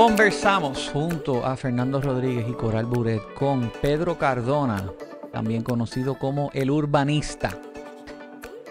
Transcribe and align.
Conversamos 0.00 0.88
junto 0.90 1.44
a 1.44 1.58
Fernando 1.58 2.00
Rodríguez 2.00 2.46
y 2.48 2.54
Coral 2.54 2.86
Buret 2.86 3.20
con 3.34 3.70
Pedro 3.82 4.16
Cardona, 4.16 4.90
también 5.30 5.62
conocido 5.62 6.14
como 6.14 6.50
el 6.54 6.70
urbanista. 6.70 7.50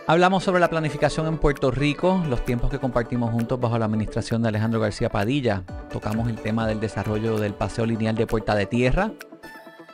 Hablamos 0.08 0.44
sobre 0.44 0.60
la 0.60 0.72
planificación 0.72 1.28
en 1.28 1.38
Puerto 1.38 1.70
Rico, 1.70 2.20
los 2.28 2.44
tiempos 2.46 2.72
que 2.72 2.80
compartimos 2.80 3.32
juntos 3.32 3.60
bajo 3.60 3.78
la 3.78 3.86
administración 3.86 4.42
de 4.42 4.48
Alejandro 4.48 4.80
García 4.80 5.10
Padilla. 5.10 5.62
Tocamos 5.92 6.28
el 6.30 6.38
tema 6.38 6.66
del 6.66 6.80
desarrollo 6.80 7.38
del 7.38 7.54
paseo 7.54 7.86
lineal 7.86 8.16
de 8.16 8.26
Puerta 8.26 8.56
de 8.56 8.66
Tierra. 8.66 9.12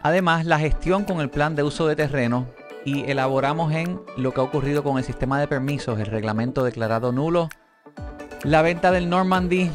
Además, 0.04 0.46
la 0.46 0.58
gestión 0.58 1.04
con 1.04 1.20
el 1.20 1.30
plan 1.30 1.54
de 1.54 1.64
uso 1.64 1.86
de 1.86 1.98
terreno 1.98 2.46
y 2.86 3.12
elaboramos 3.12 3.74
en 3.74 4.00
lo 4.16 4.34
que 4.34 4.40
ha 4.40 4.46
ocurrido 4.46 4.86
con 4.86 4.98
el 4.98 5.04
sistema 5.04 5.38
de 5.38 5.50
permisos, 5.50 6.00
el 6.00 6.06
reglamento 6.06 6.64
declarado 6.64 7.12
nulo, 7.12 7.50
la 8.44 8.62
venta 8.62 8.92
del 8.92 9.10
Normandy, 9.10 9.70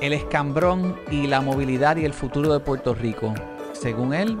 el 0.00 0.12
escambrón 0.12 0.96
y 1.10 1.26
la 1.26 1.40
movilidad 1.40 1.96
y 1.96 2.04
el 2.04 2.12
futuro 2.12 2.52
de 2.52 2.60
Puerto 2.60 2.94
Rico. 2.94 3.34
Según 3.72 4.14
él, 4.14 4.38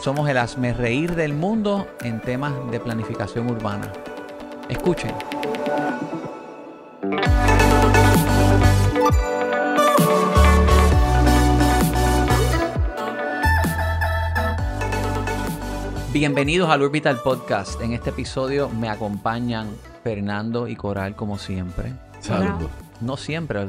somos 0.00 0.28
el 0.28 0.74
reír 0.74 1.14
del 1.14 1.34
mundo 1.34 1.86
en 2.02 2.20
temas 2.20 2.52
de 2.70 2.80
planificación 2.80 3.50
urbana. 3.50 3.92
Escuchen. 4.68 5.14
Bienvenidos 16.12 16.70
al 16.70 16.82
Orbital 16.82 17.18
Podcast. 17.22 17.80
En 17.82 17.92
este 17.92 18.08
episodio 18.08 18.70
me 18.70 18.88
acompañan 18.88 19.68
Fernando 20.02 20.66
y 20.66 20.74
Coral 20.74 21.14
como 21.14 21.36
siempre. 21.36 21.92
Saludos. 22.20 22.70
No 23.02 23.18
siempre, 23.18 23.60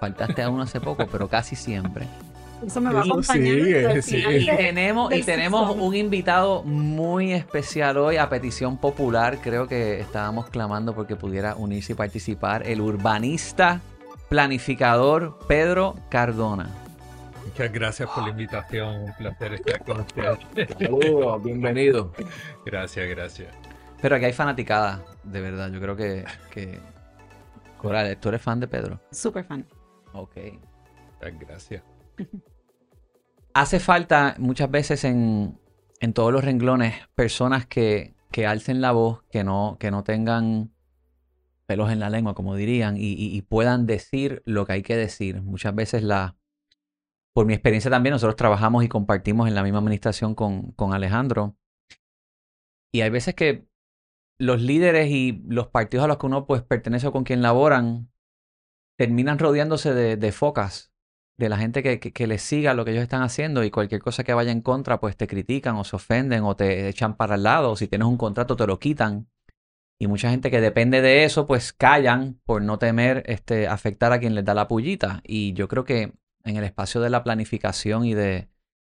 te 0.00 0.06
faltaste 0.06 0.42
aún 0.42 0.60
hace 0.60 0.80
poco, 0.80 1.06
pero 1.06 1.28
casi 1.28 1.54
siempre. 1.56 2.06
Eso 2.66 2.80
me 2.80 2.92
va 2.92 3.00
a 3.00 3.04
acompañar. 3.04 4.02
Sí, 4.02 4.22
sí. 4.22 4.24
Y 4.26 4.46
tenemos, 4.46 5.12
y 5.14 5.22
tenemos 5.22 5.76
un 5.76 5.94
invitado 5.94 6.62
muy 6.62 7.32
especial 7.32 7.96
hoy 7.98 8.16
a 8.16 8.28
petición 8.28 8.78
popular. 8.78 9.38
Creo 9.42 9.66
que 9.66 10.00
estábamos 10.00 10.48
clamando 10.48 10.94
porque 10.94 11.16
pudiera 11.16 11.54
unirse 11.54 11.92
y 11.92 11.96
participar. 11.96 12.66
El 12.66 12.80
urbanista 12.80 13.80
planificador 14.28 15.38
Pedro 15.46 15.96
Cardona. 16.08 16.68
Muchas 17.46 17.72
gracias 17.72 18.08
por 18.10 18.24
la 18.24 18.30
invitación. 18.30 19.02
Un 19.02 19.14
placer 19.14 19.54
estar 19.54 19.84
con 19.84 20.00
ustedes. 20.00 20.38
Saludos, 20.78 21.42
bienvenido. 21.42 22.12
Gracias, 22.64 23.08
gracias. 23.08 23.48
Pero 24.00 24.16
aquí 24.16 24.24
hay 24.26 24.32
fanaticada, 24.32 25.02
de 25.24 25.40
verdad. 25.40 25.70
Yo 25.70 25.80
creo 25.80 25.96
que, 25.96 26.24
que... 26.50 26.78
Coral, 27.76 28.16
¿tú 28.18 28.28
eres 28.28 28.42
fan 28.42 28.60
de 28.60 28.68
Pedro? 28.68 29.00
Súper 29.10 29.44
fan. 29.44 29.66
Ok. 30.12 30.36
Gracias. 31.40 31.82
Hace 33.52 33.80
falta 33.80 34.36
muchas 34.38 34.70
veces 34.70 35.04
en, 35.04 35.58
en 36.00 36.12
todos 36.12 36.32
los 36.32 36.44
renglones 36.44 36.94
personas 37.14 37.66
que, 37.66 38.14
que 38.30 38.46
alcen 38.46 38.80
la 38.80 38.92
voz, 38.92 39.22
que 39.30 39.44
no, 39.44 39.76
que 39.78 39.90
no 39.90 40.04
tengan 40.04 40.72
pelos 41.66 41.90
en 41.90 42.00
la 42.00 42.10
lengua, 42.10 42.34
como 42.34 42.54
dirían, 42.56 42.96
y, 42.96 43.12
y- 43.12 43.36
y 43.36 43.42
puedan 43.42 43.86
decir 43.86 44.42
lo 44.44 44.66
que 44.66 44.72
hay 44.74 44.82
que 44.82 44.96
decir. 44.96 45.42
Muchas 45.42 45.74
veces 45.74 46.02
la... 46.02 46.36
Por 47.32 47.46
mi 47.46 47.54
experiencia 47.54 47.90
también, 47.90 48.12
nosotros 48.12 48.34
trabajamos 48.36 48.82
y 48.82 48.88
compartimos 48.88 49.46
en 49.46 49.54
la 49.54 49.62
misma 49.62 49.78
administración 49.78 50.34
con, 50.34 50.72
con 50.72 50.94
Alejandro. 50.94 51.56
Y 52.92 53.02
hay 53.02 53.10
veces 53.10 53.34
que 53.34 53.66
los 54.38 54.60
líderes 54.60 55.10
y 55.10 55.44
los 55.46 55.68
partidos 55.68 56.04
a 56.04 56.08
los 56.08 56.16
que 56.18 56.26
uno 56.26 56.46
pues 56.46 56.62
pertenece 56.62 57.06
o 57.06 57.12
con 57.12 57.22
quien 57.24 57.40
laboran 57.42 58.10
terminan 59.00 59.38
rodeándose 59.38 59.94
de, 59.94 60.30
focas, 60.32 60.92
de 61.38 61.48
la 61.48 61.56
gente 61.56 61.82
que, 61.82 62.26
les 62.26 62.42
siga 62.42 62.74
lo 62.74 62.84
que 62.84 62.90
ellos 62.90 63.04
están 63.04 63.22
haciendo 63.22 63.64
y 63.64 63.70
cualquier 63.70 64.02
cosa 64.02 64.24
que 64.24 64.34
vaya 64.34 64.52
en 64.52 64.60
contra 64.60 65.00
pues 65.00 65.16
te 65.16 65.26
critican 65.26 65.76
o 65.76 65.84
se 65.84 65.96
ofenden 65.96 66.44
o 66.44 66.54
te 66.54 66.86
echan 66.86 67.16
para 67.16 67.36
el 67.36 67.44
lado 67.44 67.76
si 67.76 67.88
tienes 67.88 68.06
un 68.06 68.18
contrato 68.18 68.56
te 68.56 68.66
lo 68.66 68.78
quitan. 68.78 69.30
Y 69.98 70.06
mucha 70.06 70.28
gente 70.28 70.50
que 70.50 70.60
depende 70.60 71.00
de 71.00 71.24
eso 71.24 71.46
pues 71.46 71.72
callan 71.72 72.42
por 72.44 72.60
no 72.60 72.78
temer 72.78 73.22
este, 73.24 73.68
afectar 73.68 74.12
a 74.12 74.20
quien 74.20 74.34
les 74.34 74.44
da 74.44 74.52
la 74.52 74.68
pullita. 74.68 75.22
Y 75.24 75.54
yo 75.54 75.66
creo 75.66 75.86
que 75.86 76.12
en 76.44 76.56
el 76.58 76.64
espacio 76.64 77.00
de 77.00 77.08
la 77.08 77.24
planificación 77.24 78.04
y 78.04 78.12
de 78.12 78.50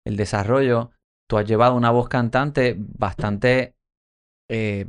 el 0.03 0.17
desarrollo, 0.17 0.91
tú 1.29 1.37
has 1.37 1.45
llevado 1.45 1.75
una 1.75 1.91
voz 1.91 2.09
cantante 2.09 2.75
bastante 2.77 3.77
eh, 4.49 4.87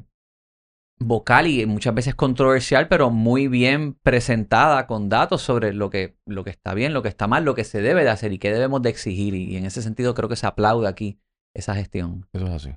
vocal 1.07 1.47
y 1.47 1.65
muchas 1.67 1.95
veces 1.95 2.15
controversial, 2.15 2.89
pero 2.89 3.11
muy 3.11 3.49
bien 3.49 3.95
presentada 3.95 4.87
con 4.87 5.09
datos 5.09 5.43
sobre 5.43 5.73
lo 5.73 5.91
que, 5.91 6.17
lo 6.27 6.45
que 6.45 6.51
está 6.51 6.75
bien, 6.75 6.93
lo 6.93 7.03
que 7.03 7.09
está 7.09 7.27
mal, 7.27 7.45
lo 7.45 7.55
que 7.55 7.65
se 7.65 7.83
debe 7.83 8.05
de 8.05 8.11
hacer 8.11 8.33
y 8.33 8.39
qué 8.39 8.53
debemos 8.53 8.83
de 8.83 8.91
exigir. 8.91 9.35
Y 9.35 9.57
en 9.57 9.65
ese 9.65 9.83
sentido 9.83 10.15
creo 10.15 10.29
que 10.29 10.37
se 10.37 10.47
aplaude 10.47 10.89
aquí 10.89 11.21
esa 11.55 11.75
gestión. 11.75 12.29
Eso 12.33 12.47
es 12.47 12.53
así. 12.53 12.77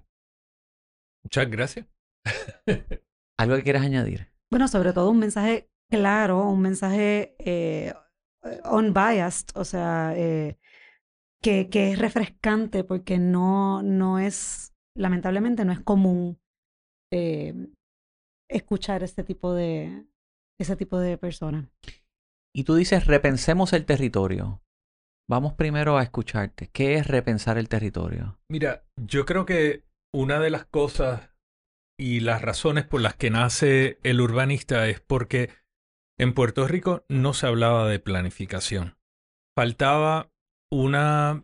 Muchas 1.23 1.49
gracias. 1.49 1.85
¿Algo 3.39 3.55
que 3.55 3.63
quieras 3.63 3.83
añadir? 3.83 4.31
Bueno, 4.49 4.67
sobre 4.67 4.93
todo 4.93 5.09
un 5.09 5.19
mensaje 5.19 5.69
claro, 5.89 6.49
un 6.49 6.61
mensaje 6.61 7.35
eh, 7.39 7.93
unbiased, 8.69 9.49
o 9.55 9.63
sea, 9.63 10.13
eh, 10.15 10.57
que, 11.41 11.69
que 11.69 11.91
es 11.91 11.99
refrescante 11.99 12.83
porque 12.83 13.19
no, 13.19 13.81
no 13.83 14.19
es, 14.19 14.73
lamentablemente, 14.95 15.65
no 15.65 15.71
es 15.71 15.79
común 15.79 16.39
eh, 17.11 17.53
escuchar 18.49 19.03
este 19.03 19.23
tipo 19.23 19.53
de, 19.53 20.05
ese 20.59 20.75
tipo 20.75 20.99
de 20.99 21.17
personas. 21.17 21.69
Y 22.55 22.63
tú 22.63 22.75
dices, 22.75 23.05
repensemos 23.05 23.73
el 23.73 23.85
territorio. 23.85 24.61
Vamos 25.29 25.53
primero 25.53 25.97
a 25.97 26.03
escucharte. 26.03 26.69
¿Qué 26.71 26.95
es 26.95 27.07
repensar 27.07 27.57
el 27.57 27.69
territorio? 27.69 28.39
Mira, 28.49 28.85
yo 28.95 29.25
creo 29.25 29.45
que 29.45 29.83
una 30.13 30.39
de 30.39 30.49
las 30.49 30.65
cosas 30.65 31.29
y 31.99 32.21
las 32.21 32.41
razones 32.41 32.85
por 32.85 33.01
las 33.01 33.15
que 33.15 33.29
nace 33.29 33.99
el 34.03 34.21
urbanista 34.21 34.87
es 34.87 35.01
porque 35.01 35.49
en 36.19 36.33
Puerto 36.33 36.67
Rico 36.67 37.05
no 37.09 37.33
se 37.33 37.47
hablaba 37.47 37.87
de 37.87 37.99
planificación. 37.99 38.97
Faltaba 39.55 40.31
una, 40.71 41.43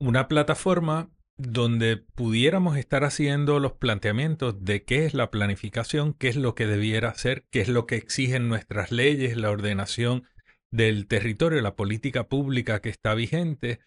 una 0.00 0.28
plataforma 0.28 1.10
donde 1.36 1.96
pudiéramos 1.96 2.76
estar 2.76 3.04
haciendo 3.04 3.58
los 3.58 3.72
planteamientos 3.72 4.64
de 4.64 4.84
qué 4.84 5.04
es 5.04 5.14
la 5.14 5.30
planificación, 5.30 6.14
qué 6.14 6.28
es 6.28 6.36
lo 6.36 6.54
que 6.54 6.66
debiera 6.66 7.08
hacer, 7.08 7.44
qué 7.50 7.60
es 7.60 7.68
lo 7.68 7.86
que 7.86 7.96
exigen 7.96 8.48
nuestras 8.48 8.92
leyes, 8.92 9.36
la 9.36 9.50
ordenación 9.50 10.24
del 10.72 11.06
territorio, 11.06 11.60
la 11.60 11.76
política 11.76 12.28
pública 12.28 12.80
que 12.80 12.88
está 12.88 13.14
vigente, 13.14 13.80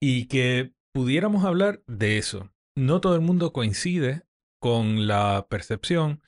y 0.00 0.26
que 0.26 0.72
pudiéramos 0.92 1.44
hablar 1.44 1.82
de 1.86 2.18
eso. 2.18 2.50
No 2.76 3.00
todo 3.00 3.14
el 3.14 3.20
mundo 3.20 3.52
coincide 3.52 4.22
con 4.60 5.06
la 5.06 5.46
percepción, 5.48 6.22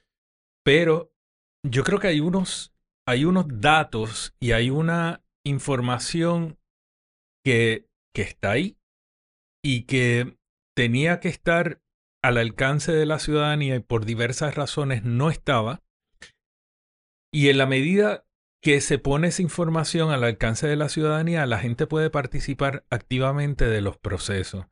pero 0.65 1.13
yo 1.65 1.83
creo 1.85 1.99
que 1.99 2.09
hay 2.09 2.21
unos, 2.21 2.75
hay 3.07 3.25
unos 3.25 3.47
datos 3.49 4.35
y 4.41 4.53
hay 4.53 4.71
una 4.71 5.25
información 5.45 6.59
que, 7.45 7.89
que 8.15 8.23
está 8.23 8.53
ahí 8.53 8.77
y 9.65 9.85
que 9.85 10.37
tenía 10.75 11.21
que 11.21 11.29
estar 11.29 11.81
al 12.23 12.39
alcance 12.39 12.93
de 12.93 13.07
la 13.07 13.19
ciudadanía 13.19 13.77
y 13.77 13.81
por 13.81 14.05
diversas 14.05 14.55
razones 14.55 15.03
no 15.05 15.31
estaba. 15.31 15.83
Y 17.33 17.49
en 17.49 17.59
la 17.59 17.67
medida 17.67 18.25
que 18.63 18.81
se 18.81 18.99
pone 18.99 19.29
esa 19.29 19.43
información 19.43 20.11
al 20.11 20.23
alcance 20.23 20.69
de 20.69 20.77
la 20.77 20.89
ciudadanía, 20.89 21.47
la 21.47 21.59
gente 21.59 21.87
puede 21.87 22.11
participar 22.11 22.85
activamente 22.91 23.67
de 23.67 23.81
los 23.81 23.99
procesos. 23.99 24.67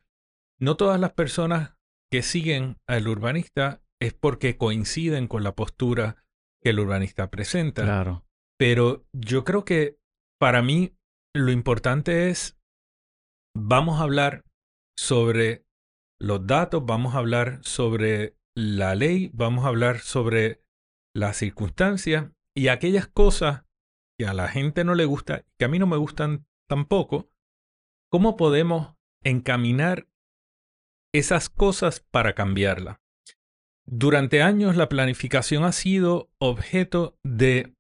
No 0.61 0.77
todas 0.77 1.01
las 1.01 1.13
personas 1.13 1.75
que 2.11 2.23
siguen 2.23 2.77
al 2.87 3.09
urbanista 3.09 3.83
es 4.01 4.15
porque 4.15 4.57
coinciden 4.57 5.27
con 5.27 5.43
la 5.43 5.57
postura 5.57 6.25
que 6.63 6.71
el 6.71 6.79
urbanista 6.79 7.31
presenta. 7.31 7.83
Claro. 7.83 8.25
Pero 8.59 9.07
yo 9.13 9.45
creo 9.45 9.65
que 9.65 9.99
para 10.39 10.63
mí 10.63 10.95
lo 11.35 11.51
importante 11.51 12.31
es, 12.31 12.59
vamos 13.57 14.01
a 14.01 14.05
hablar 14.05 14.45
sobre 14.97 15.65
los 16.21 16.47
datos, 16.47 16.85
vamos 16.85 17.15
a 17.15 17.19
hablar 17.19 17.61
sobre 17.63 18.37
la 18.55 18.95
ley, 18.95 19.31
vamos 19.33 19.65
a 19.65 19.69
hablar 19.69 20.01
sobre 20.01 20.63
las 21.15 21.39
circunstancias 21.39 22.31
y 22.55 22.69
aquellas 22.69 23.09
cosas 23.09 23.65
que 24.19 24.27
a 24.27 24.35
la 24.35 24.49
gente 24.49 24.85
no 24.85 24.95
le 24.95 25.07
gusta, 25.07 25.45
que 25.59 25.65
a 25.65 25.69
mí 25.69 25.79
no 25.79 25.87
me 25.87 25.97
gustan 25.97 26.47
tampoco, 26.69 27.31
¿cómo 28.11 28.37
podemos 28.37 28.95
encaminar 29.25 30.09
esas 31.13 31.49
cosas 31.49 32.01
para 32.01 32.35
cambiarla? 32.35 33.01
Durante 33.87 34.43
años 34.43 34.77
la 34.77 34.89
planificación 34.89 35.65
ha 35.65 35.73
sido 35.73 36.31
objeto 36.39 37.19
de 37.25 37.75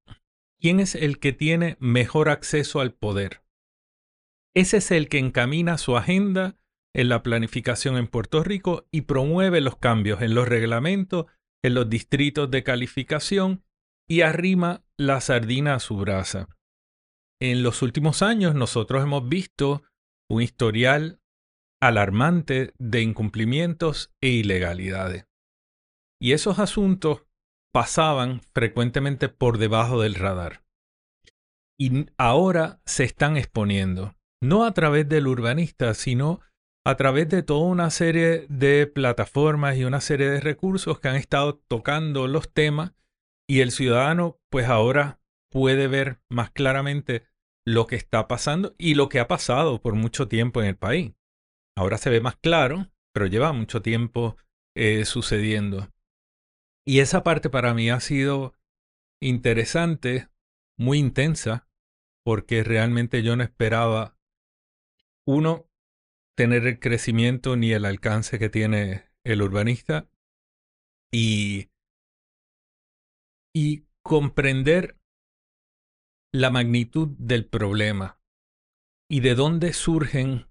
quién 0.58 0.80
es 0.80 0.94
el 0.94 1.18
que 1.18 1.32
tiene 1.32 1.76
mejor 1.78 2.30
acceso 2.30 2.80
al 2.80 2.94
poder. 2.94 3.42
Ese 4.54 4.78
es 4.78 4.90
el 4.90 5.08
que 5.08 5.18
encamina 5.18 5.78
su 5.78 5.96
agenda 5.96 6.56
en 6.94 7.08
la 7.08 7.22
planificación 7.22 7.96
en 7.96 8.08
Puerto 8.08 8.42
Rico 8.42 8.86
y 8.90 9.02
promueve 9.02 9.60
los 9.60 9.76
cambios 9.76 10.22
en 10.22 10.34
los 10.34 10.48
reglamentos, 10.48 11.26
en 11.62 11.74
los 11.74 11.88
distritos 11.88 12.50
de 12.50 12.62
calificación 12.62 13.64
y 14.08 14.22
arrima 14.22 14.82
la 14.96 15.20
sardina 15.20 15.74
a 15.74 15.80
su 15.80 15.96
brasa. 15.96 16.48
en 17.42 17.62
los 17.62 17.80
últimos 17.80 18.20
años 18.20 18.54
nosotros 18.54 19.02
hemos 19.02 19.26
visto 19.26 19.82
un 20.28 20.42
historial 20.42 21.20
alarmante 21.80 22.74
de 22.78 23.00
incumplimientos 23.00 24.12
e 24.20 24.28
ilegalidades. 24.28 25.26
Y 26.20 26.32
esos 26.32 26.58
asuntos 26.58 27.24
pasaban 27.72 28.42
frecuentemente 28.52 29.30
por 29.30 29.56
debajo 29.56 30.02
del 30.02 30.14
radar. 30.16 30.62
Y 31.78 32.06
ahora 32.18 32.82
se 32.84 33.04
están 33.04 33.38
exponiendo, 33.38 34.14
no 34.42 34.66
a 34.66 34.74
través 34.74 35.08
del 35.08 35.26
urbanista, 35.26 35.94
sino 35.94 36.40
a 36.84 36.96
través 36.96 37.28
de 37.28 37.42
toda 37.42 37.66
una 37.66 37.90
serie 37.90 38.46
de 38.48 38.86
plataformas 38.86 39.76
y 39.76 39.84
una 39.84 40.00
serie 40.00 40.30
de 40.30 40.40
recursos 40.40 40.98
que 40.98 41.08
han 41.08 41.16
estado 41.16 41.58
tocando 41.68 42.26
los 42.26 42.52
temas 42.52 42.94
y 43.48 43.60
el 43.60 43.70
ciudadano 43.70 44.40
pues 44.50 44.66
ahora 44.66 45.20
puede 45.50 45.88
ver 45.88 46.20
más 46.30 46.50
claramente 46.50 47.26
lo 47.66 47.86
que 47.86 47.96
está 47.96 48.28
pasando 48.28 48.74
y 48.78 48.94
lo 48.94 49.08
que 49.08 49.20
ha 49.20 49.28
pasado 49.28 49.82
por 49.82 49.94
mucho 49.94 50.28
tiempo 50.28 50.60
en 50.60 50.68
el 50.68 50.76
país. 50.76 51.12
Ahora 51.76 51.98
se 51.98 52.10
ve 52.10 52.20
más 52.20 52.36
claro, 52.36 52.90
pero 53.12 53.26
lleva 53.26 53.52
mucho 53.52 53.82
tiempo 53.82 54.36
eh, 54.74 55.04
sucediendo. 55.04 55.88
Y 56.86 57.00
esa 57.00 57.22
parte 57.22 57.50
para 57.50 57.74
mí 57.74 57.90
ha 57.90 58.00
sido 58.00 58.54
interesante, 59.22 60.28
muy 60.78 60.98
intensa, 60.98 61.68
porque 62.24 62.64
realmente 62.64 63.22
yo 63.22 63.36
no 63.36 63.42
esperaba, 63.42 64.16
uno, 65.26 65.69
tener 66.40 66.66
el 66.66 66.80
crecimiento 66.80 67.54
ni 67.54 67.72
el 67.72 67.84
alcance 67.84 68.38
que 68.38 68.48
tiene 68.48 69.04
el 69.24 69.42
urbanista 69.42 70.08
y, 71.12 71.68
y 73.54 73.84
comprender 74.02 74.96
la 76.32 76.48
magnitud 76.48 77.08
del 77.18 77.44
problema 77.44 78.18
y 79.06 79.20
de 79.20 79.34
dónde 79.34 79.74
surgen 79.74 80.46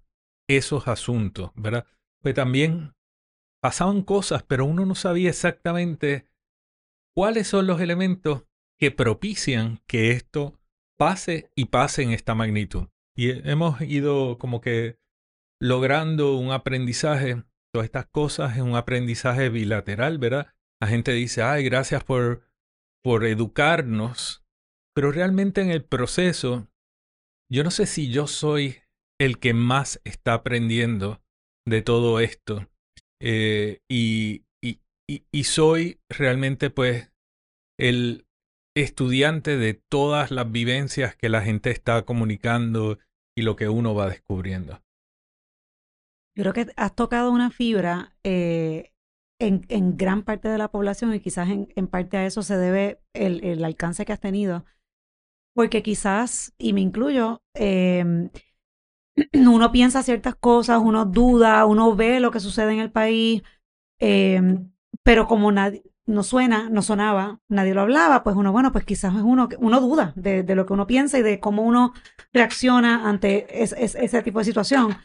esos 0.48 0.86
asuntos, 0.86 1.50
¿verdad? 1.56 1.88
Pues 2.22 2.36
también 2.36 2.94
pasaban 3.60 4.02
cosas, 4.02 4.44
pero 4.44 4.66
uno 4.66 4.86
no 4.86 4.94
sabía 4.94 5.30
exactamente 5.30 6.24
cuáles 7.16 7.48
son 7.48 7.66
los 7.66 7.80
elementos 7.80 8.44
que 8.78 8.92
propician 8.92 9.82
que 9.88 10.12
esto 10.12 10.56
pase 10.96 11.50
y 11.56 11.64
pase 11.64 12.04
en 12.04 12.12
esta 12.12 12.36
magnitud. 12.36 12.86
Y 13.16 13.30
hemos 13.50 13.80
ido 13.80 14.38
como 14.38 14.60
que 14.60 14.99
logrando 15.60 16.36
un 16.36 16.52
aprendizaje, 16.52 17.44
todas 17.72 17.84
estas 17.84 18.06
cosas 18.06 18.56
es 18.56 18.62
un 18.62 18.76
aprendizaje 18.76 19.48
bilateral, 19.50 20.18
¿verdad? 20.18 20.54
La 20.80 20.88
gente 20.88 21.12
dice, 21.12 21.42
ay, 21.42 21.64
gracias 21.64 22.02
por, 22.02 22.42
por 23.04 23.26
educarnos, 23.26 24.42
pero 24.94 25.12
realmente 25.12 25.60
en 25.60 25.70
el 25.70 25.84
proceso, 25.84 26.68
yo 27.52 27.62
no 27.62 27.70
sé 27.70 27.86
si 27.86 28.10
yo 28.10 28.26
soy 28.26 28.78
el 29.20 29.38
que 29.38 29.52
más 29.52 30.00
está 30.04 30.34
aprendiendo 30.34 31.22
de 31.68 31.82
todo 31.82 32.20
esto. 32.20 32.66
Eh, 33.22 33.80
y, 33.88 34.46
y, 34.62 34.80
y, 35.06 35.44
soy 35.44 36.00
realmente 36.08 36.70
pues 36.70 37.12
el 37.78 38.26
estudiante 38.74 39.58
de 39.58 39.74
todas 39.74 40.30
las 40.30 40.50
vivencias 40.50 41.16
que 41.16 41.28
la 41.28 41.42
gente 41.42 41.70
está 41.70 42.02
comunicando 42.06 42.98
y 43.36 43.42
lo 43.42 43.56
que 43.56 43.68
uno 43.68 43.94
va 43.94 44.08
descubriendo. 44.08 44.82
Creo 46.40 46.52
que 46.52 46.66
has 46.76 46.94
tocado 46.94 47.30
una 47.30 47.50
fibra 47.50 48.14
eh, 48.24 48.92
en, 49.38 49.66
en, 49.68 49.96
gran 49.96 50.22
parte 50.22 50.48
de 50.48 50.58
la 50.58 50.70
población 50.70 51.14
y 51.14 51.20
quizás 51.20 51.48
en, 51.48 51.68
en 51.76 51.86
parte 51.86 52.16
a 52.16 52.26
eso 52.26 52.42
se 52.42 52.56
debe 52.56 53.00
el, 53.14 53.44
el, 53.44 53.64
alcance 53.64 54.04
que 54.04 54.12
has 54.12 54.20
tenido. 54.20 54.64
Porque 55.54 55.82
quizás, 55.82 56.54
y 56.58 56.72
me 56.72 56.80
incluyo, 56.80 57.42
eh, 57.54 58.30
uno 59.34 59.72
piensa 59.72 60.02
ciertas 60.02 60.34
cosas, 60.34 60.80
uno 60.82 61.04
duda, 61.04 61.64
uno 61.66 61.94
ve 61.94 62.20
lo 62.20 62.30
que 62.30 62.40
sucede 62.40 62.72
en 62.72 62.80
el 62.80 62.90
país, 62.90 63.42
eh, 64.00 64.40
pero 65.02 65.26
como 65.26 65.52
nadie, 65.52 65.82
no 66.06 66.22
suena, 66.22 66.68
no 66.70 66.82
sonaba, 66.82 67.40
nadie 67.48 67.74
lo 67.74 67.82
hablaba, 67.82 68.22
pues 68.22 68.36
uno, 68.36 68.52
bueno, 68.52 68.72
pues 68.72 68.84
quizás 68.84 69.14
es 69.14 69.22
uno, 69.22 69.48
uno 69.58 69.80
duda 69.80 70.12
de, 70.16 70.42
de 70.42 70.54
lo 70.54 70.66
que 70.66 70.72
uno 70.72 70.86
piensa 70.86 71.18
y 71.18 71.22
de 71.22 71.40
cómo 71.40 71.62
uno 71.62 71.92
reacciona 72.32 73.08
ante 73.08 73.62
es, 73.62 73.74
es, 73.78 73.94
ese 73.94 74.22
tipo 74.22 74.40
de 74.40 74.44
situación. 74.44 74.96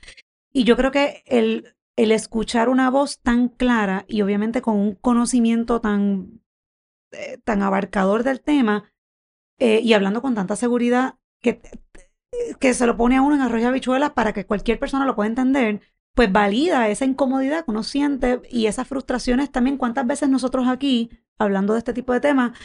Y 0.55 0.63
yo 0.63 0.75
creo 0.77 0.91
que 0.91 1.23
el, 1.25 1.75
el 1.95 2.11
escuchar 2.11 2.69
una 2.69 2.89
voz 2.89 3.19
tan 3.19 3.49
clara 3.49 4.05
y 4.07 4.21
obviamente 4.21 4.61
con 4.61 4.77
un 4.77 4.95
conocimiento 4.95 5.81
tan, 5.81 6.41
eh, 7.11 7.39
tan 7.43 7.61
abarcador 7.61 8.23
del 8.23 8.41
tema 8.41 8.91
eh, 9.59 9.81
y 9.83 9.93
hablando 9.93 10.21
con 10.21 10.33
tanta 10.33 10.55
seguridad 10.55 11.15
que 11.41 11.61
que 12.59 12.73
se 12.73 12.85
lo 12.85 12.97
pone 12.97 13.17
a 13.17 13.21
uno 13.21 13.35
en 13.35 13.41
arroyo 13.41 13.67
habichuelas 13.67 14.11
para 14.11 14.33
que 14.33 14.45
cualquier 14.45 14.79
persona 14.79 15.05
lo 15.05 15.15
pueda 15.15 15.29
entender, 15.29 15.81
pues 16.13 16.31
valida 16.31 16.89
esa 16.89 17.05
incomodidad 17.05 17.65
que 17.65 17.71
uno 17.71 17.83
siente 17.83 18.41
y 18.49 18.67
esas 18.67 18.87
frustraciones 18.87 19.51
también. 19.51 19.77
¿Cuántas 19.77 20.07
veces 20.07 20.29
nosotros 20.29 20.67
aquí, 20.67 21.09
hablando 21.37 21.73
de 21.73 21.79
este 21.79 21.93
tipo 21.93 22.13
de 22.13 22.21
temas, 22.21 22.57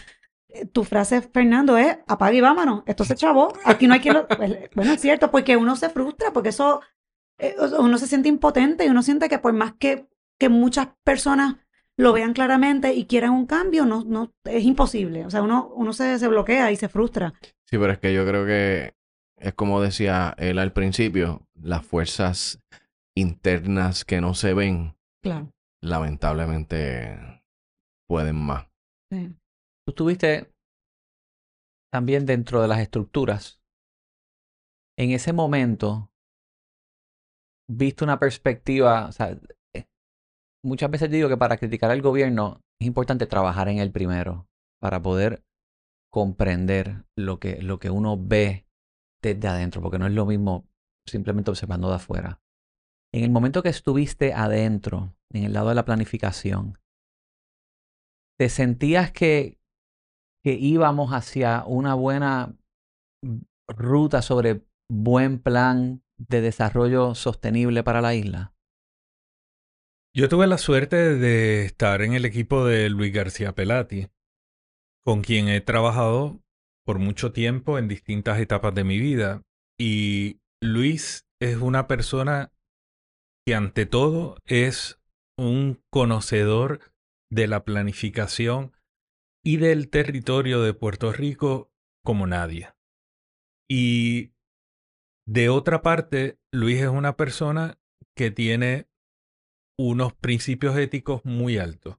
eh, 0.48 0.66
tu 0.66 0.84
frase, 0.84 1.22
Fernando, 1.22 1.76
es 1.76 1.98
apague 2.06 2.38
y 2.38 2.40
vámonos, 2.40 2.82
esto 2.86 3.04
se 3.04 3.14
chavó, 3.14 3.52
aquí 3.64 3.86
no 3.86 3.94
hay 3.94 4.00
quien 4.00 4.14
lo... 4.14 4.26
Pues, 4.36 4.70
bueno, 4.74 4.92
es 4.92 5.00
cierto, 5.00 5.30
porque 5.30 5.56
uno 5.56 5.76
se 5.76 5.88
frustra, 5.90 6.32
porque 6.32 6.50
eso, 6.50 6.80
eh, 7.40 7.56
uno 7.78 7.98
se 7.98 8.06
siente 8.06 8.28
impotente 8.28 8.84
y 8.84 8.88
uno 8.88 9.02
siente 9.02 9.28
que 9.28 9.38
por 9.38 9.52
más 9.52 9.74
que, 9.74 10.06
que 10.38 10.48
muchas 10.48 10.88
personas 11.04 11.56
lo 11.96 12.12
vean 12.12 12.32
claramente 12.32 12.94
y 12.94 13.06
quieran 13.06 13.32
un 13.32 13.46
cambio, 13.46 13.84
no, 13.84 14.04
no, 14.04 14.32
es 14.44 14.64
imposible. 14.64 15.26
O 15.26 15.30
sea, 15.30 15.42
uno, 15.42 15.70
uno 15.74 15.92
se, 15.92 16.18
se 16.18 16.28
bloquea 16.28 16.70
y 16.70 16.76
se 16.76 16.88
frustra. 16.88 17.34
Sí, 17.66 17.78
pero 17.78 17.92
es 17.92 17.98
que 17.98 18.14
yo 18.14 18.26
creo 18.26 18.46
que 18.46 18.94
es 19.40 19.54
como 19.54 19.80
decía 19.80 20.34
él 20.38 20.58
al 20.58 20.72
principio, 20.72 21.46
las 21.54 21.84
fuerzas 21.84 22.62
internas 23.16 24.04
que 24.04 24.20
no 24.20 24.34
se 24.34 24.54
ven, 24.54 24.96
claro. 25.22 25.50
lamentablemente 25.82 27.42
pueden 28.06 28.36
más. 28.36 28.66
Sí. 29.10 29.34
Tú 29.86 29.92
estuviste 29.92 30.52
también 31.90 32.26
dentro 32.26 32.62
de 32.62 32.68
las 32.68 32.80
estructuras. 32.80 33.60
En 34.96 35.10
ese 35.10 35.32
momento, 35.32 36.09
viste 37.70 38.04
una 38.04 38.18
perspectiva, 38.18 39.10
eh, 39.74 39.86
muchas 40.64 40.90
veces 40.90 41.10
digo 41.10 41.28
que 41.28 41.36
para 41.36 41.56
criticar 41.56 41.90
al 41.90 42.02
gobierno 42.02 42.60
es 42.80 42.86
importante 42.86 43.26
trabajar 43.26 43.68
en 43.68 43.78
el 43.78 43.92
primero, 43.92 44.48
para 44.80 45.00
poder 45.00 45.44
comprender 46.12 47.04
lo 47.16 47.38
que, 47.38 47.62
lo 47.62 47.78
que 47.78 47.90
uno 47.90 48.16
ve 48.18 48.66
desde 49.22 49.48
adentro, 49.48 49.80
porque 49.80 49.98
no 49.98 50.06
es 50.06 50.12
lo 50.12 50.26
mismo 50.26 50.66
simplemente 51.06 51.50
observando 51.50 51.88
de 51.88 51.96
afuera. 51.96 52.40
En 53.12 53.24
el 53.24 53.30
momento 53.30 53.62
que 53.62 53.68
estuviste 53.68 54.32
adentro, 54.32 55.14
en 55.32 55.44
el 55.44 55.52
lado 55.52 55.68
de 55.68 55.74
la 55.74 55.84
planificación, 55.84 56.78
¿te 58.38 58.48
sentías 58.48 59.12
que, 59.12 59.58
que 60.42 60.54
íbamos 60.54 61.12
hacia 61.12 61.64
una 61.66 61.94
buena 61.94 62.56
ruta 63.68 64.22
sobre 64.22 64.64
buen 64.90 65.40
plan 65.40 66.02
de 66.28 66.40
desarrollo 66.40 67.14
sostenible 67.14 67.82
para 67.82 68.00
la 68.00 68.14
isla? 68.14 68.54
Yo 70.14 70.28
tuve 70.28 70.46
la 70.46 70.58
suerte 70.58 70.96
de 70.96 71.64
estar 71.64 72.02
en 72.02 72.14
el 72.14 72.24
equipo 72.24 72.64
de 72.64 72.90
Luis 72.90 73.12
García 73.12 73.54
Pelati, 73.54 74.08
con 75.04 75.22
quien 75.22 75.48
he 75.48 75.60
trabajado 75.60 76.40
por 76.84 76.98
mucho 76.98 77.32
tiempo 77.32 77.78
en 77.78 77.88
distintas 77.88 78.40
etapas 78.40 78.74
de 78.74 78.84
mi 78.84 78.98
vida. 78.98 79.42
Y 79.78 80.40
Luis 80.60 81.26
es 81.40 81.56
una 81.58 81.86
persona 81.86 82.52
que 83.46 83.54
ante 83.54 83.86
todo 83.86 84.36
es 84.46 85.00
un 85.38 85.82
conocedor 85.90 86.80
de 87.30 87.46
la 87.46 87.64
planificación 87.64 88.72
y 89.44 89.56
del 89.56 89.88
territorio 89.88 90.60
de 90.60 90.74
Puerto 90.74 91.12
Rico 91.12 91.70
como 92.04 92.26
nadie. 92.26 92.74
Y 93.70 94.32
de 95.30 95.48
otra 95.48 95.80
parte, 95.80 96.40
Luis 96.50 96.80
es 96.80 96.88
una 96.88 97.16
persona 97.16 97.78
que 98.16 98.32
tiene 98.32 98.88
unos 99.78 100.12
principios 100.12 100.76
éticos 100.76 101.24
muy 101.24 101.56
altos. 101.56 101.98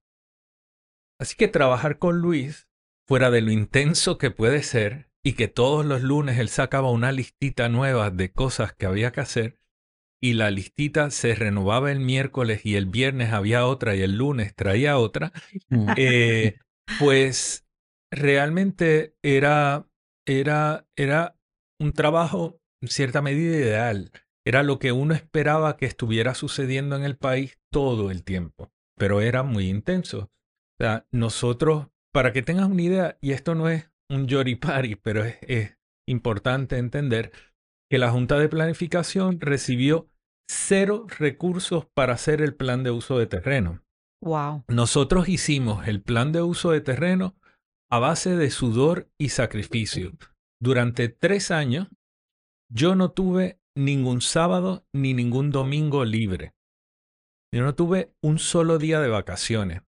Así 1.17 1.37
que 1.37 1.47
trabajar 1.47 1.97
con 1.97 2.19
Luis 2.19 2.67
fuera 3.07 3.31
de 3.31 3.39
lo 3.39 3.51
intenso 3.51 4.17
que 4.17 4.31
puede 4.31 4.63
ser 4.63 5.09
y 5.23 5.33
que 5.33 5.47
todos 5.47 5.85
los 5.85 6.01
lunes 6.01 6.39
él 6.39 6.49
sacaba 6.49 6.91
una 6.91 7.13
listita 7.13 7.69
nueva 7.69 8.09
de 8.11 8.33
cosas 8.33 8.73
que 8.73 8.85
había 8.85 9.13
que 9.13 9.21
hacer 9.21 9.57
y 10.21 10.33
la 10.33 10.51
listita 10.51 11.09
se 11.09 11.33
renovaba 11.33 11.89
el 11.91 12.01
miércoles 12.01 12.65
y 12.65 12.75
el 12.75 12.85
viernes 12.85 13.31
había 13.31 13.65
otra 13.65 13.95
y 13.95 14.01
el 14.01 14.17
lunes 14.17 14.53
traía 14.55 14.97
otra, 14.97 15.31
Mm. 15.69 15.93
eh, 15.95 16.59
pues 16.99 17.65
realmente 18.11 19.15
era, 19.23 19.87
era, 20.27 20.85
era 20.97 21.37
un 21.79 21.93
trabajo 21.93 22.60
cierta 22.83 23.21
medida 23.21 23.55
ideal. 23.55 24.11
Era 24.45 24.63
lo 24.63 24.79
que 24.79 24.91
uno 24.91 25.13
esperaba 25.13 25.77
que 25.77 25.85
estuviera 25.85 26.33
sucediendo 26.33 26.95
en 26.95 27.03
el 27.03 27.17
país 27.17 27.59
todo 27.71 28.09
el 28.09 28.23
tiempo, 28.23 28.71
pero 28.97 29.21
era 29.21 29.43
muy 29.43 29.69
intenso. 29.69 30.31
O 30.79 30.83
sea, 30.83 31.05
nosotros 31.11 31.87
para 32.11 32.33
que 32.33 32.41
tengas 32.41 32.67
una 32.67 32.81
idea, 32.81 33.17
y 33.21 33.31
esto 33.31 33.55
no 33.55 33.69
es 33.69 33.89
un 34.09 34.27
party, 34.59 34.95
pero 34.95 35.23
es, 35.23 35.37
es, 35.41 35.77
importante 36.07 36.77
entender 36.77 37.31
que 37.89 37.97
la 37.97 38.11
Junta 38.11 38.37
de 38.37 38.49
Planificación 38.49 39.39
recibió 39.39 40.09
cero 40.49 41.05
recursos 41.19 41.85
para 41.93 42.13
hacer 42.13 42.41
el 42.41 42.55
plan 42.55 42.83
de 42.83 42.91
uso 42.91 43.17
de 43.17 43.27
terreno. 43.27 43.81
Wow. 44.21 44.65
Nosotros 44.67 45.29
hicimos 45.29 45.87
el 45.87 46.01
plan 46.01 46.31
de 46.31 46.41
uso 46.41 46.71
de 46.71 46.81
terreno 46.81 47.35
a 47.89 47.99
base 47.99 48.35
de 48.35 48.49
sudor 48.49 49.09
y 49.17 49.29
sacrificio. 49.29 50.11
Durante 50.59 51.07
tres 51.07 51.51
años, 51.51 51.87
yo 52.73 52.95
no 52.95 53.11
tuve 53.11 53.59
ningún 53.75 54.21
sábado 54.21 54.85
ni 54.93 55.13
ningún 55.13 55.51
domingo 55.51 56.05
libre. 56.05 56.53
Yo 57.53 57.63
no 57.63 57.75
tuve 57.75 58.13
un 58.23 58.39
solo 58.39 58.77
día 58.77 59.01
de 59.01 59.09
vacaciones. 59.09 59.81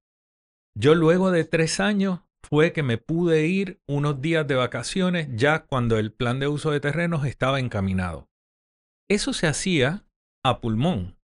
Yo 0.77 0.95
luego 0.95 1.31
de 1.31 1.45
tres 1.45 1.79
años 1.79 2.21
fue 2.43 2.73
que 2.73 2.83
me 2.83 2.97
pude 2.97 3.47
ir 3.47 3.81
unos 3.87 4.21
días 4.21 4.45
de 4.47 4.55
vacaciones 4.55 5.29
ya 5.33 5.65
cuando 5.65 5.97
el 5.97 6.11
plan 6.11 6.39
de 6.39 6.47
uso 6.47 6.71
de 6.71 6.81
terrenos 6.81 7.25
estaba 7.25 7.59
encaminado. 7.59 8.27
Eso 9.09 9.31
se 9.31 9.47
hacía 9.47 10.05
a 10.43 10.59
pulmón, 10.59 11.17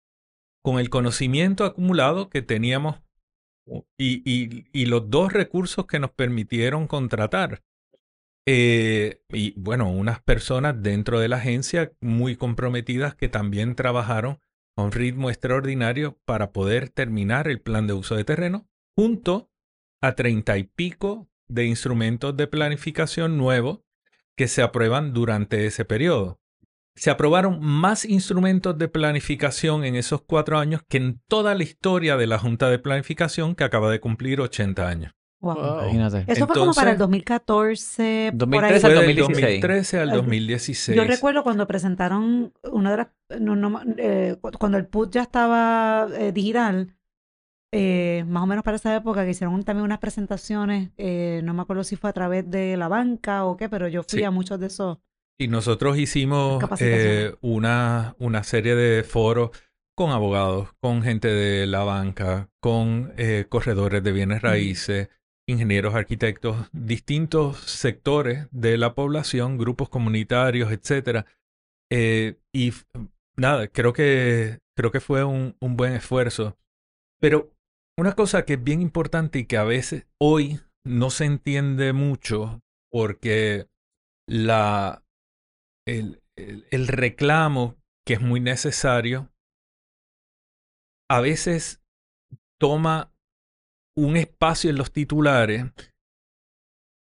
con 0.64 0.80
el 0.80 0.90
conocimiento 0.90 1.66
acumulado 1.66 2.30
que 2.30 2.44
teníamos 2.44 3.02
y, 3.98 4.22
y, 4.72 4.86
los 4.86 5.10
dos 5.10 5.34
recursos 5.34 5.88
que 5.88 6.00
nos 6.00 6.12
permitieron 6.12 6.88
contratar. 6.88 7.64
Eh, 8.50 9.20
y 9.28 9.54
bueno, 9.60 9.92
unas 9.92 10.22
personas 10.22 10.82
dentro 10.82 11.20
de 11.20 11.28
la 11.28 11.36
agencia 11.36 11.92
muy 12.00 12.38
comprometidas 12.38 13.14
que 13.14 13.28
también 13.28 13.76
trabajaron 13.76 14.40
a 14.78 14.84
un 14.84 14.94
ritmo 14.94 15.30
extraordinario 15.30 16.18
para 16.24 16.54
poder 16.54 16.88
terminar 16.88 17.50
el 17.50 17.60
plan 17.60 17.88
de 17.88 17.94
uso 17.94 18.16
de 18.16 18.24
terreno, 18.24 18.66
junto 18.96 19.52
a 20.02 20.16
treinta 20.16 20.58
y 20.58 20.64
pico 20.64 21.28
de 21.50 21.66
instrumentos 21.66 22.38
de 22.38 22.48
planificación 22.48 23.38
nuevos 23.38 23.82
que 24.38 24.48
se 24.48 24.62
aprueban 24.62 25.14
durante 25.14 25.66
ese 25.66 25.84
periodo. 25.84 26.40
Se 26.96 27.10
aprobaron 27.10 27.60
más 27.62 28.06
instrumentos 28.06 28.78
de 28.78 28.88
planificación 28.88 29.84
en 29.84 29.96
esos 29.96 30.22
cuatro 30.22 30.58
años 30.58 30.84
que 30.88 30.98
en 30.98 31.22
toda 31.28 31.54
la 31.54 31.64
historia 31.64 32.16
de 32.16 32.28
la 32.28 32.40
Junta 32.40 32.70
de 32.70 32.80
Planificación 32.80 33.56
que 33.56 33.66
acaba 33.66 33.92
de 33.92 34.00
cumplir 34.00 34.40
80 34.40 34.88
años. 34.88 35.17
Wow. 35.40 35.56
Wow. 35.56 35.80
Imagínate. 35.84 36.24
Eso 36.32 36.48
fue 36.48 36.56
como 36.56 36.74
para 36.74 36.90
el 36.92 36.96
Entonces- 36.96 37.00
2014. 37.00 38.30
por 38.32 38.38
2013 38.40 38.76
ahí. 38.76 38.82
Fue 38.82 38.90
del 38.90 39.16
2016. 39.16 39.62
2013 39.62 40.00
al 40.00 40.10
Al- 40.10 40.16
2016. 40.18 40.96
Yo 40.98 41.04
recuerdo 41.04 41.44
cuando 41.44 41.68
presentaron 41.68 42.54
una 42.72 42.92
de 42.92 42.98
las, 42.98 43.08
no, 43.40 43.56
no, 43.56 43.82
eh, 43.98 44.36
cu- 44.42 44.52
cuando 44.60 44.78
el 44.78 44.88
PUT 44.88 45.12
ya 45.14 45.22
estaba 45.22 46.08
eh, 46.18 46.32
digital, 46.32 46.96
eh, 47.74 48.24
más 48.28 48.44
o 48.44 48.46
menos 48.48 48.64
para 48.64 48.78
esa 48.78 48.96
época 48.96 49.24
que 49.26 49.32
hicieron 49.32 49.62
también 49.64 49.84
unas 49.84 50.00
presentaciones, 50.00 50.90
eh, 50.98 51.42
no 51.44 51.54
me 51.54 51.62
acuerdo 51.62 51.84
si 51.84 51.96
fue 51.98 52.10
a 52.10 52.14
través 52.14 52.50
de 52.50 52.78
la 52.78 52.88
banca 52.88 53.44
o 53.46 53.58
qué, 53.58 53.70
pero 53.70 53.88
yo 53.88 54.04
fui 54.04 54.20
Sí. 54.20 54.26
a 54.26 54.32
muchos 54.32 54.60
de 54.60 54.68
esos. 54.68 54.98
Y 55.40 55.50
nosotros 55.50 55.98
hicimos 56.00 56.64
eh, 56.80 57.36
una, 57.42 58.16
una 58.20 58.44
serie 58.44 58.74
de 58.76 59.04
foros 59.04 59.52
con 59.96 60.10
abogados, 60.12 60.70
con 60.80 61.04
gente 61.04 61.28
de 61.28 61.68
la 61.68 61.84
banca, 61.84 62.50
con 62.60 63.14
eh, 63.18 63.46
corredores 63.50 64.02
de 64.02 64.12
bienes 64.14 64.42
raíces, 64.42 65.10
ingenieros, 65.48 65.96
arquitectos, 65.96 66.70
distintos 66.74 67.58
sectores 67.60 68.48
de 68.52 68.78
la 68.78 68.94
población, 68.96 69.58
grupos 69.58 69.90
comunitarios, 69.90 70.72
etcétera. 70.72 71.26
Eh, 71.92 72.38
y 72.54 72.74
nada, 73.38 73.68
creo 73.68 73.94
que, 73.94 74.60
creo 74.76 74.92
que 74.92 75.00
fue 75.00 75.24
un, 75.24 75.56
un 75.62 75.78
buen 75.78 75.94
esfuerzo. 75.94 76.58
Pero 77.22 77.54
una 77.98 78.14
cosa 78.14 78.46
que 78.46 78.54
es 78.54 78.64
bien 78.64 78.82
importante 78.82 79.40
y 79.40 79.46
que 79.46 79.58
a 79.58 79.64
veces 79.64 80.08
hoy 80.22 80.60
no 80.86 81.10
se 81.10 81.26
entiende 81.26 81.94
mucho 81.94 82.62
porque 82.92 83.68
la, 84.28 85.04
el- 85.88 86.22
el 86.36 86.88
reclamo, 86.88 87.76
que 88.06 88.14
es 88.16 88.22
muy 88.22 88.40
necesario, 88.40 89.32
a 91.10 91.22
veces 91.22 91.82
toma 92.60 93.12
un 93.98 94.16
espacio 94.16 94.70
en 94.70 94.78
los 94.78 94.92
titulares 94.92 95.66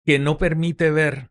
que 0.07 0.19
no 0.19 0.39
permite 0.39 0.91
ver 0.91 1.31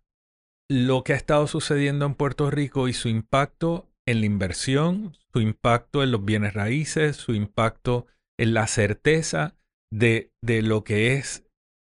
lo 0.69 1.03
que 1.03 1.13
ha 1.13 1.15
estado 1.15 1.47
sucediendo 1.47 2.05
en 2.05 2.15
Puerto 2.15 2.51
Rico 2.51 2.87
y 2.87 2.93
su 2.93 3.07
impacto 3.07 3.89
en 4.05 4.19
la 4.19 4.25
inversión, 4.25 5.15
su 5.31 5.39
impacto 5.39 6.03
en 6.03 6.11
los 6.11 6.25
bienes 6.25 6.53
raíces, 6.53 7.15
su 7.15 7.33
impacto 7.33 8.07
en 8.37 8.53
la 8.53 8.67
certeza 8.67 9.55
de, 9.91 10.33
de 10.41 10.61
lo 10.61 10.83
que 10.83 11.13
es 11.13 11.45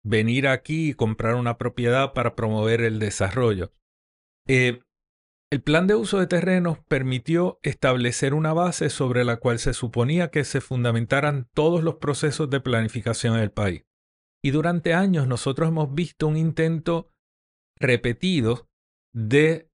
venir 0.05 0.49
aquí 0.49 0.91
y 0.91 0.95
comprar 0.95 1.37
una 1.37 1.59
propiedad 1.59 2.13
para 2.13 2.35
promover 2.35 2.81
el 2.81 2.99
desarrollo. 2.99 3.73
Eh, 4.49 4.83
el 5.53 5.63
plan 5.63 5.89
de 5.89 5.97
uso 5.97 6.21
de 6.21 6.29
terrenos 6.29 6.79
permitió 6.87 7.59
establecer 7.63 8.35
una 8.35 8.53
base 8.53 8.89
sobre 8.89 9.25
la 9.25 9.39
cual 9.39 9.59
se 9.59 9.75
suponía 9.75 10.31
que 10.31 10.45
se 10.45 10.61
fundamentaran 10.61 11.49
todos 11.55 11.83
los 11.83 11.97
procesos 11.97 12.51
de 12.51 12.61
planificación 12.61 13.35
en 13.35 13.43
el 13.43 13.51
país. 13.51 13.85
Y 14.43 14.53
durante 14.53 14.95
años 14.95 15.27
nosotros 15.27 15.69
hemos 15.69 15.93
visto 15.93 16.29
un 16.29 16.37
intento 16.37 17.11
repetido 17.79 18.69
de 19.13 19.69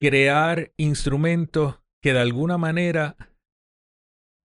crear 0.00 0.72
instrumentos 0.76 1.80
que 2.02 2.12
de 2.12 2.20
alguna 2.20 2.58
manera 2.58 3.16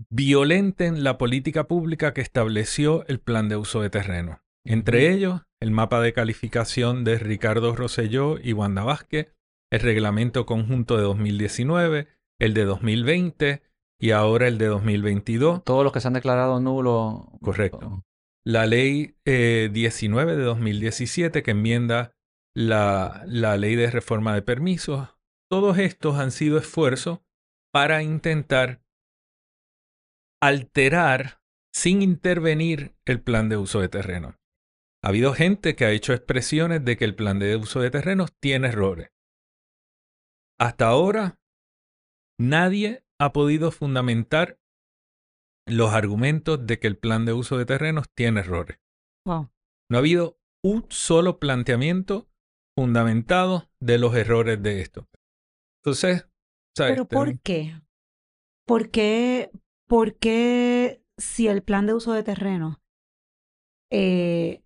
violenten 0.10 1.04
la 1.04 1.18
política 1.18 1.68
pública 1.68 2.14
que 2.14 2.22
estableció 2.22 3.06
el 3.08 3.20
plan 3.20 3.50
de 3.50 3.58
uso 3.58 3.82
de 3.82 3.90
terreno. 3.90 4.42
Entre 4.66 5.12
ellos, 5.12 5.42
el 5.60 5.72
mapa 5.72 6.00
de 6.00 6.14
calificación 6.14 7.04
de 7.04 7.20
Ricardo 7.20 7.76
Rosselló 7.76 8.38
y 8.42 8.54
Wanda 8.54 8.84
Vázquez, 8.84 9.36
el 9.72 9.80
reglamento 9.82 10.46
conjunto 10.46 10.98
de 10.98 11.04
2019, 11.04 12.08
el 12.40 12.54
de 12.54 12.66
2020 12.66 13.64
y 14.00 14.12
ahora 14.12 14.48
el 14.48 14.58
de 14.58 14.68
2022. 14.68 15.64
Todos 15.64 15.84
los 15.84 15.94
que 15.94 16.00
se 16.00 16.08
han 16.08 16.14
declarado 16.14 16.60
nulos. 16.60 17.26
Correcto. 17.42 18.04
La 18.46 18.66
ley 18.66 19.18
eh, 19.26 19.70
19 19.72 20.36
de 20.36 20.44
2017 20.44 21.44
que 21.44 21.52
enmienda 21.52 22.16
la, 22.56 23.24
la 23.28 23.58
ley 23.58 23.76
de 23.76 23.92
reforma 23.92 24.34
de 24.34 24.42
permisos. 24.42 25.10
Todos 25.50 25.78
estos 25.78 26.18
han 26.18 26.32
sido 26.32 26.58
esfuerzos 26.58 27.20
para 27.72 28.02
intentar 28.02 28.82
alterar 30.42 31.42
sin 31.74 32.02
intervenir 32.02 32.96
el 33.06 33.22
plan 33.22 33.50
de 33.50 33.58
uso 33.58 33.82
de 33.82 33.90
terreno. 33.90 34.36
Ha 35.04 35.10
habido 35.10 35.34
gente 35.34 35.76
que 35.76 35.86
ha 35.86 35.92
hecho 35.92 36.14
expresiones 36.14 36.84
de 36.84 36.98
que 36.98 37.06
el 37.06 37.16
plan 37.16 37.40
de 37.40 37.56
uso 37.56 37.82
de 37.82 37.92
terrenos 37.92 38.34
tiene 38.40 38.70
errores. 38.70 39.12
Hasta 40.60 40.88
ahora, 40.88 41.40
nadie 42.38 43.06
ha 43.20 43.32
podido 43.32 43.72
fundamentar 43.72 44.60
los 45.66 45.94
argumentos 45.94 46.66
de 46.66 46.80
que 46.80 46.88
el 46.88 46.98
plan 46.98 47.26
de 47.26 47.34
uso 47.34 47.58
de 47.58 47.66
terrenos 47.66 48.10
tiene 48.14 48.42
errores. 48.42 48.80
Wow. 49.26 49.50
No 49.90 49.98
ha 49.98 50.00
habido 50.00 50.38
un 50.64 50.86
solo 50.90 51.40
planteamiento 51.40 52.30
fundamentado 52.78 53.70
de 53.80 54.00
los 54.00 54.16
errores 54.16 54.62
de 54.62 54.82
esto. 54.82 55.08
Entonces, 55.82 56.28
¿sabes? 56.76 56.94
Pero 56.94 57.08
¿por 57.08 57.40
qué? 57.40 57.80
¿Por 58.66 58.90
qué, 58.90 59.52
por 59.88 60.18
qué 60.18 61.04
si 61.18 61.48
el 61.48 61.64
plan 61.64 61.86
de 61.86 61.94
uso 61.94 62.14
de 62.14 62.24
terreno 62.24 62.82
eh, 63.92 64.64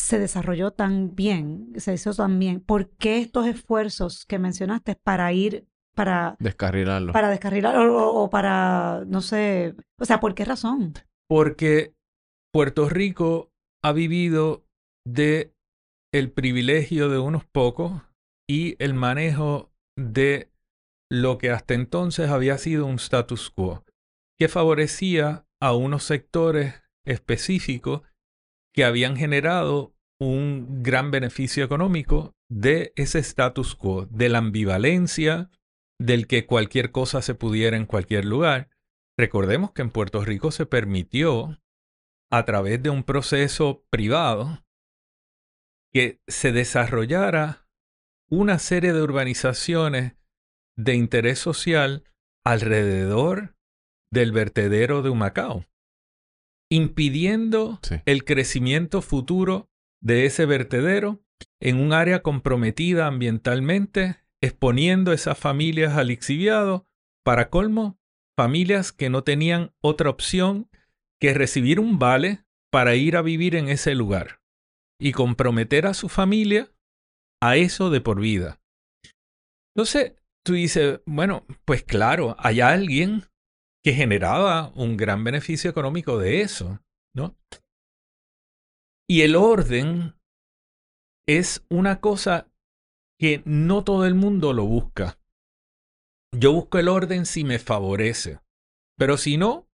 se 0.00 0.18
desarrolló 0.18 0.72
tan 0.72 1.14
bien, 1.14 1.72
se 1.76 1.94
hizo 1.94 2.12
tan 2.14 2.38
bien, 2.38 2.60
¿por 2.60 2.90
qué 2.90 3.18
estos 3.18 3.46
esfuerzos 3.46 4.24
que 4.26 4.38
mencionaste 4.38 4.96
para 4.96 5.32
ir, 5.32 5.66
para, 5.94 6.36
Descarrilarlo. 6.38 7.12
para 7.12 7.28
descarrilar 7.30 7.76
o, 7.76 7.96
o- 7.96 8.22
o 8.24 8.30
para, 8.30 9.04
no 9.06 9.20
sé, 9.20 9.74
o 9.98 10.04
sea, 10.04 10.20
¿por 10.20 10.34
qué 10.34 10.44
razón? 10.44 10.94
Porque 11.28 11.94
Puerto 12.52 12.88
Rico 12.88 13.50
ha 13.82 13.92
vivido 13.92 14.64
de 15.06 15.52
el 16.12 16.32
privilegio 16.32 17.08
de 17.08 17.18
unos 17.18 17.44
pocos 17.44 18.02
y 18.48 18.76
el 18.82 18.94
manejo 18.94 19.70
de 19.96 20.50
lo 21.10 21.38
que 21.38 21.50
hasta 21.50 21.74
entonces 21.74 22.30
había 22.30 22.58
sido 22.58 22.86
un 22.86 22.96
status 22.96 23.50
quo, 23.50 23.84
que 24.38 24.48
favorecía 24.48 25.46
a 25.60 25.74
unos 25.74 26.04
sectores 26.04 26.74
específicos 27.04 28.02
que 28.80 28.86
habían 28.86 29.14
generado 29.14 29.94
un 30.18 30.82
gran 30.82 31.10
beneficio 31.10 31.62
económico 31.62 32.34
de 32.50 32.94
ese 32.96 33.18
status 33.18 33.74
quo, 33.74 34.06
de 34.06 34.30
la 34.30 34.38
ambivalencia, 34.38 35.50
del 36.00 36.26
que 36.26 36.46
cualquier 36.46 36.90
cosa 36.90 37.20
se 37.20 37.34
pudiera 37.34 37.76
en 37.76 37.84
cualquier 37.84 38.24
lugar. 38.24 38.70
Recordemos 39.18 39.72
que 39.72 39.82
en 39.82 39.90
Puerto 39.90 40.24
Rico 40.24 40.50
se 40.50 40.64
permitió, 40.64 41.60
a 42.32 42.46
través 42.46 42.82
de 42.82 42.88
un 42.88 43.04
proceso 43.04 43.84
privado, 43.90 44.64
que 45.92 46.22
se 46.26 46.50
desarrollara 46.50 47.68
una 48.30 48.58
serie 48.58 48.94
de 48.94 49.02
urbanizaciones 49.02 50.14
de 50.78 50.94
interés 50.94 51.38
social 51.38 52.04
alrededor 52.46 53.58
del 54.10 54.32
vertedero 54.32 55.02
de 55.02 55.10
Humacao, 55.10 55.66
impidiendo 56.70 57.78
Sí. 57.82 57.96
el 58.06 58.24
crecimiento 58.24 59.02
futuro 59.02 59.68
de 60.02 60.24
ese 60.26 60.46
vertedero 60.46 61.22
en 61.60 61.78
un 61.78 61.92
área 61.92 62.22
comprometida 62.22 63.06
ambientalmente, 63.06 64.16
exponiendo 64.42 65.12
esas 65.12 65.36
familias 65.38 65.96
al 65.96 66.08
lixiviado. 66.08 66.86
Para 67.24 67.50
colmo, 67.50 67.98
familias 68.38 68.92
que 68.92 69.10
no 69.10 69.22
tenían 69.24 69.72
otra 69.82 70.08
opción 70.08 70.70
que 71.20 71.34
recibir 71.34 71.78
un 71.80 71.98
vale 71.98 72.44
para 72.70 72.94
ir 72.94 73.16
a 73.16 73.22
vivir 73.22 73.54
en 73.56 73.68
ese 73.68 73.94
lugar 73.94 74.40
y 74.98 75.12
comprometer 75.12 75.86
a 75.86 75.92
su 75.94 76.08
familia 76.08 76.70
a 77.42 77.56
eso 77.56 77.90
de 77.90 78.00
por 78.00 78.20
vida. 78.20 78.60
Entonces, 79.74 80.14
tú 80.44 80.54
dices, 80.54 81.00
bueno, 81.06 81.46
pues 81.64 81.82
claro, 81.84 82.36
hay 82.38 82.60
alguien 82.60 83.24
que 83.84 83.92
generaba 83.92 84.72
un 84.74 84.96
gran 84.96 85.24
beneficio 85.24 85.70
económico 85.70 86.18
de 86.18 86.42
eso, 86.42 86.80
¿no? 87.14 87.36
Y 89.08 89.22
el 89.22 89.36
orden 89.36 90.14
es 91.26 91.64
una 91.70 92.00
cosa 92.00 92.48
que 93.18 93.42
no 93.44 93.84
todo 93.84 94.06
el 94.06 94.14
mundo 94.14 94.52
lo 94.52 94.64
busca. 94.64 95.18
Yo 96.32 96.52
busco 96.52 96.78
el 96.78 96.88
orden 96.88 97.26
si 97.26 97.44
me 97.44 97.58
favorece, 97.58 98.40
pero 98.96 99.16
si 99.16 99.36
no, 99.36 99.68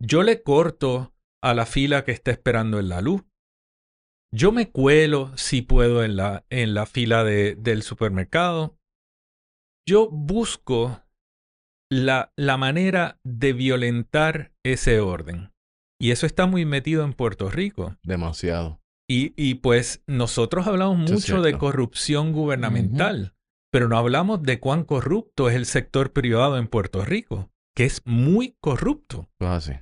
yo 0.00 0.22
le 0.22 0.42
corto 0.42 1.14
a 1.42 1.54
la 1.54 1.66
fila 1.66 2.04
que 2.04 2.12
está 2.12 2.30
esperando 2.30 2.78
en 2.78 2.88
la 2.88 3.00
luz. 3.00 3.22
Yo 4.34 4.50
me 4.50 4.70
cuelo 4.70 5.36
si 5.36 5.62
puedo 5.62 6.02
en 6.02 6.16
la, 6.16 6.44
en 6.50 6.74
la 6.74 6.86
fila 6.86 7.22
de, 7.22 7.54
del 7.54 7.82
supermercado. 7.82 8.78
Yo 9.86 10.08
busco 10.10 11.01
la, 11.92 12.32
la 12.36 12.56
manera 12.56 13.18
de 13.22 13.52
violentar 13.52 14.52
ese 14.64 15.00
orden. 15.00 15.52
Y 16.00 16.10
eso 16.10 16.24
está 16.24 16.46
muy 16.46 16.64
metido 16.64 17.04
en 17.04 17.12
Puerto 17.12 17.50
Rico. 17.50 17.96
Demasiado. 18.02 18.80
Y, 19.08 19.34
y 19.36 19.56
pues 19.56 20.02
nosotros 20.06 20.66
hablamos 20.66 20.96
mucho 20.96 21.42
de 21.42 21.58
corrupción 21.58 22.32
gubernamental, 22.32 23.34
pero 23.70 23.88
no 23.88 23.98
hablamos 23.98 24.42
de 24.42 24.58
cuán 24.58 24.84
corrupto 24.84 25.50
es 25.50 25.54
el 25.54 25.66
sector 25.66 26.12
privado 26.12 26.56
en 26.56 26.66
Puerto 26.66 27.04
Rico, 27.04 27.50
que 27.76 27.84
es 27.84 28.00
muy 28.06 28.56
corrupto. 28.60 29.28
Así. 29.38 29.72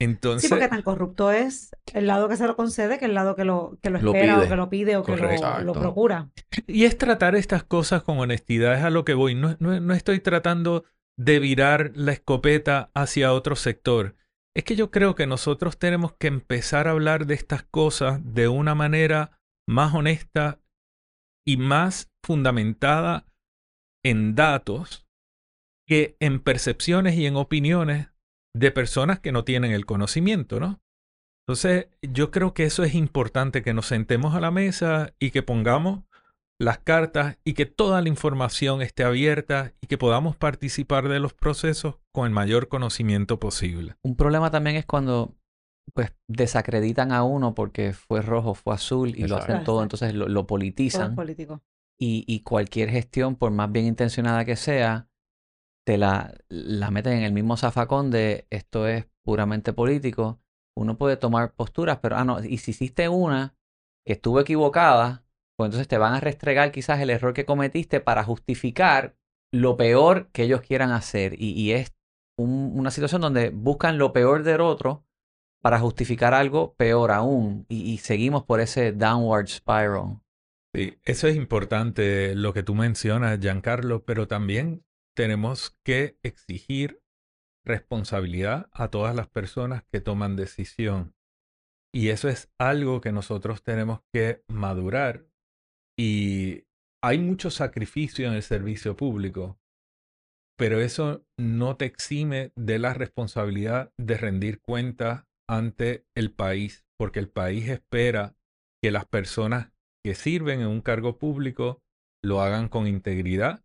Entonces, 0.00 0.48
Sí, 0.48 0.48
porque 0.48 0.68
tan 0.68 0.82
corrupto 0.82 1.30
es 1.30 1.70
el 1.92 2.06
lado 2.06 2.28
que 2.28 2.36
se 2.36 2.46
lo 2.46 2.56
concede 2.56 2.98
que 2.98 3.04
el 3.04 3.14
lado 3.14 3.36
que 3.36 3.44
lo, 3.44 3.78
que 3.80 3.90
lo 3.90 3.98
espera 3.98 4.40
o 4.40 4.48
que 4.48 4.56
lo 4.56 4.68
pide 4.68 4.96
o 4.96 5.04
que 5.04 5.16
lo, 5.16 5.60
lo 5.60 5.72
procura. 5.72 6.30
y 6.66 6.84
es 6.84 6.98
tratar 6.98 7.36
estas 7.36 7.62
cosas 7.62 8.02
con 8.02 8.18
honestidad, 8.18 8.74
es 8.74 8.84
a 8.84 8.90
lo 8.90 9.04
que 9.04 9.14
voy. 9.14 9.34
No, 9.34 9.56
no, 9.60 9.78
no 9.80 9.94
estoy 9.94 10.20
tratando 10.20 10.84
de 11.16 11.38
virar 11.38 11.92
la 11.94 12.12
escopeta 12.12 12.90
hacia 12.94 13.32
otro 13.32 13.56
sector. 13.56 14.16
Es 14.56 14.64
que 14.64 14.76
yo 14.76 14.90
creo 14.90 15.14
que 15.14 15.26
nosotros 15.26 15.78
tenemos 15.78 16.12
que 16.12 16.28
empezar 16.28 16.86
a 16.86 16.92
hablar 16.92 17.26
de 17.26 17.34
estas 17.34 17.64
cosas 17.64 18.20
de 18.24 18.48
una 18.48 18.74
manera 18.74 19.38
más 19.68 19.94
honesta 19.94 20.60
y 21.46 21.56
más 21.56 22.12
fundamentada 22.24 23.26
en 24.04 24.34
datos 24.34 25.06
que 25.86 26.16
en 26.20 26.40
percepciones 26.40 27.16
y 27.16 27.26
en 27.26 27.36
opiniones 27.36 28.13
de 28.56 28.70
personas 28.70 29.20
que 29.20 29.32
no 29.32 29.44
tienen 29.44 29.72
el 29.72 29.86
conocimiento, 29.86 30.60
¿no? 30.60 30.80
Entonces, 31.46 31.88
yo 32.00 32.30
creo 32.30 32.54
que 32.54 32.64
eso 32.64 32.84
es 32.84 32.94
importante, 32.94 33.62
que 33.62 33.74
nos 33.74 33.86
sentemos 33.86 34.34
a 34.34 34.40
la 34.40 34.50
mesa 34.50 35.12
y 35.18 35.30
que 35.30 35.42
pongamos 35.42 36.04
las 36.58 36.78
cartas 36.78 37.36
y 37.44 37.54
que 37.54 37.66
toda 37.66 38.00
la 38.00 38.08
información 38.08 38.80
esté 38.80 39.04
abierta 39.04 39.72
y 39.82 39.88
que 39.88 39.98
podamos 39.98 40.36
participar 40.36 41.08
de 41.08 41.18
los 41.18 41.34
procesos 41.34 41.96
con 42.12 42.26
el 42.26 42.32
mayor 42.32 42.68
conocimiento 42.68 43.38
posible. 43.40 43.96
Un 44.04 44.16
problema 44.16 44.50
también 44.50 44.76
es 44.76 44.86
cuando 44.86 45.34
pues 45.92 46.14
desacreditan 46.28 47.12
a 47.12 47.24
uno 47.24 47.54
porque 47.54 47.92
fue 47.92 48.22
rojo, 48.22 48.54
fue 48.54 48.74
azul 48.74 49.10
y 49.14 49.26
lo 49.26 49.36
hacen 49.36 49.64
todo, 49.64 49.82
entonces 49.82 50.14
lo, 50.14 50.28
lo 50.28 50.34
Todo 50.34 50.40
es 50.42 50.46
politizan 50.46 51.14
político. 51.14 51.60
y, 51.98 52.24
y 52.26 52.40
cualquier 52.40 52.88
gestión, 52.88 53.36
por 53.36 53.50
más 53.50 53.70
bien 53.70 53.84
intencionada 53.84 54.44
que 54.44 54.56
sea, 54.56 55.08
te 55.84 55.98
la, 55.98 56.34
la 56.48 56.90
meten 56.90 57.14
en 57.14 57.22
el 57.24 57.32
mismo 57.32 57.56
zafacón 57.56 58.10
de 58.10 58.46
esto 58.50 58.86
es 58.88 59.06
puramente 59.24 59.72
político. 59.72 60.40
Uno 60.76 60.98
puede 60.98 61.16
tomar 61.16 61.54
posturas, 61.54 61.98
pero 62.00 62.16
ah, 62.16 62.24
no, 62.24 62.42
y 62.42 62.58
si 62.58 62.72
hiciste 62.72 63.08
una 63.08 63.54
que 64.06 64.14
estuvo 64.14 64.40
equivocada, 64.40 65.24
pues 65.56 65.68
entonces 65.68 65.88
te 65.88 65.98
van 65.98 66.14
a 66.14 66.20
restregar 66.20 66.72
quizás 66.72 67.00
el 67.00 67.10
error 67.10 67.32
que 67.34 67.44
cometiste 67.46 68.00
para 68.00 68.24
justificar 68.24 69.16
lo 69.52 69.76
peor 69.76 70.28
que 70.32 70.42
ellos 70.44 70.62
quieran 70.62 70.90
hacer. 70.90 71.34
Y, 71.40 71.50
y 71.52 71.72
es 71.72 71.94
un- 72.36 72.72
una 72.74 72.90
situación 72.90 73.20
donde 73.20 73.50
buscan 73.50 73.98
lo 73.98 74.12
peor 74.12 74.42
del 74.42 74.60
otro 74.60 75.04
para 75.62 75.80
justificar 75.80 76.34
algo 76.34 76.74
peor 76.74 77.10
aún. 77.12 77.66
Y, 77.68 77.82
y 77.92 77.98
seguimos 77.98 78.44
por 78.44 78.60
ese 78.60 78.92
downward 78.92 79.48
spiral. 79.48 80.20
Sí, 80.74 80.98
eso 81.04 81.28
es 81.28 81.36
importante 81.36 82.34
lo 82.34 82.52
que 82.52 82.64
tú 82.64 82.74
mencionas, 82.74 83.38
Giancarlo, 83.40 84.04
pero 84.04 84.26
también 84.26 84.84
tenemos 85.14 85.76
que 85.84 86.18
exigir 86.22 87.00
responsabilidad 87.64 88.68
a 88.72 88.88
todas 88.88 89.14
las 89.14 89.28
personas 89.28 89.84
que 89.90 90.00
toman 90.00 90.36
decisión. 90.36 91.14
Y 91.92 92.08
eso 92.08 92.28
es 92.28 92.52
algo 92.58 93.00
que 93.00 93.12
nosotros 93.12 93.62
tenemos 93.62 94.00
que 94.12 94.42
madurar. 94.48 95.26
Y 95.98 96.64
hay 97.02 97.18
mucho 97.18 97.50
sacrificio 97.50 98.26
en 98.26 98.34
el 98.34 98.42
servicio 98.42 98.96
público, 98.96 99.58
pero 100.58 100.80
eso 100.80 101.24
no 101.38 101.76
te 101.76 101.84
exime 101.84 102.52
de 102.56 102.78
la 102.78 102.94
responsabilidad 102.94 103.92
de 103.96 104.16
rendir 104.16 104.60
cuentas 104.60 105.24
ante 105.48 106.04
el 106.16 106.32
país, 106.32 106.84
porque 106.98 107.20
el 107.20 107.28
país 107.28 107.68
espera 107.68 108.36
que 108.82 108.90
las 108.90 109.06
personas 109.06 109.72
que 110.04 110.14
sirven 110.14 110.60
en 110.60 110.66
un 110.66 110.80
cargo 110.80 111.18
público 111.18 111.82
lo 112.22 112.40
hagan 112.40 112.68
con 112.68 112.86
integridad 112.86 113.63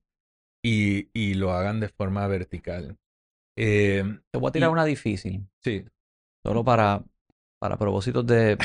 y, 0.63 1.10
y 1.13 1.34
lo 1.36 1.52
hagan 1.54 1.80
de 1.80 1.89
forma 1.89 2.26
vertical. 2.28 2.98
Eh, 3.58 4.04
Te 4.32 4.39
voy 4.39 4.50
a 4.50 4.52
tirar 4.52 4.69
Y- 4.69 4.74
una 4.74 4.86
difícil. 4.86 5.48
sí, 5.63 5.86
Solo 6.45 6.63
para, 6.63 7.04
para 7.62 7.78
propósitos 7.78 8.26
de, 8.26 8.58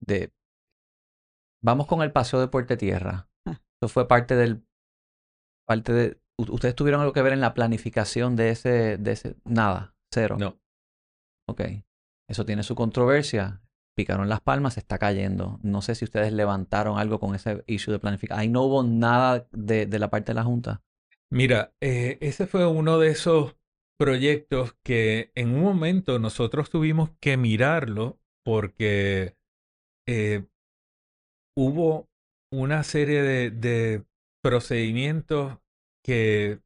de... 0.00 0.32
Vamos 1.62 1.86
con 1.86 2.00
el 2.02 2.12
paseo 2.12 2.40
de 2.40 2.48
Puerto 2.48 2.76
Tierra. 2.78 3.28
Ah. 3.46 3.60
Eso 3.82 3.88
fue 3.88 4.08
parte 4.08 4.34
del... 4.36 4.64
Parte 5.66 5.92
de... 5.92 6.20
¿Ustedes 6.38 6.74
tuvieron 6.74 7.02
algo 7.02 7.12
que 7.12 7.20
ver 7.20 7.34
en 7.34 7.40
la 7.42 7.52
planificación 7.52 8.36
de 8.36 8.50
ese... 8.50 8.96
De 8.96 9.12
ese... 9.12 9.36
Nada. 9.44 9.94
Cero. 10.12 10.36
no. 10.38 10.58
Ok. 11.48 11.60
Eso 12.28 12.44
tiene 12.46 12.62
su 12.62 12.74
controversia. 12.74 13.60
Picaron 13.96 14.28
las 14.28 14.40
palmas, 14.40 14.74
se 14.74 14.80
está 14.80 14.98
cayendo. 14.98 15.58
No 15.62 15.82
sé 15.82 15.94
si 15.94 16.04
ustedes 16.06 16.32
levantaron 16.32 16.98
algo 16.98 17.18
con 17.20 17.34
ese 17.34 17.62
issue 17.66 17.92
de 17.92 17.98
planificación. 17.98 18.40
Ahí 18.40 18.48
no 18.48 18.62
hubo 18.62 18.82
nada 18.82 19.46
de, 19.52 19.84
de 19.86 19.98
la 19.98 20.08
parte 20.08 20.30
de 20.30 20.34
la 20.36 20.44
Junta. 20.44 20.80
Mira, 21.32 21.72
eh, 21.80 22.18
ese 22.20 22.46
fue 22.46 22.66
uno 22.66 22.98
de 22.98 23.10
esos 23.10 23.56
proyectos 23.98 24.74
que 24.82 25.30
en 25.34 25.54
un 25.54 25.62
momento 25.62 26.18
nosotros 26.18 26.70
tuvimos 26.70 27.10
que 27.20 27.36
mirarlo 27.36 28.18
porque 28.44 29.36
eh, 30.08 30.46
hubo 31.56 32.08
una 32.52 32.82
serie 32.82 33.22
de, 33.22 33.50
de 33.50 34.04
procedimientos 34.42 35.58
que, 36.04 36.60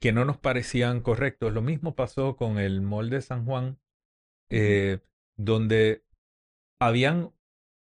que 0.00 0.12
no 0.12 0.24
nos 0.24 0.38
parecían 0.38 1.00
correctos. 1.00 1.52
Lo 1.52 1.62
mismo 1.62 1.94
pasó 1.94 2.36
con 2.36 2.58
el 2.58 2.80
molde 2.80 3.16
de 3.16 3.22
San 3.22 3.44
Juan, 3.44 3.78
eh, 4.50 5.00
donde 5.38 6.04
habían, 6.80 7.32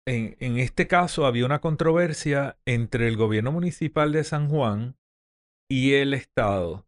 en, 0.07 0.37
en 0.39 0.59
este 0.59 0.87
caso 0.87 1.25
había 1.25 1.45
una 1.45 1.61
controversia 1.61 2.57
entre 2.65 3.07
el 3.07 3.17
gobierno 3.17 3.51
municipal 3.51 4.11
de 4.11 4.23
San 4.23 4.49
Juan 4.49 4.97
y 5.69 5.93
el 5.93 6.13
Estado. 6.13 6.85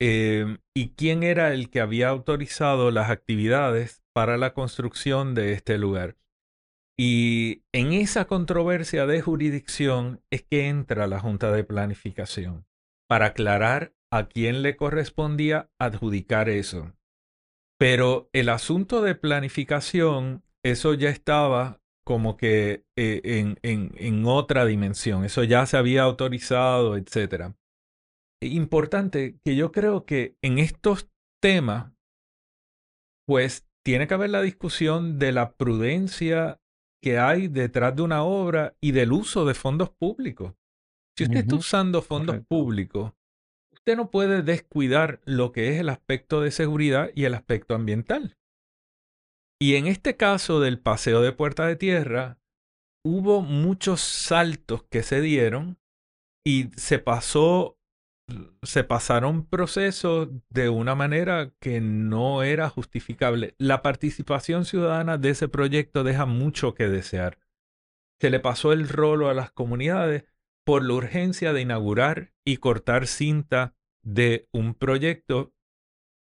Eh, 0.00 0.58
¿Y 0.74 0.90
quién 0.90 1.22
era 1.22 1.52
el 1.52 1.70
que 1.70 1.80
había 1.80 2.08
autorizado 2.08 2.90
las 2.90 3.10
actividades 3.10 4.04
para 4.12 4.36
la 4.36 4.54
construcción 4.54 5.34
de 5.34 5.52
este 5.52 5.78
lugar? 5.78 6.16
Y 6.96 7.62
en 7.72 7.92
esa 7.92 8.26
controversia 8.26 9.06
de 9.06 9.20
jurisdicción 9.22 10.20
es 10.30 10.42
que 10.42 10.68
entra 10.68 11.06
la 11.06 11.20
Junta 11.20 11.50
de 11.52 11.64
Planificación 11.64 12.66
para 13.08 13.26
aclarar 13.26 13.94
a 14.12 14.28
quién 14.28 14.62
le 14.62 14.76
correspondía 14.76 15.70
adjudicar 15.78 16.48
eso. 16.48 16.92
Pero 17.78 18.28
el 18.32 18.48
asunto 18.48 19.02
de 19.02 19.14
planificación, 19.14 20.44
eso 20.64 20.94
ya 20.94 21.10
estaba 21.10 21.80
como 22.04 22.36
que 22.36 22.84
eh, 22.96 23.20
en, 23.22 23.58
en, 23.62 23.92
en 23.96 24.24
otra 24.26 24.64
dimensión, 24.64 25.24
eso 25.24 25.44
ya 25.44 25.66
se 25.66 25.76
había 25.76 26.02
autorizado, 26.02 26.96
etcétera 26.96 27.57
importante 28.40 29.38
que 29.44 29.56
yo 29.56 29.72
creo 29.72 30.04
que 30.04 30.36
en 30.42 30.58
estos 30.58 31.08
temas, 31.42 31.92
pues 33.26 33.66
tiene 33.84 34.06
que 34.06 34.14
haber 34.14 34.30
la 34.30 34.42
discusión 34.42 35.18
de 35.18 35.32
la 35.32 35.52
prudencia 35.52 36.60
que 37.02 37.18
hay 37.18 37.48
detrás 37.48 37.94
de 37.96 38.02
una 38.02 38.22
obra 38.22 38.76
y 38.80 38.92
del 38.92 39.12
uso 39.12 39.44
de 39.44 39.54
fondos 39.54 39.90
públicos. 39.90 40.54
Si 41.16 41.24
usted 41.24 41.38
está 41.38 41.56
usando 41.56 42.02
fondos 42.02 42.34
correcto. 42.34 42.48
públicos, 42.48 43.12
usted 43.72 43.96
no 43.96 44.10
puede 44.10 44.42
descuidar 44.42 45.20
lo 45.24 45.52
que 45.52 45.70
es 45.70 45.80
el 45.80 45.88
aspecto 45.88 46.40
de 46.40 46.50
seguridad 46.50 47.10
y 47.14 47.24
el 47.24 47.34
aspecto 47.34 47.74
ambiental. 47.74 48.36
Y 49.60 49.74
en 49.74 49.86
este 49.86 50.16
caso 50.16 50.60
del 50.60 50.78
paseo 50.78 51.20
de 51.20 51.32
Puerta 51.32 51.66
de 51.66 51.76
Tierra, 51.76 52.38
hubo 53.04 53.40
muchos 53.40 54.00
saltos 54.00 54.84
que 54.84 55.02
se 55.02 55.20
dieron 55.20 55.78
y 56.46 56.70
se 56.76 56.98
pasó, 56.98 57.77
se 58.62 58.84
pasaron 58.84 59.46
procesos 59.46 60.28
de 60.50 60.68
una 60.68 60.94
manera 60.94 61.52
que 61.60 61.80
no 61.80 62.42
era 62.42 62.68
justificable. 62.68 63.54
La 63.58 63.82
participación 63.82 64.64
ciudadana 64.64 65.18
de 65.18 65.30
ese 65.30 65.48
proyecto 65.48 66.04
deja 66.04 66.26
mucho 66.26 66.74
que 66.74 66.88
desear. 66.88 67.38
Se 68.20 68.30
le 68.30 68.40
pasó 68.40 68.72
el 68.72 68.88
rolo 68.88 69.28
a 69.28 69.34
las 69.34 69.50
comunidades 69.50 70.24
por 70.64 70.84
la 70.84 70.94
urgencia 70.94 71.52
de 71.52 71.62
inaugurar 71.62 72.32
y 72.44 72.58
cortar 72.58 73.06
cinta 73.06 73.74
de 74.02 74.48
un 74.52 74.74
proyecto 74.74 75.54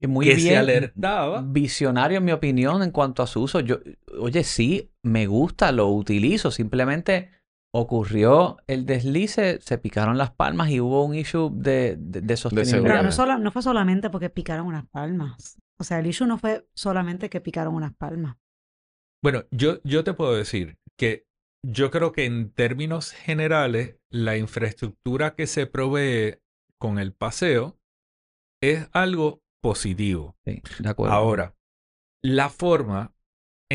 muy 0.07 0.27
que 0.27 0.35
bien, 0.35 0.49
se 0.49 0.57
alertaba. 0.57 1.41
visionario 1.41 2.17
en 2.17 2.25
mi 2.25 2.31
opinión 2.31 2.83
en 2.83 2.91
cuanto 2.91 3.23
a 3.23 3.27
su 3.27 3.41
uso. 3.41 3.59
Yo, 3.59 3.79
oye, 4.19 4.43
sí, 4.43 4.91
me 5.03 5.27
gusta, 5.27 5.71
lo 5.71 5.87
utilizo. 5.87 6.51
Simplemente 6.51 7.29
ocurrió 7.77 8.57
el 8.67 8.85
deslice, 8.85 9.59
se 9.61 9.77
picaron 9.77 10.17
las 10.17 10.31
palmas 10.31 10.69
y 10.69 10.79
hubo 10.79 11.03
un 11.03 11.13
issue 11.13 11.51
de, 11.53 11.97
de, 11.99 12.21
de 12.21 12.37
sostenibilidad. 12.37 13.01
Pero 13.01 13.37
no 13.37 13.51
fue 13.51 13.61
solamente 13.61 14.09
porque 14.09 14.29
picaron 14.29 14.67
unas 14.67 14.87
palmas. 14.87 15.57
O 15.77 15.83
sea, 15.83 15.99
el 15.99 16.07
issue 16.07 16.25
no 16.25 16.37
fue 16.37 16.65
solamente 16.73 17.29
que 17.29 17.41
picaron 17.41 17.75
unas 17.75 17.93
palmas. 17.93 18.37
Bueno, 19.21 19.43
yo, 19.51 19.81
yo 19.83 20.05
te 20.05 20.13
puedo 20.13 20.35
decir 20.35 20.77
que 20.97 21.25
yo 21.67 21.91
creo 21.91 22.13
que 22.13 22.25
en 22.25 22.51
términos 22.51 23.11
generales, 23.11 23.97
la 24.09 24.37
infraestructura 24.37 25.35
que 25.35 25.45
se 25.45 25.67
provee 25.67 26.39
con 26.79 26.97
el 26.97 27.11
paseo 27.11 27.77
es 28.61 28.87
algo 28.93 29.41
positivo. 29.61 30.37
Sí, 30.45 30.61
de 30.79 30.89
acuerdo. 30.89 31.13
Ahora, 31.13 31.55
la 32.23 32.49
forma 32.49 33.14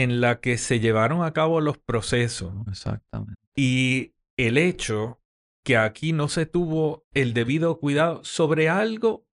en 0.02 0.20
la 0.20 0.40
que 0.40 0.58
se 0.58 0.80
llevaron 0.80 1.24
a 1.24 1.32
cabo 1.32 1.60
los 1.60 1.78
procesos 1.78 2.52
Exactamente. 2.68 3.34
y 3.56 4.14
el 4.36 4.58
hecho 4.58 5.20
que 5.64 5.76
aquí 5.76 6.12
no 6.12 6.28
se 6.28 6.46
tuvo 6.46 7.04
el 7.12 7.34
debido 7.34 7.78
cuidado 7.78 8.24
sobre 8.24 8.68
algo 8.68 9.26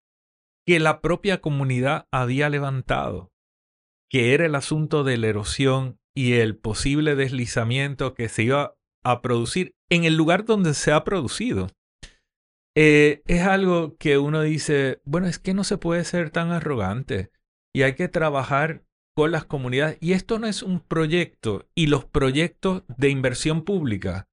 que 0.65 0.79
la 0.79 1.01
propia 1.01 1.39
comunidad 1.39 2.07
había 2.11 2.49
levantado, 2.49 3.31
que 4.09 4.33
era 4.33 4.45
el 4.45 4.55
asunto 4.55 5.03
de 5.05 5.17
la 5.17 5.27
erosión 5.27 5.97
y 6.13 6.33
el 6.33 6.57
posible 6.57 7.15
deslizamiento 7.15 8.13
que 8.13 8.27
se 8.27 8.43
iba 8.43 8.75
a 9.03 9.21
producir 9.21 9.75
en 9.89 10.03
el 10.03 10.15
lugar 10.15 10.43
donde 10.43 10.73
se 10.73 10.91
ha 10.91 11.05
producido. 11.05 11.69
Eh, 12.75 13.21
es 13.25 13.43
algo 13.43 13.95
que 13.97 14.17
uno 14.17 14.41
dice, 14.41 15.01
bueno, 15.05 15.27
es 15.27 15.39
que 15.39 15.53
no 15.53 15.63
se 15.63 15.77
puede 15.77 16.03
ser 16.03 16.29
tan 16.29 16.51
arrogante 16.51 17.31
y 17.73 17.83
hay 17.83 17.95
que 17.95 18.09
trabajar 18.09 18.83
con 19.17 19.31
las 19.31 19.45
comunidades. 19.45 19.97
Y 19.99 20.13
esto 20.13 20.37
no 20.37 20.45
es 20.45 20.61
un 20.61 20.79
proyecto 20.79 21.67
y 21.73 21.87
los 21.87 22.05
proyectos 22.05 22.83
de 22.99 23.09
inversión 23.09 23.63
pública 23.63 24.27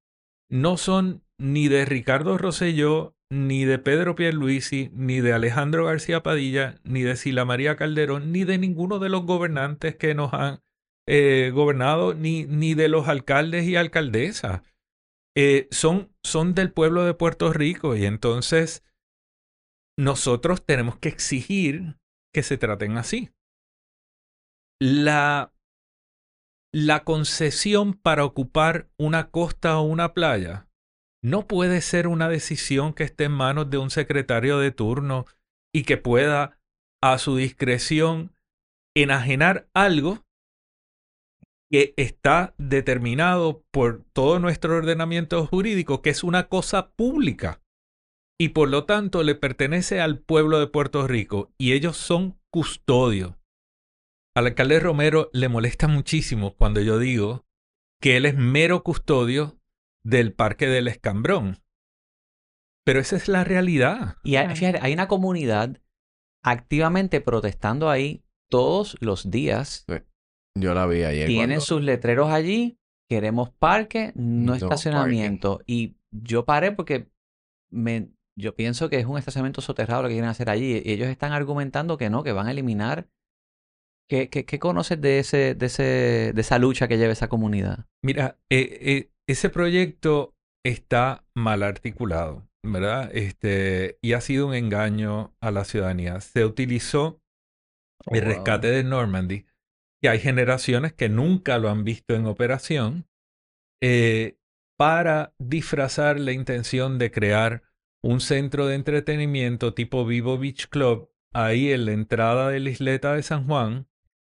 no 0.50 0.76
son 0.76 1.24
ni 1.38 1.68
de 1.68 1.86
Ricardo 1.86 2.36
Rosselló, 2.36 3.16
ni 3.30 3.64
de 3.64 3.78
Pedro 3.78 4.14
Pierluisi, 4.14 4.90
ni 4.92 5.22
de 5.22 5.32
Alejandro 5.32 5.86
García 5.86 6.22
Padilla, 6.22 6.74
ni 6.84 7.00
de 7.00 7.16
Sila 7.16 7.46
María 7.46 7.76
Calderón, 7.76 8.30
ni 8.30 8.44
de 8.44 8.58
ninguno 8.58 8.98
de 8.98 9.08
los 9.08 9.24
gobernantes 9.24 9.96
que 9.96 10.14
nos 10.14 10.34
han 10.34 10.60
eh, 11.08 11.50
gobernado, 11.54 12.12
ni, 12.12 12.44
ni 12.44 12.74
de 12.74 12.88
los 12.90 13.08
alcaldes 13.08 13.64
y 13.64 13.76
alcaldesas. 13.76 14.60
Eh, 15.34 15.66
son, 15.70 16.12
son 16.22 16.54
del 16.54 16.70
pueblo 16.70 17.06
de 17.06 17.14
Puerto 17.14 17.54
Rico 17.54 17.96
y 17.96 18.04
entonces 18.04 18.84
nosotros 19.98 20.66
tenemos 20.66 20.98
que 20.98 21.08
exigir 21.08 21.96
que 22.34 22.42
se 22.42 22.58
traten 22.58 22.98
así. 22.98 23.30
La, 24.80 25.52
la 26.72 27.04
concesión 27.04 27.94
para 27.94 28.24
ocupar 28.24 28.88
una 28.98 29.30
costa 29.30 29.78
o 29.78 29.82
una 29.82 30.14
playa 30.14 30.68
no 31.22 31.46
puede 31.46 31.80
ser 31.80 32.06
una 32.06 32.28
decisión 32.28 32.92
que 32.92 33.04
esté 33.04 33.24
en 33.24 33.32
manos 33.32 33.70
de 33.70 33.78
un 33.78 33.90
secretario 33.90 34.58
de 34.58 34.72
turno 34.72 35.24
y 35.74 35.84
que 35.84 35.96
pueda 35.96 36.58
a 37.02 37.18
su 37.18 37.36
discreción 37.36 38.34
enajenar 38.96 39.68
algo 39.74 40.24
que 41.70 41.94
está 41.96 42.54
determinado 42.58 43.64
por 43.70 44.04
todo 44.12 44.38
nuestro 44.38 44.76
ordenamiento 44.76 45.46
jurídico, 45.46 46.02
que 46.02 46.10
es 46.10 46.22
una 46.22 46.48
cosa 46.48 46.90
pública 46.92 47.60
y 48.38 48.50
por 48.50 48.68
lo 48.68 48.84
tanto 48.84 49.22
le 49.22 49.34
pertenece 49.34 50.00
al 50.00 50.18
pueblo 50.18 50.58
de 50.58 50.66
Puerto 50.66 51.06
Rico 51.06 51.52
y 51.58 51.72
ellos 51.72 51.96
son 51.96 52.38
custodios. 52.50 53.34
Al 54.36 54.46
alcalde 54.46 54.80
Romero 54.80 55.30
le 55.32 55.48
molesta 55.48 55.86
muchísimo 55.86 56.54
cuando 56.56 56.80
yo 56.80 56.98
digo 56.98 57.46
que 58.00 58.16
él 58.16 58.26
es 58.26 58.36
mero 58.36 58.82
custodio 58.82 59.60
del 60.04 60.32
Parque 60.32 60.66
del 60.66 60.88
Escambrón. 60.88 61.58
Pero 62.84 63.00
esa 63.00 63.16
es 63.16 63.28
la 63.28 63.44
realidad. 63.44 64.16
Y 64.24 64.36
hay, 64.36 64.54
fíjate, 64.54 64.78
hay 64.82 64.92
una 64.92 65.08
comunidad 65.08 65.80
activamente 66.44 67.20
protestando 67.20 67.88
ahí 67.88 68.24
todos 68.50 68.96
los 69.00 69.30
días. 69.30 69.86
Yo 70.58 70.74
la 70.74 70.86
vi 70.86 71.02
ayer. 71.02 71.26
Tienen 71.26 71.48
cuando- 71.48 71.64
sus 71.64 71.82
letreros 71.82 72.30
allí. 72.30 72.78
Queremos 73.08 73.50
parque, 73.50 74.12
no, 74.16 74.46
No 74.46 74.54
estacionamiento. 74.54 75.60
Y 75.66 75.96
yo 76.10 76.44
paré 76.44 76.72
porque 76.72 77.10
me, 77.70 78.10
yo 78.36 78.54
pienso 78.54 78.88
que 78.88 78.98
es 78.98 79.06
un 79.06 79.18
estacionamiento 79.18 79.60
soterrado 79.60 80.02
lo 80.02 80.08
que 80.08 80.14
quieren 80.14 80.30
hacer 80.30 80.50
allí. 80.50 80.82
Y 80.84 80.90
ellos 80.90 81.08
están 81.08 81.32
argumentando 81.32 81.96
que 81.98 82.10
no, 82.10 82.22
que 82.22 82.32
van 82.32 82.46
a 82.48 82.50
eliminar. 82.50 83.08
¿Qué, 84.08 84.28
qué, 84.28 84.44
qué 84.44 84.58
conoces 84.58 85.00
de, 85.00 85.18
ese, 85.18 85.54
de, 85.54 85.66
ese, 85.66 86.32
de 86.34 86.40
esa 86.40 86.58
lucha 86.58 86.88
que 86.88 86.98
lleva 86.98 87.12
esa 87.12 87.28
comunidad? 87.28 87.86
Mira, 88.02 88.38
eh, 88.50 88.78
eh, 88.80 89.10
ese 89.26 89.48
proyecto 89.48 90.34
está 90.64 91.24
mal 91.34 91.62
articulado, 91.62 92.46
¿verdad? 92.62 93.10
Este, 93.14 93.98
y 94.02 94.12
ha 94.12 94.20
sido 94.20 94.48
un 94.48 94.54
engaño 94.54 95.34
a 95.40 95.50
la 95.50 95.64
ciudadanía. 95.64 96.20
Se 96.20 96.44
utilizó 96.44 97.22
el 98.10 98.20
wow. 98.20 98.28
rescate 98.28 98.70
de 98.70 98.84
Normandy, 98.84 99.46
que 100.02 100.10
hay 100.10 100.18
generaciones 100.18 100.92
que 100.92 101.08
nunca 101.08 101.58
lo 101.58 101.70
han 101.70 101.84
visto 101.84 102.14
en 102.14 102.26
operación, 102.26 103.06
eh, 103.82 104.36
para 104.76 105.34
disfrazar 105.38 106.18
la 106.18 106.32
intención 106.32 106.98
de 106.98 107.10
crear 107.10 107.62
un 108.02 108.20
centro 108.20 108.66
de 108.66 108.74
entretenimiento 108.74 109.72
tipo 109.72 110.04
Vivo 110.04 110.36
Beach 110.36 110.68
Club 110.68 111.10
ahí 111.32 111.72
en 111.72 111.86
la 111.86 111.92
entrada 111.92 112.50
de 112.50 112.60
la 112.60 112.70
isleta 112.70 113.14
de 113.14 113.22
San 113.22 113.46
Juan. 113.46 113.86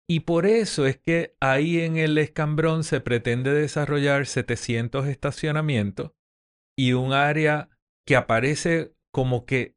Y 0.09 0.21
por 0.21 0.45
eso 0.45 0.85
es 0.85 0.97
que 0.97 1.35
ahí 1.41 1.81
en 1.81 1.97
el 1.97 2.17
escambrón 2.17 2.85
se 2.85 3.01
pretende 3.01 3.51
desarrollar 3.51 4.25
700 4.25 5.05
estacionamientos 5.07 6.13
y 6.77 6.93
un 6.93 7.11
área 7.11 7.69
que 8.07 8.15
aparece 8.15 8.93
como 9.11 9.45
que 9.45 9.75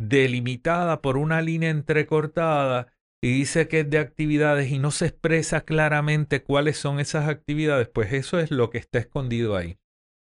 delimitada 0.00 1.02
por 1.02 1.18
una 1.18 1.42
línea 1.42 1.70
entrecortada 1.70 2.94
y 3.22 3.32
dice 3.32 3.68
que 3.68 3.80
es 3.80 3.90
de 3.90 3.98
actividades 3.98 4.70
y 4.70 4.78
no 4.78 4.90
se 4.90 5.06
expresa 5.06 5.62
claramente 5.62 6.42
cuáles 6.42 6.78
son 6.78 7.00
esas 7.00 7.28
actividades, 7.28 7.88
pues 7.88 8.12
eso 8.12 8.38
es 8.38 8.50
lo 8.50 8.70
que 8.70 8.78
está 8.78 9.00
escondido 9.00 9.56
ahí. 9.56 9.78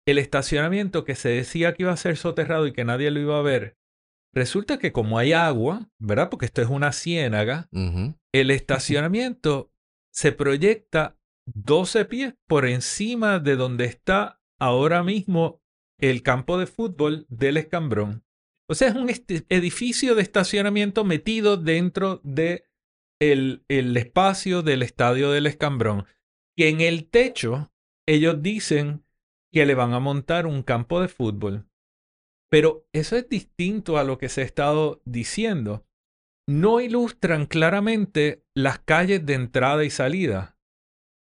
El 0.08 0.17
estacionamiento 0.17 1.03
que 1.03 1.15
se 1.15 1.29
decía 1.29 1.73
que 1.73 1.84
iba 1.84 1.91
a 1.91 1.97
ser 1.97 2.15
soterrado 2.15 2.67
y 2.67 2.73
que 2.73 2.86
nadie 2.86 3.12
lo 3.12 3.19
iba 3.19 3.38
a 3.38 3.41
ver, 3.41 3.77
resulta 4.34 4.79
que 4.79 4.91
como 4.91 5.19
hay 5.19 5.34
agua, 5.34 5.89
¿verdad? 5.99 6.29
Porque 6.29 6.45
esto 6.45 6.62
es 6.62 6.69
una 6.69 6.93
ciénaga. 6.93 7.67
El 8.39 8.52
estacionamiento 8.52 9.71
se 10.12 10.34
proyecta 10.34 11.17
12 11.45 12.06
pies 12.06 12.36
por 12.48 12.65
encima 12.65 13.39
de 13.39 13.56
donde 13.56 13.86
está 13.86 14.41
ahora 14.60 15.04
mismo 15.04 15.62
el 16.00 16.21
campo 16.21 16.58
de 16.58 16.67
fútbol 16.67 17.26
del 17.30 17.56
escambrón. 17.58 18.26
O 18.67 18.76
sea, 18.76 18.89
es 18.89 18.95
un 18.95 19.10
edificio 19.50 20.15
de 20.15 20.21
estacionamiento 20.21 21.06
metido 21.06 21.56
dentro 21.56 22.19
de 22.24 22.65
el, 23.21 23.63
el 23.69 23.95
espacio 23.95 24.63
del 24.63 24.84
estadio 24.84 25.32
del 25.32 25.45
escambrón. 25.45 26.06
Que 26.58 26.69
en 26.69 26.82
el 26.82 27.10
techo 27.10 27.71
ellos 28.06 28.41
dicen 28.41 29.06
que 29.54 29.65
le 29.65 29.76
van 29.76 29.93
a 29.93 30.00
montar 30.00 30.45
un 30.45 30.62
campo 30.63 31.00
de 31.00 31.08
fútbol. 31.08 31.69
Pero 32.50 32.86
eso 32.91 33.15
es 33.15 33.30
distinto 33.30 33.98
a 33.98 34.04
lo 34.04 34.17
que 34.17 34.28
se 34.28 34.41
ha 34.41 34.45
estado 34.45 35.02
diciendo 35.06 35.86
no 36.47 36.79
ilustran 36.79 37.45
claramente 37.45 38.45
las 38.53 38.79
calles 38.79 39.25
de 39.25 39.34
entrada 39.34 39.84
y 39.84 39.89
salida. 39.89 40.58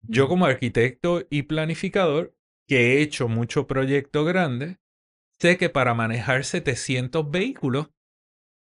Yo 0.02 0.28
como 0.28 0.46
arquitecto 0.46 1.26
y 1.30 1.42
planificador, 1.42 2.36
que 2.66 2.92
he 2.92 3.02
hecho 3.02 3.28
mucho 3.28 3.66
proyecto 3.66 4.24
grande, 4.24 4.78
sé 5.38 5.58
que 5.58 5.68
para 5.68 5.94
manejar 5.94 6.44
700 6.44 7.30
vehículos, 7.30 7.90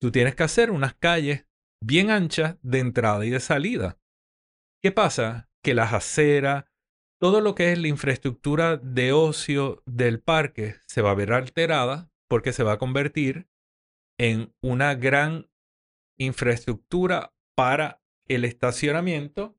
tú 0.01 0.11
tienes 0.11 0.35
que 0.35 0.45
hacer 0.45 0.71
unas 0.71 0.95
calles 0.95 1.47
bien 1.81 2.11
anchas 2.11 2.57
de 2.63 2.81
entrada 2.81 3.25
y 3.25 3.31
de 3.31 3.41
salida. 3.41 3.99
¿Qué 4.83 4.91
pasa? 4.91 5.49
Que 5.63 5.75
las 5.75 5.93
aceras, 5.93 6.65
todo 7.21 7.41
lo 7.41 7.55
que 7.55 7.73
es 7.73 7.79
la 7.79 7.89
infraestructura 7.89 8.77
de 8.77 9.13
ocio 9.13 9.83
del 9.87 10.21
parque 10.21 10.77
se 10.87 11.03
va 11.03 11.11
a 11.11 11.17
ver 11.17 11.33
alterada 11.33 12.11
porque 12.29 12.53
se 12.53 12.63
va 12.63 12.75
a 12.75 12.79
convertir 12.79 13.49
en 14.19 14.55
una 14.63 14.95
gran 14.95 15.49
infraestructura 16.19 17.33
para 17.57 18.01
el 18.27 18.45
estacionamiento 18.45 19.57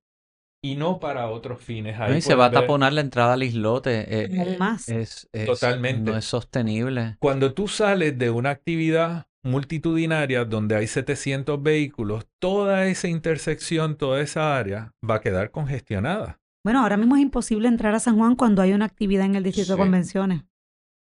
y 0.61 0.75
no 0.75 0.99
para 0.99 1.29
otros 1.29 1.61
fines. 1.61 1.97
No, 1.97 2.05
Ahí 2.05 2.17
y 2.17 2.21
se 2.21 2.35
va 2.35 2.45
a 2.45 2.49
ver- 2.49 2.61
taponar 2.61 2.93
la 2.93 3.01
entrada 3.01 3.33
al 3.33 3.43
islote. 3.43 4.01
eh, 4.01 4.27
eh, 4.31 4.57
más. 4.59 4.89
es, 4.89 5.29
es- 5.31 5.45
Totalmente. 5.45 6.11
No 6.11 6.17
es 6.17 6.25
sostenible. 6.25 7.15
Cuando 7.19 7.53
tú 7.53 7.67
sales 7.67 8.17
de 8.17 8.29
una 8.29 8.49
actividad 8.49 9.27
multitudinaria 9.41 10.43
donde 10.43 10.75
hay 10.75 10.87
700 10.87 11.63
vehículos, 11.63 12.27
toda 12.39 12.85
esa 12.87 13.07
intersección, 13.07 13.97
toda 13.97 14.19
esa 14.21 14.57
área 14.57 14.93
va 15.07 15.15
a 15.15 15.21
quedar 15.21 15.51
congestionada. 15.51 16.39
Bueno, 16.65 16.81
ahora 16.81 16.97
mismo 16.97 17.15
es 17.15 17.21
imposible 17.21 17.69
entrar 17.69 17.95
a 17.95 17.99
San 18.01 18.17
Juan 18.17 18.35
cuando 18.35 18.61
hay 18.61 18.73
una 18.73 18.83
actividad 18.83 19.25
en 19.25 19.35
el 19.35 19.43
distrito 19.43 19.67
Sí. 19.67 19.71
de 19.71 19.77
convenciones. 19.77 20.43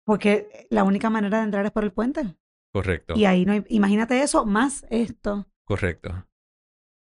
Porque 0.05 0.67
la 0.69 0.83
única 0.83 1.09
manera 1.09 1.39
de 1.39 1.45
entrar 1.45 1.65
es 1.65 1.71
por 1.71 1.83
el 1.83 1.91
puente. 1.91 2.35
Correcto. 2.73 3.15
Y 3.15 3.25
ahí 3.25 3.45
no 3.45 3.53
hay, 3.53 3.63
imagínate 3.69 4.21
eso, 4.21 4.45
más 4.45 4.85
esto. 4.89 5.47
Correcto. 5.65 6.25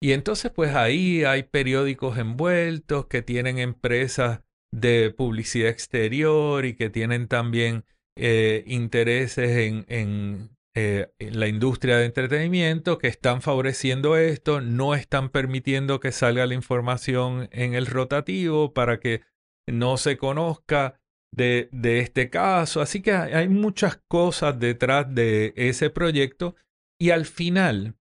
Y 0.02 0.12
entonces, 0.12 0.52
pues 0.52 0.76
ahí 0.76 1.24
hay 1.24 1.44
periódicos 1.44 2.18
envueltos 2.18 3.06
que 3.06 3.22
tienen 3.22 3.58
empresas 3.58 4.42
de 4.74 5.14
publicidad 5.16 5.70
exterior 5.70 6.66
y 6.66 6.76
que 6.76 6.90
tienen 6.90 7.28
también 7.28 7.86
eh, 8.18 8.64
intereses 8.68 9.52
en, 9.52 9.86
en, 9.88 10.50
eh, 10.76 11.12
en 11.20 11.40
la 11.40 11.48
industria 11.48 11.98
de 11.98 12.06
entretenimiento 12.06 12.98
que 12.98 13.08
están 13.08 13.42
favoreciendo 13.42 14.18
esto, 14.18 14.60
no 14.60 14.96
están 14.96 15.30
permitiendo 15.30 16.00
que 16.00 16.12
salga 16.12 16.48
la 16.48 16.56
información 16.56 17.48
en 17.52 17.74
el 17.74 17.86
rotativo 17.86 18.74
para 18.74 19.00
que 19.00 19.22
no 19.68 19.98
se 19.98 20.18
conozca 20.18 21.00
de, 21.36 22.00
este 22.00 22.30
caso. 22.30 22.82
Así 22.82 23.02
que 23.02 23.12
hay 23.12 23.34
hay 23.34 23.50
muchas 23.50 24.02
cosas 24.08 24.60
detrás 24.60 25.14
de 25.14 25.54
ese 25.56 25.90
proyecto 25.90 26.56
y 27.00 27.10
al 27.10 27.26
final 27.26 27.98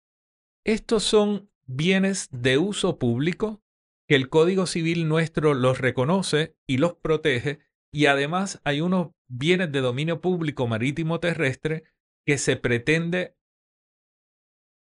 estos 0.66 1.04
son 1.04 1.50
bienes 1.66 2.28
de 2.32 2.58
uso 2.58 3.00
público 3.00 3.64
que 4.08 4.16
el 4.16 4.30
Código 4.30 4.66
Civil 4.66 5.08
nuestro 5.08 5.54
los 5.54 5.80
reconoce 5.80 6.56
y 6.68 6.78
los 6.78 6.96
protege 6.96 7.60
y 7.94 8.06
además 8.06 8.62
hay 8.64 8.82
unos 8.82 9.12
bienes 9.30 9.72
de 9.72 9.80
dominio 9.80 10.22
público 10.22 10.68
marítimo 10.68 11.20
terrestre 11.20 11.84
que 12.26 12.38
se 12.38 12.58
pretende 12.58 13.36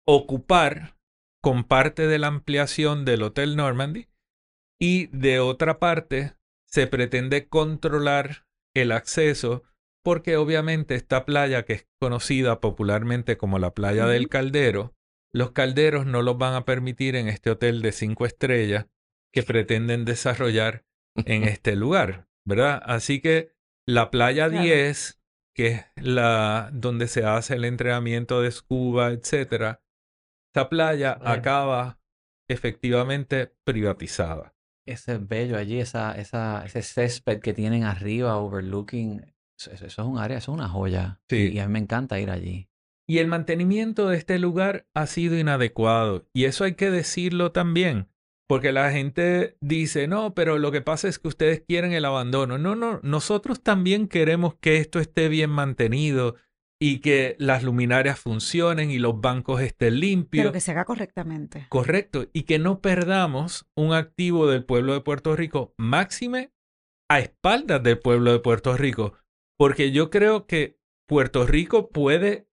ocupar 0.07 0.97
con 1.43 1.65
parte 1.65 2.07
de 2.07 2.19
la 2.19 2.29
ampliación 2.29 3.05
del 3.05 3.23
Hotel 3.23 3.57
Normandy 3.57 4.09
y 4.81 5.07
de 5.09 5.41
otra 5.41 5.79
parte 5.79 6.38
se 6.71 6.87
pretende 6.87 7.49
controlar 7.49 8.47
el 8.75 8.93
acceso 8.93 9.63
porque 10.05 10.37
obviamente 10.37 10.95
esta 10.95 11.25
playa 11.25 11.65
que 11.65 11.73
es 11.75 11.89
conocida 12.01 12.61
popularmente 12.61 13.37
como 13.37 13.59
la 13.59 13.75
playa 13.75 14.07
del. 14.07 14.29
Caldero, 14.29 14.95
los 15.33 15.51
calderos 15.53 16.07
no 16.07 16.23
los 16.23 16.39
van 16.39 16.55
a 16.55 16.65
permitir 16.65 17.17
en 17.17 17.29
este 17.29 17.51
hotel 17.51 17.83
de 17.83 17.93
cinco 17.93 18.25
estrellas 18.27 18.87
que 19.33 19.43
pretenden 19.43 20.05
desarrollar 20.05 20.85
en 21.17 21.45
este 21.45 21.77
lugar, 21.77 22.29
¿verdad? 22.47 22.81
Así 22.85 23.21
que 23.21 23.53
la 23.87 24.11
playa 24.11 24.49
Claro. 24.49 24.65
10, 24.65 25.21
que 25.55 25.67
es 25.69 25.87
la 25.97 26.71
donde 26.73 27.09
se 27.09 27.25
hace 27.25 27.55
el 27.55 27.65
entrenamiento 27.65 28.41
de 28.41 28.51
scuba, 28.51 29.11
etcétera, 29.11 29.83
esta 30.53 30.69
playa 30.69 31.17
Bueno. 31.17 31.31
acaba 31.33 32.01
efectivamente 32.49 33.55
privatizada. 33.65 34.55
Ese 34.89 35.15
es 35.15 35.29
bello 35.29 35.59
allí, 35.59 35.81
esa, 35.81 36.19
esa, 36.19 36.65
ese 36.65 36.83
césped 36.83 37.41
que 37.41 37.53
tienen 37.53 37.85
arriba, 37.85 38.39
overlooking. 38.39 39.35
Eso, 39.59 39.87
es 39.87 39.99
un 39.99 40.19
área, 40.19 40.39
eso 40.39 40.53
es 40.53 40.59
una 40.59 40.69
joya. 40.69 41.21
Sí. 41.29 41.51
Y 41.53 41.59
a 41.59 41.67
mí 41.67 41.75
me 41.75 41.79
encanta 41.81 42.19
ir 42.19 42.31
allí. 42.31 42.69
Y 43.07 43.19
el 43.19 43.27
mantenimiento 43.27 44.09
de 44.09 44.17
este 44.17 44.39
lugar 44.39 44.87
ha 44.95 45.07
sido 45.07 45.39
inadecuado. 45.39 46.27
Y 46.33 46.45
eso 46.45 46.65
hay 46.65 46.75
que 46.75 46.91
decirlo 46.91 47.53
también. 47.53 48.09
Porque 48.49 48.73
la 48.73 48.91
gente 48.91 49.59
dice, 49.61 50.09
no, 50.09 50.35
pero 50.35 50.59
lo 50.59 50.73
que 50.73 50.81
pasa 50.81 51.07
es 51.07 51.19
que 51.19 51.29
ustedes 51.29 51.61
quieren 51.61 51.93
el 51.93 52.07
abandono. 52.07 52.57
No, 52.57 52.75
no, 52.75 52.99
nosotros 53.03 53.63
también 53.63 54.09
queremos 54.09 54.55
que 54.55 54.79
esto 54.79 55.01
esté 55.01 55.29
bien 55.29 55.51
mantenido 55.51 56.37
y 56.81 57.01
que 57.01 57.35
las 57.39 57.65
luminarias 57.65 58.21
funcionen 58.21 58.91
y 58.91 58.99
los 58.99 59.21
bancos 59.21 59.61
estén 59.61 59.99
limpios. 59.99 60.45
Pero 60.45 60.53
que 60.53 60.61
se 60.61 60.71
haga 60.71 60.85
correctamente. 60.85 61.67
Correcto. 61.69 62.29
Y 62.33 62.45
que 62.45 62.59
no 62.59 62.81
perdamos 62.81 63.69
un 63.75 63.93
activo 63.93 64.47
del 64.47 64.65
pueblo 64.65 64.95
de 64.95 65.01
Puerto 65.01 65.35
Rico, 65.35 65.75
máxime 65.77 66.53
a 67.11 67.19
espaldas 67.19 67.83
del 67.83 67.99
pueblo 67.99 68.33
de 68.33 68.39
Puerto 68.39 68.77
Rico. 68.77 69.15
Porque 69.59 69.91
yo 69.91 70.11
creo 70.11 70.47
que 70.47 70.79
Puerto 71.09 71.47
Rico 71.47 71.91
puede 71.91 72.49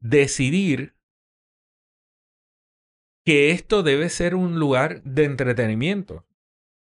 decidir 0.00 0.96
que 3.26 3.50
esto 3.50 3.82
debe 3.82 4.08
ser 4.08 4.34
un 4.34 4.58
lugar 4.58 5.02
de 5.02 5.24
entretenimiento. 5.24 6.26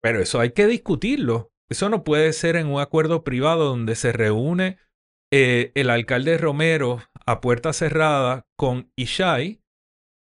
Pero 0.02 0.20
eso 0.20 0.40
hay 0.40 0.52
que 0.52 0.66
discutirlo. 0.66 1.52
Eso 1.70 1.90
no 1.90 2.04
puede 2.04 2.34
ser 2.34 2.56
en 2.56 2.68
un 2.68 2.82
acuerdo 2.82 3.24
privado 3.24 3.66
donde 3.66 3.96
se 3.96 4.12
reúne 4.12 4.78
eh, 5.36 5.72
el 5.74 5.90
alcalde 5.90 6.38
Romero 6.38 7.02
a 7.26 7.42
puerta 7.42 7.74
cerrada 7.74 8.46
con 8.56 8.92
Ishai 8.96 9.64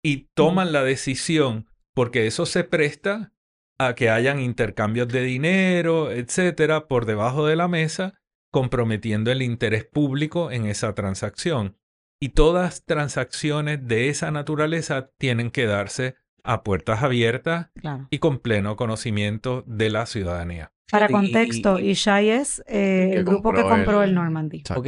y 0.03 0.29
toman 0.35 0.71
la 0.71 0.83
decisión, 0.83 1.65
porque 1.95 2.27
eso 2.27 2.45
se 2.45 2.63
presta 2.63 3.33
a 3.79 3.95
que 3.95 4.11
hayan 4.11 4.39
intercambios 4.39 5.07
de 5.07 5.23
dinero, 5.23 6.11
etcétera, 6.11 6.87
por 6.87 7.07
debajo 7.07 7.47
de 7.47 7.55
la 7.55 7.67
mesa, 7.67 8.21
comprometiendo 8.51 9.31
el 9.31 9.41
interés 9.41 9.85
público 9.85 10.51
en 10.51 10.67
esa 10.67 10.93
transacción. 10.93 11.79
Y 12.21 12.29
todas 12.29 12.85
transacciones 12.85 13.87
de 13.87 14.09
esa 14.09 14.29
naturaleza 14.29 15.09
tienen 15.17 15.49
que 15.49 15.65
darse 15.65 16.13
a 16.43 16.63
puertas 16.63 17.04
abiertas 17.04 17.69
Claro. 17.75 18.08
y 18.10 18.19
con 18.19 18.39
pleno 18.39 18.75
conocimiento 18.75 19.63
de 19.67 19.89
la 19.89 20.06
ciudadanía. 20.06 20.71
Para 20.91 21.06
Y- 21.06 21.10
y- 21.10 21.12
contexto, 21.13 21.80
y- 21.80 21.91
Ishai 21.91 22.30
es 22.30 22.63
eh, 22.67 23.12
el 23.15 23.23
grupo 23.23 23.54
que 23.54 23.62
compró 23.63 24.04
el- 24.04 24.10
el 24.10 24.15
Normandy. 24.15 24.58
Exacto. 24.58 24.82
Ok, 24.82 24.88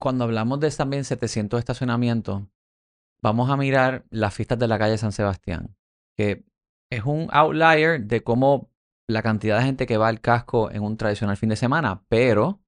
cuando 0.00 0.24
hablamos 0.24 0.60
de 0.60 0.70
también 0.70 1.04
700 1.04 1.58
estacionamientos, 1.58 2.42
vamos 3.22 3.50
a 3.50 3.56
mirar 3.56 4.04
las 4.10 4.34
fiestas 4.34 4.58
de 4.58 4.68
la 4.68 4.78
calle 4.78 4.98
San 4.98 5.12
Sebastián, 5.12 5.76
que 6.16 6.44
es 6.90 7.04
un 7.04 7.28
outlier 7.32 8.00
de 8.04 8.22
cómo 8.22 8.70
la 9.08 9.22
cantidad 9.22 9.58
de 9.58 9.64
gente 9.64 9.86
que 9.86 9.96
va 9.98 10.08
al 10.08 10.20
casco 10.20 10.70
en 10.70 10.82
un 10.82 10.96
tradicional 10.96 11.36
fin 11.36 11.48
de 11.50 11.56
semana, 11.56 12.02
pero 12.08 12.60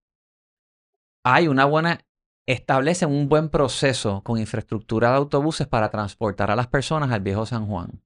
hay 1.25 1.49
una 1.49 1.64
buena, 1.64 2.01
establecen 2.46 3.11
un 3.11 3.28
buen 3.28 3.48
proceso 3.48 4.22
con 4.22 4.38
infraestructura 4.38 5.11
de 5.11 5.16
autobuses 5.16 5.66
para 5.66 5.90
transportar 5.90 6.50
a 6.50 6.56
las 6.56 6.68
personas 6.68 7.11
al 7.11 7.20
viejo 7.20 7.44
San 7.44 7.66
Juan. 7.66 8.02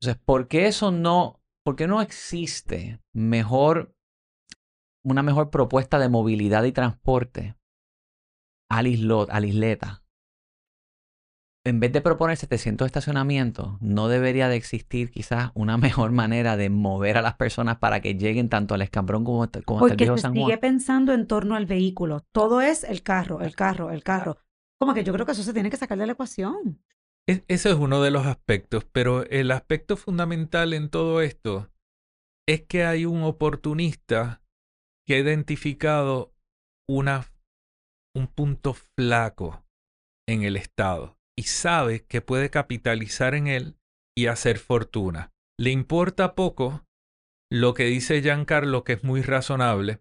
Entonces, 0.00 0.20
¿por 0.24 0.48
qué 0.48 0.66
eso 0.66 0.90
no, 0.90 1.40
por 1.64 1.76
qué 1.76 1.86
no 1.86 2.02
existe 2.02 3.00
mejor, 3.14 3.94
una 5.04 5.22
mejor 5.22 5.50
propuesta 5.50 6.00
de 6.00 6.08
movilidad 6.08 6.64
y 6.64 6.72
transporte 6.72 7.56
al 8.68 8.88
islot, 8.88 9.30
a 9.30 9.38
la 9.38 9.46
isleta? 9.46 10.01
En 11.64 11.78
vez 11.78 11.92
de 11.92 12.00
proponer 12.00 12.36
700 12.36 12.86
estacionamientos, 12.86 13.80
no 13.80 14.08
debería 14.08 14.48
de 14.48 14.56
existir 14.56 15.10
quizás 15.10 15.52
una 15.54 15.76
mejor 15.78 16.10
manera 16.10 16.56
de 16.56 16.70
mover 16.70 17.16
a 17.18 17.22
las 17.22 17.34
personas 17.34 17.78
para 17.78 18.00
que 18.00 18.14
lleguen 18.14 18.48
tanto 18.48 18.74
al 18.74 18.82
escambrón 18.82 19.24
como, 19.24 19.44
hasta- 19.44 19.62
como 19.62 19.80
hasta 19.86 19.92
el 19.94 19.96
viejo 19.98 20.18
San 20.18 20.32
sigue 20.32 20.44
Juan. 20.44 20.60
pensando 20.60 21.12
en 21.12 21.26
torno 21.26 21.54
al 21.54 21.66
vehículo. 21.66 22.24
Todo 22.32 22.60
es 22.60 22.82
el 22.84 23.02
carro, 23.02 23.40
el 23.42 23.54
carro, 23.54 23.90
el 23.92 24.02
carro. 24.02 24.38
Como 24.80 24.94
que 24.94 25.04
yo 25.04 25.12
creo 25.12 25.24
que 25.24 25.32
eso 25.32 25.44
se 25.44 25.52
tiene 25.54 25.70
que 25.70 25.76
sacar 25.76 25.96
de 25.98 26.06
la 26.06 26.12
ecuación. 26.12 26.82
Es- 27.28 27.44
ese 27.46 27.70
es 27.70 27.76
uno 27.76 28.02
de 28.02 28.10
los 28.10 28.26
aspectos, 28.26 28.84
pero 28.84 29.24
el 29.26 29.52
aspecto 29.52 29.96
fundamental 29.96 30.72
en 30.72 30.90
todo 30.90 31.20
esto 31.22 31.70
es 32.48 32.62
que 32.62 32.84
hay 32.84 33.06
un 33.06 33.22
oportunista 33.22 34.42
que 35.06 35.14
ha 35.14 35.18
identificado 35.20 36.34
una, 36.90 37.24
un 38.16 38.26
punto 38.26 38.74
flaco 38.74 39.64
en 40.28 40.42
el 40.42 40.56
Estado 40.56 41.16
y 41.38 41.44
sabe 41.44 42.04
que 42.04 42.20
puede 42.20 42.50
capitalizar 42.50 43.34
en 43.34 43.46
él 43.46 43.76
y 44.16 44.26
hacer 44.26 44.58
fortuna. 44.58 45.32
Le 45.58 45.70
importa 45.70 46.34
poco 46.34 46.84
lo 47.50 47.74
que 47.74 47.84
dice 47.84 48.20
Giancarlo, 48.22 48.84
que 48.84 48.94
es 48.94 49.04
muy 49.04 49.22
razonable, 49.22 50.00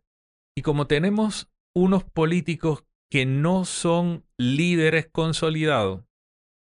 y 0.58 0.62
como 0.62 0.88
tenemos 0.88 1.50
unos 1.76 2.04
políticos 2.04 2.86
que 3.12 3.26
no 3.26 3.66
son 3.66 4.26
líderes 4.38 5.08
consolidados, 5.12 6.06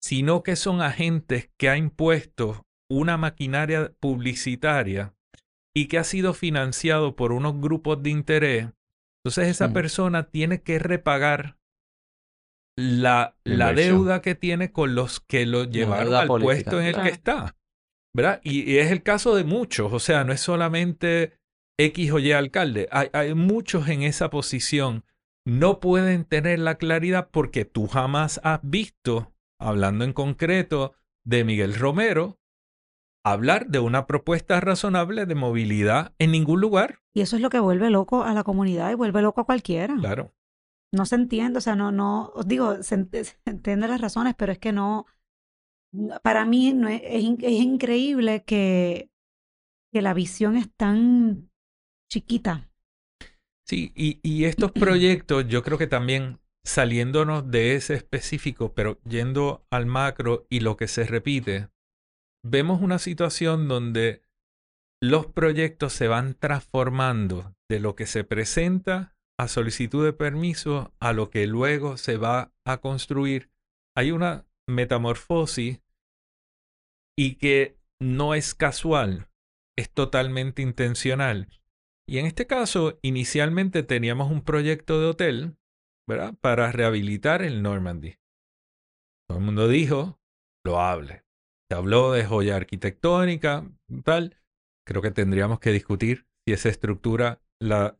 sino 0.04 0.42
que 0.44 0.56
son 0.56 0.82
agentes 0.82 1.52
que 1.58 1.70
ha 1.70 1.78
impuesto 1.78 2.66
una 2.90 3.18
maquinaria 3.18 3.94
publicitaria 4.00 5.16
y 5.76 5.88
que 5.88 6.00
ha 6.00 6.04
sido 6.04 6.34
financiado 6.34 7.16
por 7.16 7.32
unos 7.32 7.60
grupos 7.62 8.02
de 8.02 8.10
interés, 8.10 8.70
entonces 9.24 9.48
esa 9.50 9.70
Mm. 9.70 9.74
persona 9.74 10.24
tiene 10.30 10.62
que 10.64 10.80
repagar 10.80 11.58
la, 12.78 13.36
la 13.44 13.74
deuda 13.74 14.22
que 14.22 14.36
tiene 14.36 14.72
con 14.72 14.96
los 14.96 15.20
que 15.20 15.46
lo 15.46 15.66
llevaron 15.66 16.14
al 16.14 16.28
política, 16.28 16.72
puesto 16.72 16.80
en 16.80 16.88
el 16.88 16.94
claro. 16.94 17.10
que 17.10 17.14
está. 17.14 17.56
¿Verdad? 18.14 18.42
Y, 18.44 18.70
y 18.70 18.78
es 18.80 18.92
el 18.92 19.04
caso 19.04 19.36
de 19.36 19.44
muchos, 19.44 19.94
o 19.94 20.00
sea, 20.00 20.24
no 20.24 20.34
es 20.34 20.42
solamente 20.42 21.34
X 21.78 22.12
o 22.12 22.20
Y 22.20 22.32
alcalde, 22.32 22.88
hay, 22.92 23.10
hay 23.14 23.34
muchos 23.34 23.88
en 23.88 24.04
esa 24.04 24.30
posición. 24.30 25.06
No 25.46 25.80
pueden 25.80 26.26
tener 26.26 26.60
la 26.60 26.76
claridad 26.76 27.30
porque 27.32 27.66
tú 27.66 27.88
jamás 27.88 28.40
has 28.44 28.60
visto, 28.64 29.34
hablando 29.60 30.06
en 30.06 30.14
concreto 30.14 30.94
de 31.24 31.44
Miguel 31.44 31.74
Romero, 31.74 32.38
hablar 33.24 33.68
de 33.68 33.80
una 33.80 34.08
propuesta 34.08 34.60
razonable 34.60 35.26
de 35.26 35.36
movilidad 35.36 36.14
en 36.20 36.32
ningún 36.32 36.62
lugar. 36.62 37.00
Y 37.14 37.22
eso 37.22 37.36
es 37.36 37.42
lo 37.42 37.50
que 37.50 37.60
vuelve 37.60 37.90
loco 37.90 38.24
a 38.24 38.34
la 38.34 38.44
comunidad 38.44 38.92
y 38.92 38.96
vuelve 38.96 39.22
loco 39.22 39.42
a 39.42 39.46
cualquiera. 39.46 39.96
Claro. 39.96 40.32
No 40.92 41.06
se 41.06 41.16
entiende, 41.16 41.58
o 41.60 41.62
sea, 41.62 41.76
no, 41.76 41.92
no, 41.92 42.32
os 42.36 42.48
digo, 42.48 42.84
se, 42.84 42.98
ent- 42.98 43.24
se 43.24 43.38
entiende 43.46 43.88
las 43.88 44.02
razones, 44.02 44.36
pero 44.38 44.52
es 44.52 44.60
que 44.60 44.74
no, 44.74 45.06
para 46.24 46.46
mí 46.46 46.74
no 46.74 46.88
es, 46.88 47.02
es, 47.04 47.24
es 47.42 47.52
increíble 47.62 48.44
que, 48.46 49.12
que 49.94 50.02
la 50.04 50.14
visión 50.16 50.58
es 50.58 50.72
tan 50.76 51.52
chiquita. 52.12 52.70
Sí, 53.68 53.94
y, 53.96 54.20
y 54.24 54.46
estos 54.46 54.72
proyectos, 54.74 55.48
yo 55.48 55.64
creo 55.64 55.78
que 55.78 55.88
también 55.88 56.40
saliéndonos 56.64 57.50
de 57.50 57.76
ese 57.76 57.96
específico, 57.96 58.74
pero 58.74 59.00
yendo 59.04 59.66
al 59.72 59.86
macro 59.86 60.46
y 60.50 60.60
lo 60.60 60.78
que 60.78 60.88
se 60.88 61.06
repite, 61.06 61.70
vemos 62.44 62.82
una 62.82 63.00
situación 63.00 63.68
donde 63.68 64.24
los 65.02 65.28
proyectos 65.28 65.94
se 65.94 66.08
van 66.08 66.36
transformando 66.36 67.56
de 67.70 67.80
lo 67.80 67.96
que 67.96 68.08
se 68.08 68.24
presenta 68.24 69.16
a 69.40 69.48
solicitud 69.48 70.06
de 70.06 70.14
permiso 70.14 70.94
a 71.00 71.14
lo 71.14 71.30
que 71.30 71.48
luego 71.48 71.98
se 71.98 72.18
va 72.18 72.54
a 72.66 72.78
construir. 72.78 73.50
Hay 73.96 74.12
una 74.12 74.46
metamorfosis 74.68 75.82
y 77.18 77.36
que 77.36 77.78
no 78.00 78.34
es 78.34 78.56
casual, 78.56 79.30
es 79.78 79.92
totalmente 79.92 80.62
intencional. 80.62 81.50
Y 82.08 82.18
en 82.18 82.26
este 82.26 82.48
caso, 82.48 83.00
inicialmente 83.02 83.84
teníamos 83.84 84.32
un 84.32 84.42
proyecto 84.42 85.00
de 85.00 85.08
hotel, 85.08 85.58
¿verdad? 86.08 86.34
Para 86.42 86.72
rehabilitar 86.72 87.42
el 87.42 87.62
Normandy. 87.62 88.18
Todo 89.28 89.40
el 89.40 89.46
mundo 89.46 89.68
dijo, 89.68 90.20
lo 90.66 90.80
hable. 90.80 91.24
Se 91.70 91.76
habló 91.76 92.12
de 92.12 92.26
joya 92.26 92.58
arquitectónica, 92.58 93.70
tal. 94.04 94.36
Creo 94.86 95.02
que 95.02 95.12
tendríamos 95.12 95.60
que 95.60 95.72
discutir 95.72 96.26
si 96.46 96.54
esa 96.54 96.70
estructura, 96.70 97.42
la, 97.62 97.96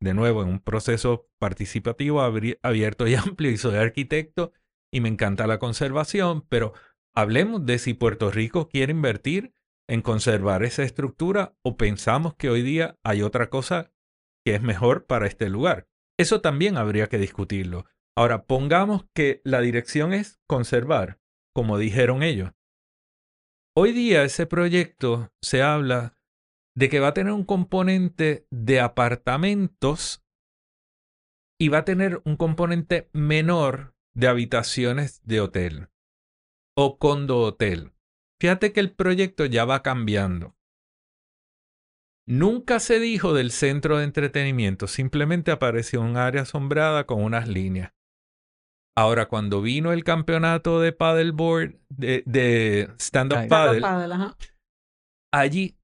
de 0.00 0.14
nuevo, 0.14 0.42
en 0.42 0.48
un 0.48 0.60
proceso 0.60 1.28
participativo 1.38 2.20
abierto 2.20 3.06
y 3.06 3.14
amplio, 3.16 3.50
y 3.50 3.56
soy 3.56 3.76
arquitecto 3.76 4.52
y 4.92 5.00
me 5.00 5.08
encanta 5.08 5.46
la 5.46 5.58
conservación, 5.58 6.42
pero 6.48 6.72
hablemos 7.14 7.66
de 7.66 7.78
si 7.78 7.94
Puerto 7.94 8.30
Rico 8.30 8.68
quiere 8.68 8.92
invertir 8.92 9.52
en 9.88 10.02
conservar 10.02 10.64
esa 10.64 10.82
estructura 10.82 11.54
o 11.62 11.76
pensamos 11.76 12.34
que 12.34 12.50
hoy 12.50 12.62
día 12.62 12.98
hay 13.04 13.22
otra 13.22 13.50
cosa 13.50 13.92
que 14.44 14.54
es 14.54 14.62
mejor 14.62 15.06
para 15.06 15.26
este 15.26 15.48
lugar. 15.48 15.88
Eso 16.18 16.40
también 16.40 16.76
habría 16.76 17.08
que 17.08 17.18
discutirlo. 17.18 17.84
Ahora, 18.16 18.46
pongamos 18.46 19.04
que 19.14 19.42
la 19.44 19.60
dirección 19.60 20.12
es 20.12 20.40
conservar, 20.46 21.20
como 21.52 21.78
dijeron 21.78 22.22
ellos. 22.22 22.52
Hoy 23.76 23.92
día 23.92 24.24
ese 24.24 24.46
proyecto 24.46 25.30
se 25.42 25.62
habla 25.62 26.15
de 26.76 26.90
que 26.90 27.00
va 27.00 27.08
a 27.08 27.14
tener 27.14 27.32
un 27.32 27.44
componente 27.44 28.46
de 28.50 28.80
apartamentos 28.80 30.22
y 31.58 31.68
va 31.68 31.78
a 31.78 31.84
tener 31.84 32.20
un 32.24 32.36
componente 32.36 33.08
menor 33.12 33.96
de 34.14 34.28
habitaciones 34.28 35.22
de 35.24 35.40
hotel 35.40 35.88
o 36.76 36.98
condo 36.98 37.40
hotel. 37.40 37.92
Fíjate 38.40 38.74
que 38.74 38.80
el 38.80 38.92
proyecto 38.92 39.46
ya 39.46 39.64
va 39.64 39.82
cambiando. 39.82 40.54
Nunca 42.28 42.78
se 42.78 43.00
dijo 43.00 43.32
del 43.32 43.52
centro 43.52 43.98
de 43.98 44.04
entretenimiento, 44.04 44.86
simplemente 44.86 45.52
apareció 45.52 46.02
un 46.02 46.16
área 46.18 46.42
asombrada 46.42 47.06
con 47.06 47.22
unas 47.22 47.48
líneas. 47.48 47.94
Ahora, 48.98 49.28
cuando 49.28 49.62
vino 49.62 49.92
el 49.92 50.04
campeonato 50.04 50.80
de 50.80 50.92
paddleboard, 50.92 51.76
de, 51.88 52.22
de 52.26 52.90
stand-up 52.98 53.48
paddle, 53.48 53.82
allí 55.32 55.78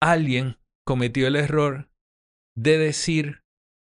alguien 0.00 0.58
cometió 0.86 1.26
el 1.26 1.36
error 1.36 1.90
de 2.56 2.78
decir 2.78 3.42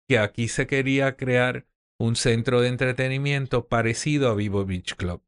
que 0.09 0.19
aquí 0.19 0.49
se 0.49 0.67
quería 0.67 1.17
crear 1.17 1.67
un 2.01 2.17
centro 2.17 2.61
de 2.61 2.69
entretenimiento 2.69 3.69
parecido 3.69 4.31
a 4.31 4.35
Vivo 4.35 4.65
Beach 4.65 4.97
Club. 4.97 5.23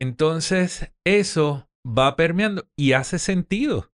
Entonces, 0.00 0.92
eso 1.04 1.70
va 1.86 2.16
permeando 2.16 2.68
y 2.76 2.92
hace 2.92 3.18
sentido, 3.18 3.92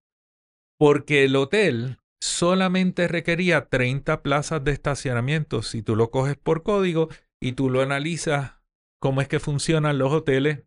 porque 0.78 1.24
el 1.24 1.36
hotel 1.36 1.98
solamente 2.20 3.06
requería 3.06 3.68
30 3.68 4.22
plazas 4.22 4.64
de 4.64 4.72
estacionamiento 4.72 5.62
si 5.62 5.82
tú 5.82 5.96
lo 5.96 6.10
coges 6.10 6.36
por 6.36 6.62
código 6.62 7.08
y 7.40 7.52
tú 7.52 7.68
lo 7.68 7.82
analizas 7.82 8.62
cómo 9.00 9.20
es 9.20 9.28
que 9.28 9.40
funcionan 9.40 9.98
los 9.98 10.12
hoteles 10.12 10.64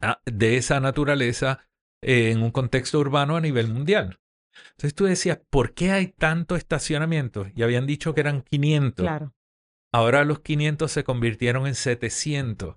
ah, 0.00 0.20
de 0.24 0.56
esa 0.56 0.80
naturaleza 0.80 1.68
eh, 2.04 2.30
en 2.30 2.42
un 2.42 2.50
contexto 2.50 2.98
urbano 2.98 3.36
a 3.36 3.40
nivel 3.40 3.68
mundial. 3.68 4.20
Entonces 4.72 4.94
tú 4.94 5.04
decías, 5.04 5.40
¿por 5.50 5.74
qué 5.74 5.90
hay 5.90 6.08
tanto 6.08 6.56
estacionamiento? 6.56 7.46
Y 7.54 7.62
habían 7.62 7.86
dicho 7.86 8.14
que 8.14 8.20
eran 8.20 8.42
500. 8.42 9.04
Claro. 9.04 9.34
Ahora 9.92 10.24
los 10.24 10.40
500 10.40 10.90
se 10.90 11.04
convirtieron 11.04 11.66
en 11.66 11.74
700. 11.74 12.76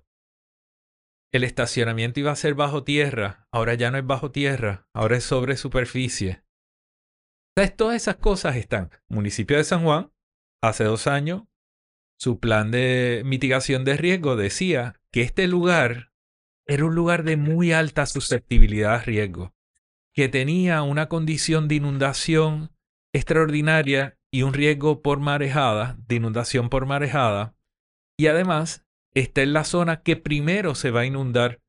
El 1.32 1.44
estacionamiento 1.44 2.20
iba 2.20 2.32
a 2.32 2.36
ser 2.36 2.54
bajo 2.54 2.84
tierra, 2.84 3.46
ahora 3.52 3.74
ya 3.74 3.90
no 3.90 3.98
es 3.98 4.06
bajo 4.06 4.30
tierra, 4.30 4.88
ahora 4.94 5.16
es 5.18 5.24
sobre 5.24 5.56
superficie. 5.56 6.42
Entonces 7.54 7.76
todas 7.76 7.96
esas 7.96 8.16
cosas 8.16 8.56
están. 8.56 8.90
Municipio 9.08 9.56
de 9.56 9.64
San 9.64 9.82
Juan, 9.82 10.10
hace 10.62 10.84
dos 10.84 11.06
años, 11.06 11.42
su 12.18 12.40
plan 12.40 12.70
de 12.70 13.22
mitigación 13.26 13.84
de 13.84 13.96
riesgo 13.96 14.36
decía 14.36 14.94
que 15.12 15.22
este 15.22 15.48
lugar 15.48 16.12
era 16.68 16.84
un 16.84 16.94
lugar 16.94 17.24
de 17.24 17.36
muy 17.36 17.72
alta 17.72 18.06
susceptibilidad 18.06 18.94
a 18.94 19.02
riesgo, 19.02 19.54
que 20.14 20.28
tenía 20.28 20.82
una 20.82 21.08
condición 21.08 21.66
de 21.66 21.76
inundación 21.76 22.70
extraordinaria 23.14 24.18
y 24.30 24.42
un 24.42 24.52
riesgo 24.52 25.00
por 25.00 25.18
marejada, 25.18 25.96
de 26.06 26.16
inundación 26.16 26.68
por 26.68 26.84
marejada, 26.84 27.56
y 28.18 28.26
además 28.26 28.84
está 29.14 29.42
en 29.42 29.54
la 29.54 29.64
zona 29.64 30.02
que 30.02 30.16
primero 30.16 30.74
se 30.74 30.90
va 30.90 31.00
a 31.00 31.06
inundar 31.06 31.60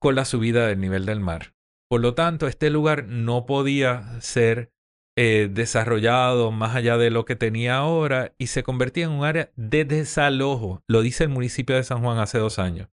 con 0.00 0.14
la 0.14 0.24
subida 0.24 0.66
del 0.68 0.80
nivel 0.80 1.04
del 1.04 1.20
mar. 1.20 1.54
Por 1.88 2.00
lo 2.00 2.14
tanto, 2.14 2.46
este 2.46 2.70
lugar 2.70 3.06
no 3.08 3.46
podía 3.46 4.20
ser 4.20 4.70
eh, 5.16 5.48
desarrollado 5.50 6.50
más 6.52 6.76
allá 6.76 6.96
de 6.96 7.10
lo 7.10 7.24
que 7.24 7.36
tenía 7.36 7.76
ahora 7.76 8.34
y 8.38 8.48
se 8.48 8.62
convertía 8.62 9.04
en 9.04 9.12
un 9.12 9.24
área 9.24 9.50
de 9.56 9.84
desalojo. 9.84 10.82
Lo 10.88 11.02
dice 11.02 11.24
el 11.24 11.30
municipio 11.30 11.74
de 11.74 11.84
San 11.84 12.02
Juan 12.02 12.18
hace 12.18 12.38
dos 12.38 12.58
años. 12.58 12.88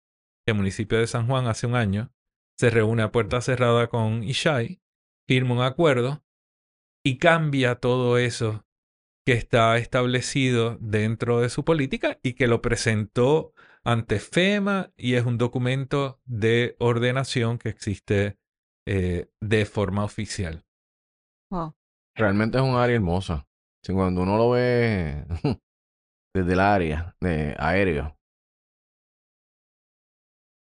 El 0.46 0.54
municipio 0.54 0.98
de 0.98 1.08
San 1.08 1.26
Juan 1.26 1.48
hace 1.48 1.66
un 1.66 1.74
año 1.74 2.12
se 2.56 2.70
reúne 2.70 3.02
a 3.02 3.10
puerta 3.10 3.40
cerrada 3.40 3.88
con 3.88 4.22
Ishai, 4.22 4.80
firma 5.28 5.54
un 5.54 5.62
acuerdo 5.62 6.24
y 7.04 7.18
cambia 7.18 7.76
todo 7.76 8.16
eso 8.16 8.64
que 9.26 9.32
está 9.32 9.76
establecido 9.76 10.78
dentro 10.80 11.40
de 11.40 11.48
su 11.48 11.64
política 11.64 12.20
y 12.22 12.34
que 12.34 12.46
lo 12.46 12.62
presentó 12.62 13.52
ante 13.82 14.20
FEMA 14.20 14.92
y 14.96 15.14
es 15.14 15.24
un 15.24 15.36
documento 15.36 16.20
de 16.24 16.76
ordenación 16.78 17.58
que 17.58 17.68
existe 17.68 18.38
eh, 18.86 19.28
de 19.40 19.64
forma 19.66 20.04
oficial. 20.04 20.64
Wow. 21.50 21.74
Realmente 22.16 22.58
es 22.58 22.64
un 22.64 22.76
área 22.76 22.94
hermosa. 22.94 23.48
Sí, 23.84 23.92
cuando 23.92 24.22
uno 24.22 24.36
lo 24.36 24.50
ve 24.50 25.24
desde 26.34 26.52
el 26.52 26.60
área 26.60 27.16
de 27.20 27.54
aéreo. 27.58 28.15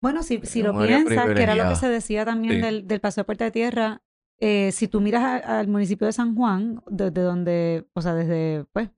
Bueno, 0.03 0.21
si, 0.21 0.39
si 0.43 0.61
lo 0.61 0.77
piensas, 0.77 1.33
que 1.33 1.41
era 1.41 1.55
lo 1.55 1.69
que 1.69 1.75
se 1.75 1.87
decía 1.87 2.25
también 2.25 2.55
Sí. 2.55 2.61
del, 2.61 2.87
del 2.87 2.99
Paseo 2.99 3.21
de 3.21 3.25
Puerta 3.25 3.45
de 3.45 3.51
Tierra, 3.51 4.01
eh, 4.39 4.71
si 4.73 4.89
tú 4.89 4.99
miras 4.99 5.23
a- 5.23 5.59
al 5.59 5.67
municipio 5.69 6.05
de 6.05 6.11
San 6.13 6.35
Juan, 6.35 6.81
desde 6.87 7.21
donde, 7.21 7.87
o 7.93 8.01
sea, 8.01 8.13
desde, 8.13 8.65
pues, 8.73 8.89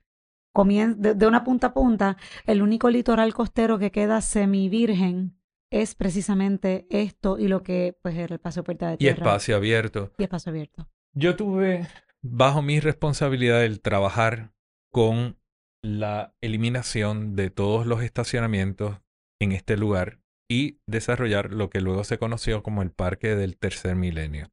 comien- 0.54 0.96
de, 0.96 1.14
de 1.14 1.28
una 1.28 1.44
punta 1.44 1.68
a 1.68 1.74
punta, 1.76 2.18
el 2.48 2.62
único 2.64 2.90
litoral 2.90 3.34
costero 3.36 3.78
que 3.78 3.92
queda 3.92 4.22
semivirgen 4.22 5.38
es 5.72 5.94
precisamente 5.94 6.88
esto 6.90 7.38
y 7.38 7.48
lo 7.50 7.62
que, 7.62 7.96
pues, 8.02 8.16
era 8.16 8.34
el 8.34 8.40
Paseo 8.40 8.64
de 8.64 8.66
Puerta 8.66 8.88
de 8.88 8.94
Y 8.96 8.98
Tierra. 8.98 9.18
espacio 9.28 9.56
abierto. 9.58 10.12
Y 10.18 10.24
espacio 10.24 10.50
abierto. 10.50 10.90
Yo 11.14 11.36
tuve 11.36 11.88
bajo 12.24 12.62
mi 12.64 12.80
responsabilidad 12.80 13.64
el 13.64 13.80
trabajar 13.82 14.54
con 14.92 15.38
la 15.84 16.34
eliminación 16.42 17.36
de 17.36 17.52
todos 17.52 17.86
los 17.86 18.02
estacionamientos 18.02 18.98
en 19.40 19.52
este 19.52 19.78
lugar 19.78 20.20
y 20.50 20.80
desarrollar 20.88 21.52
lo 21.52 21.70
que 21.70 21.82
luego 21.82 22.04
se 22.04 22.18
conoció 22.18 22.64
como 22.64 22.82
el 22.82 22.92
Parque 22.92 23.36
del 23.36 23.58
Tercer 23.58 23.96
Milenio. 23.96 24.52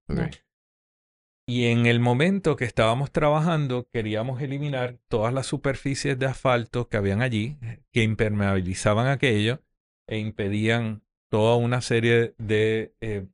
Y 1.46 1.66
en 1.66 1.86
el 1.86 1.98
momento 2.00 2.56
que 2.56 2.64
estábamos 2.64 3.10
trabajando, 3.10 3.88
queríamos 3.92 4.40
eliminar 4.40 4.98
todas 5.08 5.34
las 5.34 5.46
superficies 5.46 6.18
de 6.18 6.26
asfalto 6.26 6.88
que 6.88 6.96
habían 6.96 7.20
allí, 7.20 7.58
que 7.92 8.02
impermeabilizaban 8.02 9.08
aquello 9.08 9.60
e 10.08 10.18
impedían 10.18 11.02
toda 11.30 11.56
una 11.56 11.80
serie 11.80 12.34
de 12.38 12.94
eh, 13.00 13.26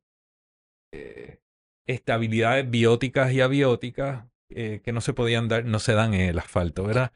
eh, 0.91 1.39
estabilidades 1.87 2.69
bióticas 2.69 3.31
y 3.31 3.41
abióticas 3.41 4.25
eh, 4.49 4.81
que 4.83 4.91
no 4.91 5.01
se 5.01 5.13
podían 5.13 5.47
dar, 5.47 5.65
no 5.65 5.79
se 5.79 5.93
dan 5.93 6.13
en 6.13 6.21
el 6.21 6.39
asfalto, 6.39 6.83
¿verdad? 6.83 7.13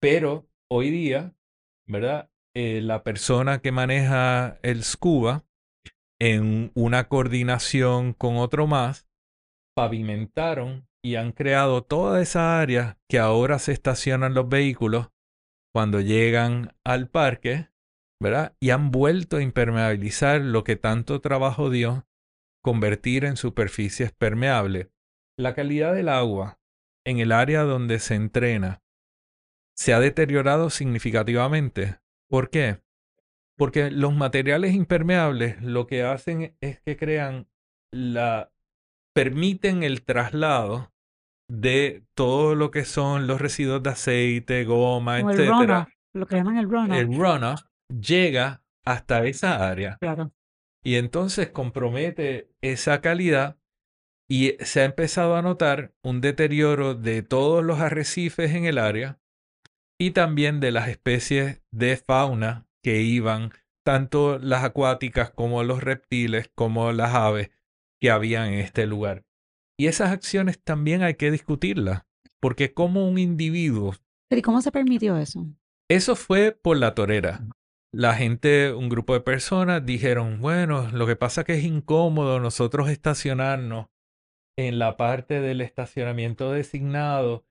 Pero 0.00 0.48
hoy 0.68 0.90
día, 0.90 1.34
¿verdad? 1.86 2.30
Eh, 2.54 2.80
la 2.82 3.04
persona 3.04 3.60
que 3.60 3.72
maneja 3.72 4.58
el 4.62 4.82
scuba 4.82 5.44
en 6.20 6.72
una 6.74 7.08
coordinación 7.08 8.12
con 8.12 8.36
otro 8.36 8.66
más, 8.66 9.08
pavimentaron 9.76 10.88
y 11.02 11.14
han 11.14 11.32
creado 11.32 11.82
toda 11.82 12.20
esa 12.20 12.60
área 12.60 12.98
que 13.08 13.18
ahora 13.18 13.58
se 13.58 13.72
estacionan 13.72 14.34
los 14.34 14.48
vehículos 14.48 15.10
cuando 15.72 16.00
llegan 16.00 16.74
al 16.84 17.08
parque, 17.08 17.70
¿verdad? 18.20 18.54
Y 18.60 18.70
han 18.70 18.90
vuelto 18.90 19.38
a 19.38 19.42
impermeabilizar 19.42 20.40
lo 20.40 20.64
que 20.64 20.76
tanto 20.76 21.20
trabajo 21.20 21.70
dio 21.70 22.06
convertir 22.62 23.24
en 23.24 23.36
superficies 23.36 24.12
permeables. 24.12 24.88
La 25.38 25.54
calidad 25.54 25.94
del 25.94 26.08
agua 26.08 26.60
en 27.06 27.18
el 27.18 27.32
área 27.32 27.62
donde 27.62 27.98
se 27.98 28.14
entrena 28.14 28.82
se 29.74 29.94
ha 29.94 30.00
deteriorado 30.00 30.68
significativamente. 30.68 32.00
¿Por 32.30 32.48
qué? 32.48 32.78
Porque 33.56 33.90
los 33.90 34.14
materiales 34.14 34.72
impermeables 34.72 35.60
lo 35.60 35.86
que 35.86 36.04
hacen 36.04 36.56
es 36.60 36.80
que 36.80 36.96
crean 36.96 37.48
la 37.92 38.52
permiten 39.12 39.82
el 39.82 40.02
traslado 40.04 40.92
de 41.48 42.04
todo 42.14 42.54
lo 42.54 42.70
que 42.70 42.84
son 42.84 43.26
los 43.26 43.40
residuos 43.40 43.82
de 43.82 43.90
aceite, 43.90 44.64
goma, 44.64 45.18
Como 45.18 45.32
el 45.32 45.48
runoff, 45.48 45.88
lo 46.14 46.26
que 46.26 46.36
llaman 46.36 46.56
el 46.56 46.70
runoff. 46.70 46.96
El 46.96 47.06
runoff 47.16 47.62
llega 47.88 48.62
hasta 48.84 49.24
esa 49.26 49.68
área 49.68 49.98
Claro. 50.00 50.32
y 50.84 50.94
entonces 50.94 51.48
compromete 51.50 52.48
esa 52.62 53.00
calidad 53.00 53.58
y 54.28 54.52
se 54.60 54.82
ha 54.82 54.84
empezado 54.84 55.34
a 55.34 55.42
notar 55.42 55.92
un 56.04 56.20
deterioro 56.20 56.94
de 56.94 57.22
todos 57.22 57.64
los 57.64 57.80
arrecifes 57.80 58.54
en 58.54 58.64
el 58.64 58.78
área 58.78 59.18
y 60.00 60.12
también 60.12 60.60
de 60.60 60.72
las 60.72 60.88
especies 60.88 61.60
de 61.70 61.94
fauna 61.98 62.66
que 62.82 63.02
iban, 63.02 63.52
tanto 63.84 64.38
las 64.38 64.64
acuáticas 64.64 65.30
como 65.30 65.62
los 65.62 65.82
reptiles, 65.82 66.50
como 66.54 66.90
las 66.92 67.14
aves 67.14 67.50
que 68.00 68.10
había 68.10 68.48
en 68.48 68.54
este 68.54 68.86
lugar. 68.86 69.26
Y 69.78 69.88
esas 69.88 70.10
acciones 70.10 70.58
también 70.58 71.02
hay 71.02 71.16
que 71.16 71.30
discutirlas, 71.30 72.06
porque 72.40 72.72
como 72.72 73.06
un 73.06 73.18
individuo 73.18 73.94
Pero 74.30 74.38
¿y 74.38 74.42
cómo 74.42 74.62
se 74.62 74.72
permitió 74.72 75.18
eso? 75.18 75.46
eso 75.90 76.16
fue 76.16 76.52
por 76.52 76.78
la 76.78 76.94
torera. 76.94 77.46
La 77.92 78.14
gente, 78.14 78.72
un 78.72 78.88
grupo 78.88 79.12
de 79.12 79.20
personas 79.20 79.84
dijeron, 79.84 80.40
bueno, 80.40 80.88
lo 80.92 81.06
que 81.06 81.16
pasa 81.16 81.44
que 81.44 81.54
es 81.54 81.64
incómodo 81.64 82.40
nosotros 82.40 82.88
estacionarnos 82.88 83.88
en 84.56 84.78
la 84.78 84.96
parte 84.96 85.40
del 85.40 85.60
estacionamiento 85.60 86.52
designado 86.52 87.44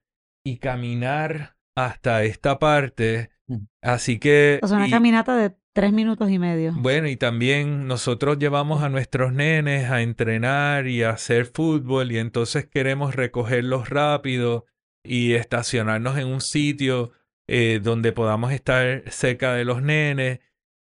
y 0.44 0.56
caminar 0.56 1.59
hasta 1.76 2.24
esta 2.24 2.58
parte. 2.58 3.30
Mm. 3.46 3.56
Así 3.82 4.18
que... 4.18 4.60
O 4.62 4.68
sea, 4.68 4.76
una 4.78 4.88
y- 4.88 4.90
caminata 4.90 5.36
de 5.36 5.54
tres 5.72 5.92
minutos 5.92 6.28
y 6.30 6.38
medio. 6.38 6.72
bueno, 6.76 7.08
y 7.08 7.16
también 7.16 7.86
nosotros 7.86 8.38
llevamos 8.38 8.82
a 8.82 8.88
nuestros 8.88 9.32
nenes 9.32 9.88
a 9.88 10.02
entrenar 10.02 10.88
y 10.88 11.04
a 11.04 11.10
hacer 11.10 11.46
fútbol 11.46 12.10
y 12.10 12.18
entonces 12.18 12.66
queremos 12.66 13.14
recogerlos 13.14 13.88
rápido 13.88 14.66
y 15.04 15.34
estacionarnos 15.34 16.18
en 16.18 16.26
un 16.26 16.40
sitio 16.40 17.12
eh, 17.48 17.80
donde 17.82 18.12
podamos 18.12 18.52
estar 18.52 19.04
cerca 19.10 19.54
de 19.54 19.64
los 19.64 19.80
nenes. 19.82 20.40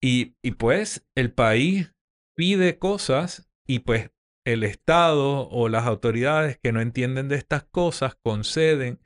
Y, 0.01 0.35
y 0.43 0.51
pues 0.51 1.05
el 1.15 1.31
país 1.33 1.91
pide 2.35 2.77
cosas 2.77 3.49
y 3.65 3.79
pues 3.79 4.11
el 4.45 4.63
Estado 4.63 5.49
o 5.49 5.69
las 5.69 5.85
autoridades 5.87 6.59
que 6.61 6.71
no 6.71 6.81
entienden 6.81 7.29
de 7.29 7.35
estas 7.35 7.63
cosas 7.63 8.15
conceden. 8.15 8.99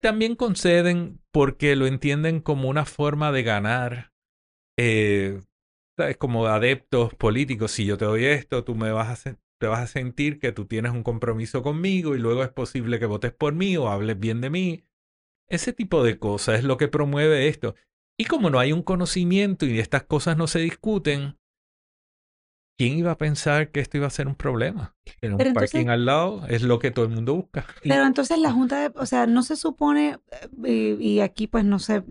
También 0.00 0.36
conceden 0.36 1.20
porque 1.32 1.74
lo 1.76 1.86
entienden 1.86 2.40
como 2.40 2.68
una 2.68 2.84
forma 2.84 3.32
de 3.32 3.42
ganar 3.42 4.12
eh, 4.78 5.40
como 6.18 6.46
adeptos 6.46 7.14
políticos, 7.14 7.72
si 7.72 7.84
yo 7.84 7.98
te 7.98 8.04
doy 8.04 8.24
esto, 8.24 8.62
tú 8.64 8.74
me 8.74 8.92
vas 8.92 9.26
a, 9.26 9.36
te 9.58 9.66
vas 9.66 9.80
a 9.80 9.86
sentir 9.86 10.38
que 10.38 10.52
tú 10.52 10.66
tienes 10.66 10.92
un 10.92 11.02
compromiso 11.02 11.62
conmigo 11.62 12.14
y 12.14 12.18
luego 12.18 12.44
es 12.44 12.50
posible 12.50 12.98
que 12.98 13.06
votes 13.06 13.32
por 13.32 13.54
mí 13.54 13.76
o 13.76 13.88
hables 13.88 14.18
bien 14.18 14.40
de 14.40 14.50
mí. 14.50 14.84
Ese 15.48 15.72
tipo 15.72 16.04
de 16.04 16.18
cosas 16.18 16.60
es 16.60 16.64
lo 16.64 16.76
que 16.76 16.88
promueve 16.88 17.48
esto. 17.48 17.74
Y 18.16 18.26
como 18.26 18.50
no 18.50 18.58
hay 18.58 18.72
un 18.72 18.82
conocimiento 18.82 19.66
y 19.66 19.78
estas 19.80 20.04
cosas 20.04 20.36
no 20.36 20.46
se 20.46 20.60
discuten, 20.60 21.37
¿quién 22.78 22.96
iba 22.96 23.10
a 23.10 23.18
pensar 23.18 23.70
que 23.70 23.80
esto 23.80 23.96
iba 23.98 24.06
a 24.06 24.10
ser 24.10 24.26
un 24.28 24.34
problema? 24.36 24.94
En 25.20 25.32
un 25.32 25.38
Pero 25.38 25.50
entonces- 25.50 25.72
parking 25.72 25.88
al 25.90 26.06
lado 26.06 26.46
es 26.48 26.62
lo 26.62 26.78
que 26.78 26.90
todo 26.90 27.04
el 27.04 27.10
mundo 27.10 27.34
busca. 27.34 27.66
Pero 27.82 28.04
entonces 28.06 28.38
la 28.38 28.52
Junta 28.52 28.80
de, 28.88 28.92
o 28.94 29.04
sea, 29.04 29.26
no 29.26 29.42
se 29.42 29.56
supone, 29.56 30.18
eh, 30.64 30.96
y, 30.98 31.08
y 31.14 31.20
aquí 31.20 31.46
pues 31.48 31.64
no 31.64 31.78
sé, 31.78 32.04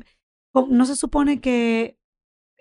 no 0.53 0.85
se 0.85 0.95
supone 0.95 1.39
que 1.39 1.97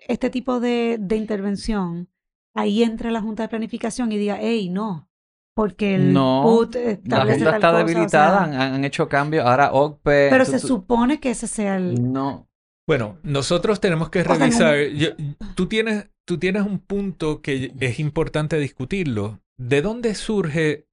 este 0.07 0.29
tipo 0.29 0.59
de, 0.59 0.97
de 0.99 1.15
intervención, 1.17 2.09
ahí 2.55 2.81
entre 2.83 3.11
la 3.11 3.21
Junta 3.21 3.43
de 3.43 3.49
Planificación 3.49 4.11
y 4.11 4.17
diga, 4.17 4.37
hey, 4.39 4.69
no, 4.69 5.09
porque 5.55 5.95
el 5.95 6.13
No, 6.13 6.43
PUT 6.43 6.75
La 7.05 7.21
Junta 7.25 7.33
está 7.33 7.51
cosa", 7.57 7.73
o 7.73 7.77
debilitada, 7.79 8.45
sea, 8.45 8.61
han, 8.61 8.73
han 8.75 8.85
hecho 8.85 9.09
cambios. 9.09 9.43
Ahora 9.45 9.73
OCPE... 9.73 10.27
pero 10.29 10.45
tú- 10.45 10.51
se 10.51 10.59
tú- 10.59 10.67
supone 10.67 11.19
que 11.19 11.31
ese 11.31 11.47
sea 11.47 11.77
el... 11.77 12.11
No. 12.13 12.46
Bueno, 12.87 13.19
nosotros 13.23 13.81
tenemos 13.81 14.09
que 14.09 14.23
revisar. 14.23 14.77
yo- 14.95 15.09
tú, 15.55 15.67
tienes, 15.67 16.09
tú 16.25 16.37
tienes 16.39 16.63
un 16.63 16.79
punto 16.79 17.41
que 17.41 17.73
es 17.79 17.99
importante 17.99 18.57
discutirlo. 18.57 19.41
¿De 19.59 19.81
dónde 19.81 20.15
surge 20.15 20.87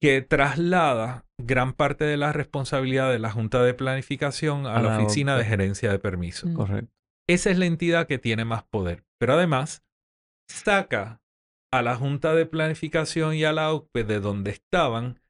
que 0.00 0.22
traslada 0.22 1.26
gran 1.38 1.72
parte 1.72 2.04
de 2.04 2.16
la 2.16 2.32
responsabilidad 2.32 3.10
de 3.10 3.18
la 3.18 3.30
Junta 3.30 3.62
de 3.62 3.74
Planificación 3.74 4.66
a, 4.66 4.76
A 4.76 4.82
la 4.82 4.90
la 4.90 4.98
Oficina 4.98 5.36
de. 5.36 5.44
Gerencia 5.44 5.90
de 5.90 5.98
Permisos. 5.98 6.50
Mm. 6.50 6.54
Correcto. 6.54 6.92
Esa 7.28 7.50
es 7.50 7.58
la 7.58 7.66
entidad 7.66 8.06
que 8.06 8.18
tiene 8.18 8.44
más 8.44 8.64
poder. 8.64 9.04
Pero 9.18 9.34
además, 9.34 9.84
saca 10.48 11.20
a 11.72 11.82
la 11.82 11.96
Junta 11.96 12.34
de 12.34 12.46
Planificación 12.46 13.34
y 13.34 13.44
a 13.44 13.52
la 13.52 13.72
OCPE 13.72 14.04
de 14.04 14.20
donde 14.20 14.50
estaban 14.50 15.20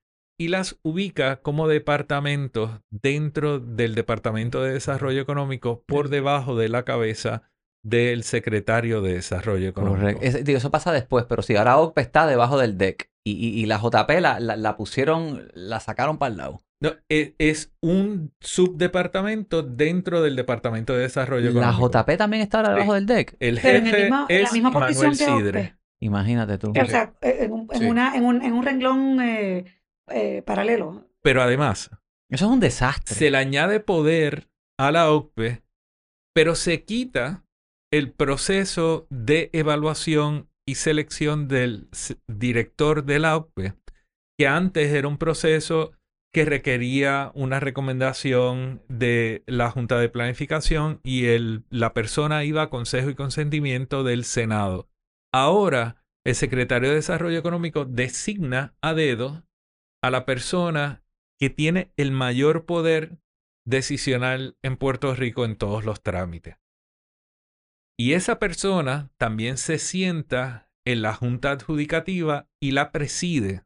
y 0.41 0.49
las 0.49 0.79
ubica 0.83 1.41
como 1.43 1.67
departamentos 1.67 2.81
dentro 2.91 3.59
del 3.59 3.97
Departamento 3.97 4.63
de 4.63 4.75
Desarrollo 4.75 5.21
Económico 5.21 5.83
por 5.85 6.11
debajo 6.11 6.55
de 6.57 6.69
la 6.69 6.85
cabeza 6.85 7.43
del 7.85 8.23
secretario 8.23 9.03
de 9.03 9.15
Desarrollo 9.15 9.69
Económico. 9.69 10.21
Correcto. 10.21 10.45
Digo, 10.45 10.59
eso 10.59 10.71
pasa 10.71 10.93
después, 10.93 11.25
pero 11.29 11.43
sí, 11.43 11.57
ahora 11.57 11.79
OCPE 11.79 12.03
está 12.03 12.27
debajo 12.27 12.59
del 12.59 12.79
DEC. 12.79 13.11
Y, 13.29 13.49
y- 13.49 13.63
y 13.63 13.67
la 13.67 13.79
JP 13.79 14.21
la, 14.21 14.41
la, 14.41 14.57
la 14.57 14.77
pusieron, 14.77 15.49
la 15.55 15.81
sacaron 15.81 16.19
para 16.19 16.31
el 16.33 16.37
lado. 16.39 16.63
No, 16.81 16.93
e- 17.09 17.35
es 17.39 17.73
un 17.83 18.33
subdepartamento 18.41 19.63
dentro 19.63 20.23
del 20.23 20.37
Departamento 20.37 20.93
de 20.95 21.01
Desarrollo 21.01 21.47
La 21.47 21.51
Económico. 21.71 21.91
JP 21.91 22.17
también 22.17 22.43
está 22.43 22.59
ahora 22.59 22.71
debajo 22.75 22.93
Sí. 22.93 22.95
del 22.97 23.07
DEC. 23.07 23.37
El 23.41 23.59
Pero 23.61 23.79
en, 23.79 23.87
el 23.87 23.91
jefe 23.93 24.03
mismo- 24.05 24.27
en 24.29 24.37
la 24.43 24.47
es 24.47 24.53
misma 24.53 24.73
posición 24.73 25.11
Manuel 25.11 25.17
Sidre. 25.45 25.75
Imagínate 26.01 26.59
tú. 26.59 26.71
O 26.71 26.85
sea, 26.87 27.13
eh, 27.23 27.39
en 27.41 27.53
un, 27.53 27.69
en 27.73 27.79
Sí. 27.81 27.85
una, 27.87 28.15
en 28.15 28.25
un, 28.25 28.43
en 28.43 28.53
un 28.53 28.65
renglón 28.65 29.21
eh, 29.21 29.65
eh, 30.11 30.43
paralelo. 30.43 31.05
Pero 31.23 31.43
además, 31.43 31.91
Eso 32.31 32.45
es 32.47 32.51
un 32.53 32.61
desastre. 32.61 33.15
se 33.17 33.31
le 33.31 33.39
añade 33.39 33.81
poder 33.81 34.49
a 34.79 34.93
la 34.93 35.11
OCPE, 35.11 35.63
pero 36.33 36.55
se 36.55 36.85
quita 36.85 37.45
el 37.93 38.13
proceso 38.13 39.07
de 39.11 39.51
evaluación 39.53 40.48
y 40.69 40.75
selección 40.75 41.49
del 41.49 41.89
director 42.27 43.03
de 43.05 43.19
la 43.19 43.39
OCPE, 43.39 43.73
que 44.39 44.47
antes 44.47 44.93
era 44.93 45.09
un 45.09 45.17
proceso 45.17 45.93
que 46.31 46.45
requería 46.45 47.33
una 47.35 47.59
recomendación 47.59 48.83
de 48.87 49.45
la 49.47 49.71
Junta 49.71 49.99
de 49.99 50.11
Planificación 50.11 51.01
y 51.03 51.25
el, 51.25 51.65
la 51.71 51.95
persona 51.95 52.45
iba 52.45 52.61
a 52.61 52.69
consejo 52.69 53.09
y 53.09 53.15
consentimiento 53.15 54.05
del 54.05 54.25
Senado. 54.25 54.91
Ahora, 55.33 56.05
el 56.27 56.35
secretario 56.35 56.91
de 56.91 56.97
Desarrollo 56.97 57.39
Económico 57.39 57.87
designa 57.87 58.77
a 58.83 58.93
dedo 58.93 59.47
a 60.03 60.11
la 60.11 60.27
persona 60.27 61.03
que 61.41 61.49
tiene 61.49 61.95
el 61.97 62.13
mayor 62.13 62.67
poder 62.67 63.17
decisional 63.67 64.59
en 64.63 64.77
Puerto 64.77 65.15
Rico 65.15 65.47
en 65.47 65.57
todos 65.57 65.87
los 65.87 66.03
trámites. 66.03 66.57
Y 68.01 68.13
esa 68.13 68.39
persona 68.39 69.11
también 69.17 69.59
se 69.59 69.79
sienta 69.79 70.71
en 70.87 71.03
la 71.03 71.15
Junta 71.15 71.51
Adjudicativa 71.51 72.49
y 72.61 72.71
la 72.71 72.93
preside. 72.93 73.65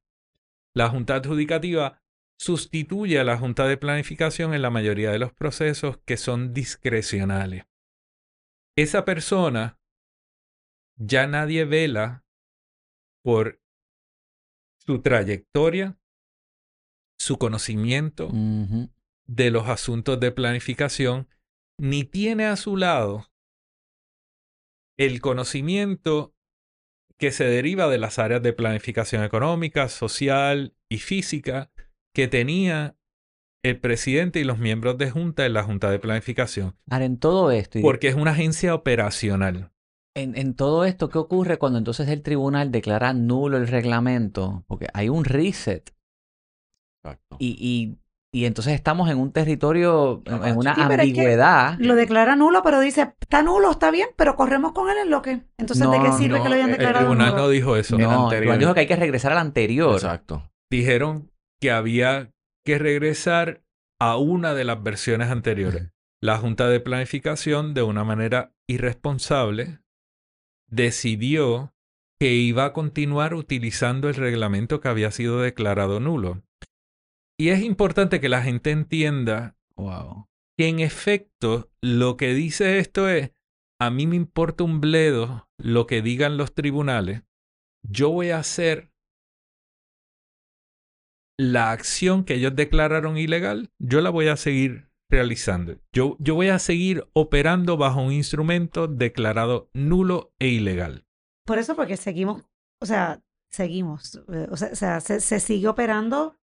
La 0.75 0.89
Junta 0.89 1.17
Adjudicativa 1.17 2.03
sustituye 2.41 3.21
a 3.21 3.25
la 3.25 3.37
Junta 3.37 3.69
de 3.69 3.77
Planificación 3.77 4.55
en 4.55 4.63
la 4.63 4.71
mayoría 4.71 5.11
de 5.11 5.19
los 5.19 5.35
procesos 5.35 5.99
que 6.07 6.17
son 6.17 6.55
discrecionales. 6.55 7.67
Esa 8.75 9.05
persona 9.05 9.79
ya 10.97 11.27
nadie 11.27 11.67
vela 11.67 12.25
por 13.23 13.61
su 14.79 15.03
trayectoria, 15.03 15.99
su 17.21 17.37
conocimiento 17.37 18.31
de 19.27 19.51
los 19.51 19.69
asuntos 19.69 20.19
de 20.19 20.33
planificación, 20.33 21.29
ni 21.79 22.05
tiene 22.05 22.47
a 22.47 22.57
su 22.57 22.77
lado 22.77 23.32
el 25.07 25.21
conocimiento 25.21 26.35
que 27.19 27.31
se 27.31 27.45
deriva 27.45 27.89
de 27.89 27.99
las 27.99 28.19
áreas 28.19 28.43
de 28.43 28.53
planificación 28.53 29.23
económica, 29.23 29.89
social 29.89 30.75
y 30.91 30.99
física 30.99 31.71
que 32.15 32.29
tenía 32.29 32.97
el 33.65 33.79
presidente 33.79 34.41
y 34.41 34.45
los 34.45 34.59
miembros 34.59 34.99
de 34.99 35.11
junta 35.11 35.47
en 35.47 35.53
la 35.53 35.63
junta 35.63 35.91
de 35.91 35.99
planificación. 36.01 36.77
Ahora, 36.91 37.05
en 37.05 37.19
todo 37.19 37.51
esto, 37.53 37.79
y 37.79 37.83
Porque 37.83 38.09
es 38.09 38.17
una 38.17 38.33
agencia 38.33 38.75
operacional. 38.75 39.71
en, 40.17 40.37
en 40.37 40.55
todo 40.55 40.85
esto, 40.85 41.09
¿qué 41.09 41.19
ocurre 41.19 41.59
cuando 41.59 41.79
entonces 41.79 42.09
el 42.09 42.23
tribunal 42.23 42.73
declara 42.73 43.13
nulo 43.15 43.57
el 43.57 43.69
reglamento? 43.69 44.65
Porque 44.67 44.89
hay 44.93 45.09
un 45.09 45.25
reset 45.25 45.95
Exacto. 47.05 47.37
y, 47.39 47.57
y, 47.59 47.99
y 48.35 48.47
entonces 48.47 48.73
estamos 48.75 49.11
en 49.11 49.19
un 49.19 49.31
territorio, 49.31 50.23
en, 50.25 50.43
en 50.45 50.57
una 50.57 50.75
Sí, 50.75 50.81
pero 50.89 51.03
es 51.03 51.13
que 51.13 51.21
ambigüedad. 51.21 51.77
Lo 51.79 51.95
declara 51.95 52.35
nulo, 52.35 52.63
pero 52.63 52.81
dice, 52.81 53.13
está 53.21 53.43
nulo, 53.43 53.71
está 53.71 53.91
bien, 53.91 54.09
pero 54.17 54.37
corremos 54.37 54.73
con 54.73 54.89
él 54.91 54.97
en 54.99 55.11
lo 55.11 55.21
que. 55.21 55.43
Entonces, 55.59 55.91
¿de 55.91 56.01
qué 56.01 56.13
sirve 56.13 56.39
No, 56.39 56.43
que 56.43 56.49
lo 56.49 56.55
hayan 56.55 56.71
el 56.71 56.77
declarado 56.77 57.05
tribunal 57.07 57.31
nulo? 57.33 57.43
no 57.43 57.49
dijo 57.51 57.77
eso. 57.77 57.97
el 57.97 58.03
No, 58.03 58.09
el 58.09 58.15
anterior. 58.15 58.41
tribunal 58.41 58.59
dijo 58.59 58.75
que 58.75 58.81
hay 58.81 58.87
que 58.87 58.97
regresar 58.97 59.33
al 59.33 59.39
anterior. 59.39 59.95
Exacto. 59.95 60.51
Dijeron 60.71 61.31
que 61.61 61.71
había 61.71 62.31
que 62.65 62.79
regresar 62.79 63.63
a 64.01 64.17
una 64.17 64.55
de 64.55 64.65
las 64.65 64.83
versiones 64.83 65.31
anteriores. 65.31 65.91
La 66.23 66.39
Junta 66.39 66.69
de 66.69 66.81
Planificación, 66.81 67.75
de 67.75 67.83
una 67.83 68.05
manera 68.05 68.53
irresponsable, 68.67 69.81
decidió 70.69 71.75
que 72.19 72.33
iba 72.35 72.65
a 72.65 72.73
continuar 72.73 73.35
utilizando 73.35 74.09
el 74.09 74.15
reglamento 74.15 74.81
que 74.81 74.89
había 74.89 75.11
sido 75.11 75.41
declarado 75.41 76.01
nulo. 76.01 76.43
Y 77.39 77.49
es 77.49 77.63
importante 77.63 78.21
que 78.21 78.29
la 78.29 78.43
gente 78.43 78.71
entienda 78.71 79.57
Wow. 79.77 80.29
que 80.59 80.69
en 80.69 80.81
efecto 80.81 81.71
lo 81.81 82.17
que 82.17 82.35
dice 82.35 82.79
esto 82.79 83.09
es, 83.09 83.33
a 83.81 83.91
mí 83.91 84.07
me 84.07 84.17
importa 84.17 84.65
un 84.65 84.81
bledo 84.81 85.49
lo 85.59 85.87
que 85.87 86.03
digan 86.03 86.37
los 86.37 86.55
tribunales, 86.55 87.23
yo 87.83 88.11
voy 88.11 88.31
a 88.31 88.39
hacer 88.39 88.93
la 91.39 91.73
acción 91.73 92.25
que 92.25 92.35
ellos 92.35 92.55
declararon 92.55 93.17
ilegal, 93.17 93.73
yo 93.79 94.01
la 94.01 94.11
voy 94.11 94.29
a 94.29 94.37
seguir 94.37 94.91
realizando. 95.11 95.79
Yo, 95.93 96.17
yo 96.21 96.35
voy 96.35 96.49
a 96.49 96.59
seguir 96.59 97.09
operando 97.13 97.77
bajo 97.77 98.03
un 98.03 98.13
instrumento 98.13 98.87
declarado 98.87 99.69
nulo 99.73 100.33
e 100.39 100.49
ilegal. 100.49 101.07
Por 101.45 101.59
eso, 101.59 101.75
porque 101.75 101.97
seguimos, 101.97 102.43
o 102.81 102.87
sea, 102.87 103.21
seguimos. 103.51 104.23
eh, 104.33 104.47
O 104.51 104.57
sea, 104.57 104.69
o 104.73 104.77
sea, 104.77 105.01
se, 105.01 105.21
se 105.21 105.41
sigue 105.41 105.69
operando 105.69 106.39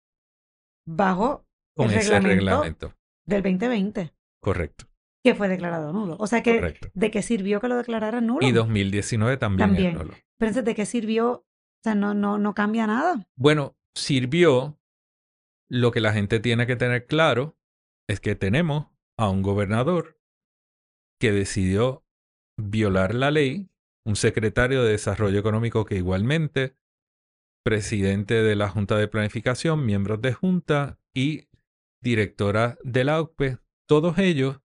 bajo 0.88 1.46
Con 1.76 1.92
El 1.92 1.98
ese 1.98 2.20
reglamento. 2.20 2.36
reglamento. 2.64 2.94
del 3.26 3.44
2020, 3.44 4.14
Correcto, 4.42 4.86
que 5.24 5.36
fue 5.36 5.48
declarado 5.50 5.92
nulo. 5.94 6.16
O 6.20 6.28
sea, 6.28 6.42
que 6.42 6.56
correcto. 6.56 6.90
¿de 6.94 7.12
qué 7.12 7.22
sirvió 7.22 7.60
que 7.60 7.68
lo 7.68 7.76
declararan 7.76 8.26
nulo? 8.26 8.48
Y 8.48 8.52
2019 8.52 9.38
también, 9.38 9.70
También. 9.70 9.92
es 9.92 9.98
nulo. 9.98 10.14
Pero 10.38 10.50
entonces, 10.50 10.66
¿de 10.66 10.76
qué 10.76 10.86
sirvió? 10.86 11.32
O 11.32 11.46
sea, 11.84 11.94
no, 11.96 12.14
no, 12.14 12.38
no 12.38 12.54
cambia 12.56 12.88
nada. 12.88 13.28
Bueno, 13.36 13.76
sirvió. 13.96 14.80
Lo 15.70 15.92
que 15.92 16.00
la 16.00 16.14
gente 16.14 16.40
tiene 16.40 16.66
que 16.66 16.78
tener 16.78 17.08
claro 17.08 17.58
es 18.08 18.22
que 18.22 18.36
tenemos 18.36 18.88
a 19.20 19.30
un 19.30 19.42
gobernador 19.42 20.18
que 21.20 21.34
decidió 21.34 22.06
violar 22.58 23.14
la 23.14 23.32
ley, 23.32 23.70
un 24.06 24.16
secretario 24.16 24.84
de 24.84 24.92
Desarrollo 24.92 25.38
Económico 25.40 25.84
que 25.84 25.96
igualmente, 25.98 26.77
presidente 27.68 28.44
de 28.44 28.56
la 28.56 28.70
Junta 28.70 28.96
de 28.96 29.10
Planificación, 29.10 29.86
miembros 29.86 30.22
de 30.22 30.32
Junta 30.32 31.02
y 31.14 31.50
directora 32.02 32.78
de 32.82 33.04
la 33.04 33.20
OCPE, 33.20 33.58
todos 33.90 34.20
ellos 34.20 34.62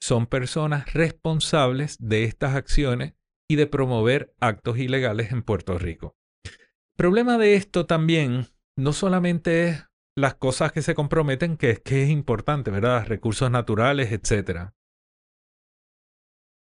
son 0.00 0.28
personas 0.28 0.92
responsables 0.94 1.96
de 1.98 2.22
estas 2.22 2.54
acciones 2.54 3.14
y 3.50 3.56
de 3.56 3.66
promover 3.66 4.32
actos 4.38 4.78
ilegales 4.78 5.32
en 5.32 5.42
Puerto 5.42 5.76
Rico. 5.76 6.16
El 6.44 6.96
problema 6.96 7.36
de 7.36 7.56
esto 7.56 7.84
también 7.84 8.46
no 8.78 8.92
solamente 8.92 9.66
es 9.66 9.84
las 10.16 10.36
cosas 10.36 10.70
que 10.70 10.82
se 10.82 10.94
comprometen, 10.94 11.56
que 11.56 11.70
es 11.70 11.80
que 11.80 12.04
es 12.04 12.10
importante, 12.10 12.70
¿verdad? 12.70 13.08
Recursos 13.08 13.50
naturales, 13.50 14.12
etc. 14.12 14.70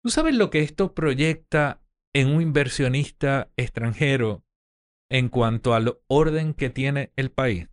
¿Tú 0.02 0.10
sabes 0.10 0.34
lo 0.34 0.50
que 0.50 0.62
esto 0.62 0.94
proyecta 0.96 1.80
en 2.12 2.26
un 2.26 2.42
inversionista 2.42 3.52
extranjero 3.56 4.44
en 5.10 5.28
cuanto 5.28 5.74
al 5.74 5.98
orden 6.08 6.54
que 6.54 6.70
tiene 6.70 7.12
el 7.16 7.30
país? 7.30 7.68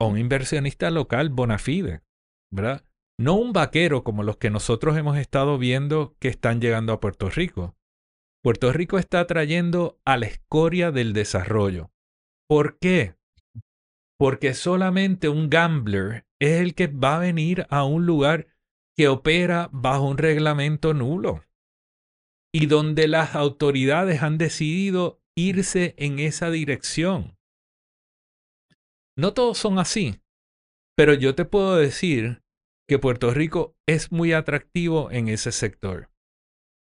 O 0.00 0.08
un 0.08 0.18
inversionista 0.18 0.90
local 0.90 1.30
bona 1.30 1.58
fide, 1.58 2.02
¿verdad? 2.52 2.84
No 3.18 3.34
un 3.34 3.52
vaquero 3.52 4.02
como 4.02 4.24
los 4.24 4.38
que 4.38 4.50
nosotros 4.50 4.96
hemos 4.96 5.16
estado 5.16 5.56
viendo 5.56 6.16
que 6.18 6.28
están 6.28 6.60
llegando 6.60 6.92
a 6.92 7.00
Puerto 7.00 7.30
Rico. 7.30 7.76
Puerto 8.42 8.72
Rico 8.72 8.98
está 8.98 9.26
trayendo 9.26 10.00
a 10.04 10.16
la 10.16 10.26
escoria 10.26 10.90
del 10.90 11.12
desarrollo. 11.12 11.92
¿Por 12.48 12.78
qué? 12.78 13.14
Porque 14.18 14.52
solamente 14.52 15.28
un 15.28 15.48
gambler 15.48 16.26
es 16.40 16.60
el 16.60 16.74
que 16.74 16.88
va 16.88 17.16
a 17.16 17.20
venir 17.20 17.66
a 17.70 17.84
un 17.84 18.04
lugar 18.04 18.48
que 18.96 19.08
opera 19.08 19.70
bajo 19.72 20.08
un 20.08 20.18
reglamento 20.18 20.92
nulo 20.92 21.44
y 22.52 22.66
donde 22.66 23.08
las 23.08 23.34
autoridades 23.34 24.22
han 24.22 24.38
decidido 24.38 25.20
irse 25.36 25.94
en 25.98 26.18
esa 26.18 26.50
dirección. 26.50 27.36
No 29.16 29.32
todos 29.32 29.58
son 29.58 29.78
así, 29.78 30.20
pero 30.96 31.14
yo 31.14 31.34
te 31.34 31.44
puedo 31.44 31.76
decir 31.76 32.42
que 32.88 32.98
Puerto 32.98 33.32
Rico 33.32 33.74
es 33.88 34.12
muy 34.12 34.32
atractivo 34.32 35.10
en 35.10 35.28
ese 35.28 35.52
sector. 35.52 36.10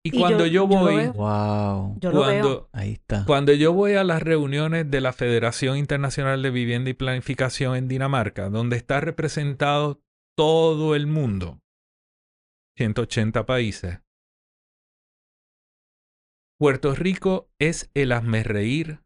Y, 0.05 0.17
Y 0.17 0.19
cuando 0.19 0.47
yo- 0.47 0.67
yo, 0.67 0.69
yo 0.71 0.75
lo 0.77 0.81
voy, 0.81 0.97
veo. 0.97 1.13
Wow. 1.13 1.99
Yo 2.01 2.11
lo 2.11 2.21
veo. 2.21 2.43
cuando, 2.43 2.69
Ahí 2.73 2.93
está. 2.93 3.25
cuando 3.27 3.53
yo 3.53 3.73
voy 3.75 3.95
a 3.95 4.05
las 4.05 4.23
reuniones 4.23 4.91
de 4.91 5.01
la 5.03 5.13
Federación 5.13 5.77
Internacional 5.77 6.41
de 6.43 6.51
Vivienda 6.51 6.89
y 6.89 6.95
Planificación 6.95 7.77
en 7.77 7.89
Dinamarca, 7.89 8.49
donde 8.49 8.77
está 8.77 9.01
representado 9.01 10.01
todo 10.39 10.95
el 10.95 11.07
mundo, 11.07 11.61
180 12.79 13.45
países, 13.45 13.99
Puerto 16.61 16.95
Rico 16.95 17.49
es 17.59 17.91
el 17.95 18.13
hazmerreír 18.13 19.01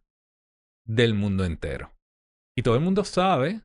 del 0.84 1.14
mundo 1.14 1.44
entero. 1.44 1.92
Y 2.58 2.62
todo 2.62 2.74
el 2.74 2.80
mundo 2.80 3.04
sabe 3.04 3.60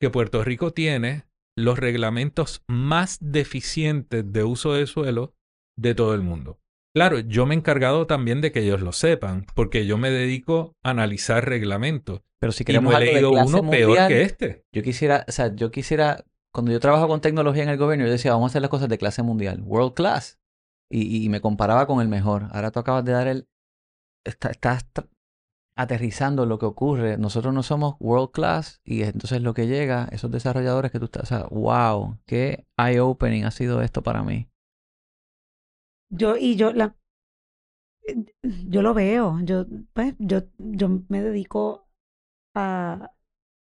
que 0.00 0.10
Puerto 0.10 0.42
Rico 0.42 0.72
tiene 0.72 1.24
los 1.56 1.78
reglamentos 1.78 2.64
más 2.66 3.18
deficientes 3.20 4.32
de 4.32 4.42
uso 4.42 4.72
de 4.72 4.88
suelo 4.88 5.32
de 5.78 5.94
todo 5.94 6.12
el 6.14 6.22
mundo. 6.22 6.58
Claro, 6.92 7.20
yo 7.20 7.46
me 7.46 7.54
he 7.54 7.58
encargado 7.58 8.08
también 8.08 8.40
de 8.40 8.50
que 8.50 8.62
ellos 8.62 8.80
lo 8.80 8.90
sepan, 8.90 9.46
porque 9.54 9.86
yo 9.86 9.96
me 9.96 10.10
dedico 10.10 10.74
a 10.82 10.90
analizar 10.90 11.48
reglamentos. 11.48 12.22
Pero 12.40 12.50
si 12.50 12.64
Y 12.64 12.66
queremos 12.66 12.92
no 12.92 12.98
he 12.98 13.04
leído 13.04 13.30
clase 13.30 13.48
uno 13.48 13.70
peor 13.70 13.88
mundial, 13.90 14.08
que 14.08 14.22
este. 14.22 14.64
Yo 14.72 14.82
quisiera, 14.82 15.24
o 15.28 15.30
sea, 15.30 15.54
yo 15.54 15.70
quisiera, 15.70 16.24
cuando 16.52 16.72
yo 16.72 16.80
trabajo 16.80 17.06
con 17.06 17.20
tecnología 17.20 17.62
en 17.62 17.68
el 17.68 17.78
gobierno, 17.78 18.06
yo 18.06 18.10
decía, 18.10 18.32
vamos 18.32 18.50
a 18.50 18.50
hacer 18.50 18.62
las 18.62 18.72
cosas 18.72 18.88
de 18.88 18.98
clase 18.98 19.22
mundial, 19.22 19.62
world 19.62 19.94
class. 19.94 20.40
Y, 20.90 21.24
y 21.24 21.28
me 21.28 21.40
comparaba 21.40 21.86
con 21.86 22.00
el 22.00 22.08
mejor. 22.08 22.48
Ahora 22.52 22.70
tú 22.70 22.80
acabas 22.80 23.04
de 23.04 23.12
dar 23.12 23.26
el, 23.28 23.48
está- 24.24 24.50
estás 24.50 24.86
aterrizando 25.76 26.46
lo 26.46 26.58
que 26.58 26.66
ocurre. 26.66 27.18
Nosotros 27.18 27.54
no 27.54 27.62
somos 27.62 27.96
world 28.00 28.30
class 28.32 28.80
y 28.84 29.02
entonces 29.02 29.42
lo 29.42 29.54
que 29.54 29.66
llega, 29.66 30.08
esos 30.12 30.30
desarrolladores 30.30 30.92
que 30.92 30.98
tú 31.00 31.06
estás, 31.06 31.24
o 31.24 31.26
sea, 31.26 31.46
wow, 31.50 32.18
qué 32.26 32.66
eye-opening 32.78 33.44
ha 33.44 33.50
sido 33.50 33.82
esto 33.82 34.02
para 34.02 34.22
mí. 34.22 34.48
Yo, 36.10 36.36
y 36.38 36.56
yo, 36.56 36.72
la, 36.72 36.96
yo 38.42 38.82
lo 38.82 38.94
veo. 38.94 39.40
Yo, 39.42 39.66
pues, 39.92 40.14
yo, 40.18 40.42
yo 40.58 40.88
me 41.08 41.22
dedico 41.22 41.88
a, 42.54 43.12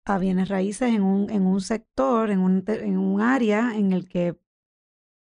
a 0.06 0.20
bienes 0.20 0.50
raíces 0.50 0.94
en 0.94 1.04
un, 1.04 1.32
en 1.32 1.46
un 1.48 1.62
sector, 1.62 2.32
en 2.32 2.40
un, 2.42 2.66
en 2.68 3.00
un 3.00 3.22
área 3.22 3.76
en 3.78 3.94
el 3.94 4.10
que 4.10 4.38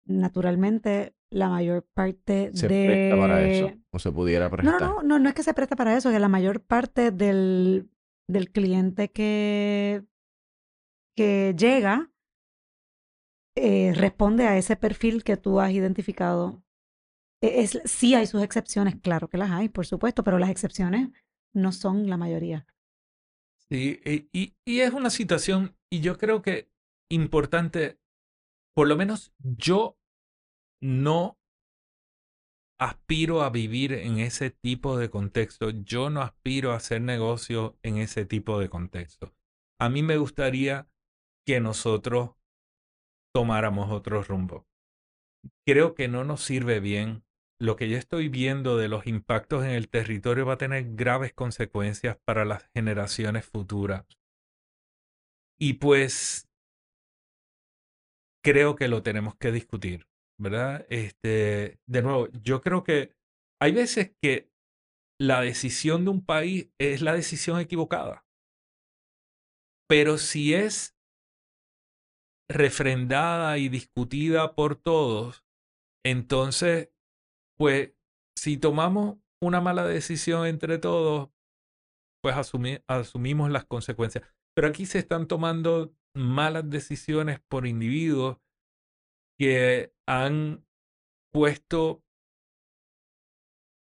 naturalmente 0.07 1.16
la 1.31 1.49
mayor 1.49 1.85
parte 1.95 2.51
Se 2.53 2.69
de... 2.69 2.87
presta 2.87 3.17
para 3.17 3.45
eso. 3.45 3.73
O 3.91 3.99
se 3.99 4.13
pudiera 4.13 4.49
No, 4.49 4.73
prestar. 4.73 4.89
no, 4.89 4.95
no, 4.97 5.03
no, 5.03 5.19
no 5.19 5.29
es 5.29 5.35
que 5.35 5.43
se 5.43 5.55
presta 5.55 5.77
para 5.77 5.97
eso, 5.97 6.11
que 6.11 6.19
la 6.19 6.29
mayor 6.29 6.63
parte 6.63 7.11
del, 7.11 7.91
del 8.29 8.51
cliente 8.51 9.11
que, 9.11 10.05
que 11.17 11.55
llega 11.57 12.11
eh, 13.57 13.93
responde 13.95 14.47
a 14.47 14.57
ese 14.57 14.77
perfil 14.77 15.25
que 15.25 15.37
tú 15.37 15.61
has 15.61 15.73
identificado. 15.73 16.63
E- 17.43 17.63
Es, 17.63 17.81
sí 17.85 18.15
hay 18.15 18.27
sus 18.27 18.43
excepciones, 18.43 18.97
claro 19.01 19.29
que 19.29 19.39
las 19.39 19.51
hay, 19.51 19.69
por 19.69 19.87
supuesto, 19.87 20.25
pero 20.25 20.39
las 20.39 20.51
excepciones 20.51 21.11
no 21.55 21.73
son 21.73 22.09
la 22.09 22.17
mayoría. 22.17 22.67
Sí, 23.69 24.01
y, 24.05 24.29
y- 24.33 24.55
y 24.65 24.81
es 24.81 24.93
una 24.93 25.11
situación, 25.11 25.77
y 25.91 26.01
yo 26.01 26.19
creo 26.19 26.43
que 26.43 26.69
importante, 27.11 27.99
por 28.75 28.89
lo 28.89 28.97
menos 28.97 29.33
yo 29.41 29.96
no 30.81 31.39
aspiro 32.79 33.43
a 33.43 33.51
vivir 33.51 33.93
en 33.93 34.19
ese 34.19 34.51
tipo 34.51 34.99
de 34.99 35.09
contexto, 35.09 35.71
yo 35.71 36.11
no 36.11 36.23
aspiro 36.23 36.73
a 36.73 36.77
hacer 36.77 37.01
negocio 37.01 37.79
en 37.83 37.99
ese 37.99 38.27
tipo 38.27 38.59
de 38.61 38.69
contexto. 38.69 39.35
A 39.81 39.89
mí 39.89 40.03
me 40.03 40.19
gustaría 40.19 40.89
que 41.47 41.61
nosotros 41.61 42.33
tomáramos 43.35 43.91
otro 43.91 44.23
rumbo. 44.23 44.67
Creo 45.67 45.95
que 45.95 46.09
no 46.09 46.25
nos 46.25 46.43
sirve 46.43 46.81
bien 46.81 47.27
lo 47.59 47.77
que 47.77 47.89
yo 47.89 47.97
estoy 47.97 48.29
viendo 48.29 48.77
de 48.77 48.89
los 48.89 49.07
impactos 49.07 49.65
en 49.65 49.71
el 49.71 49.89
territorio 49.89 50.45
va 50.45 50.55
a 50.55 50.59
tener 50.59 50.95
graves 50.95 51.33
consecuencias 51.33 52.19
para 52.25 52.45
las 52.45 52.69
generaciones 52.75 53.47
futuras. 53.47 54.05
Y 55.59 55.75
pues 55.75 56.49
creo 58.43 58.77
que 58.77 58.89
lo 58.89 59.03
tenemos 59.03 59.35
que 59.37 59.53
discutir, 59.53 60.07
¿verdad? 60.39 60.87
Este, 60.89 61.79
de 61.87 62.03
nuevo, 62.03 62.29
yo 62.43 62.61
creo 62.61 62.85
que 62.85 63.15
hay 63.61 63.73
veces 63.73 64.15
que 64.23 64.51
la 65.19 65.41
decisión 65.41 66.05
de 66.05 66.11
un 66.11 66.25
país 66.25 66.71
es 66.79 67.03
la 67.03 67.15
decisión 67.15 67.61
equivocada. 67.61 68.27
Pero 69.89 70.19
si 70.19 70.55
es 70.55 70.97
refrendada 72.51 73.59
y 73.59 73.69
discutida 73.69 74.55
por 74.55 74.77
todos, 74.77 75.45
entonces, 76.05 76.91
pues, 77.57 77.93
si 78.37 78.59
tomamos 78.59 79.19
una 79.43 79.61
mala 79.61 79.87
decisión 79.87 80.47
entre 80.47 80.79
todos, 80.79 81.31
pues 82.23 82.37
asumimos 82.89 83.51
las 83.51 83.65
consecuencias. 83.65 84.25
Pero 84.55 84.69
aquí 84.69 84.87
se 84.87 84.99
están 84.99 85.29
tomando 85.29 85.95
malas 86.15 86.69
decisiones 86.69 87.41
por 87.41 87.67
individuos 87.67 88.39
que 89.39 89.93
han 90.07 90.65
puesto 91.33 92.03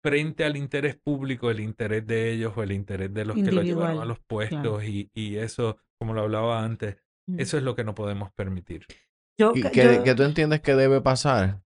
frente 0.03 0.45
al 0.45 0.57
interés 0.57 0.97
público 0.97 1.51
el 1.51 1.61
interés 1.61 2.07
de 2.07 2.33
ellos 2.33 2.53
o 2.57 2.63
el 2.63 2.73
interés 2.73 3.13
de 3.15 3.25
los 3.25 3.37
que 3.37 3.53
lo 3.53 3.63
llevaron 3.63 4.01
a 4.01 4.05
los 4.05 4.19
puestos 4.19 4.85
y, 4.85 5.11
y, 5.15 5.37
eso, 5.37 5.79
como 5.99 6.13
lo 6.13 6.23
hablaba 6.23 6.65
antes, 6.65 6.97
mm. 7.29 7.39
eso 7.39 7.57
es 7.57 7.63
lo 7.63 7.77
que 7.77 7.85
no 7.85 7.95
podemos 7.95 8.33
permitir. 8.33 8.87
Yo, 9.39 9.53
¿Y 9.55 9.63
que, 9.63 10.15
tú 10.17 10.23
entiendes 10.25 10.61
que 10.61 10.75
debe 10.75 11.01
pasar 11.01 11.63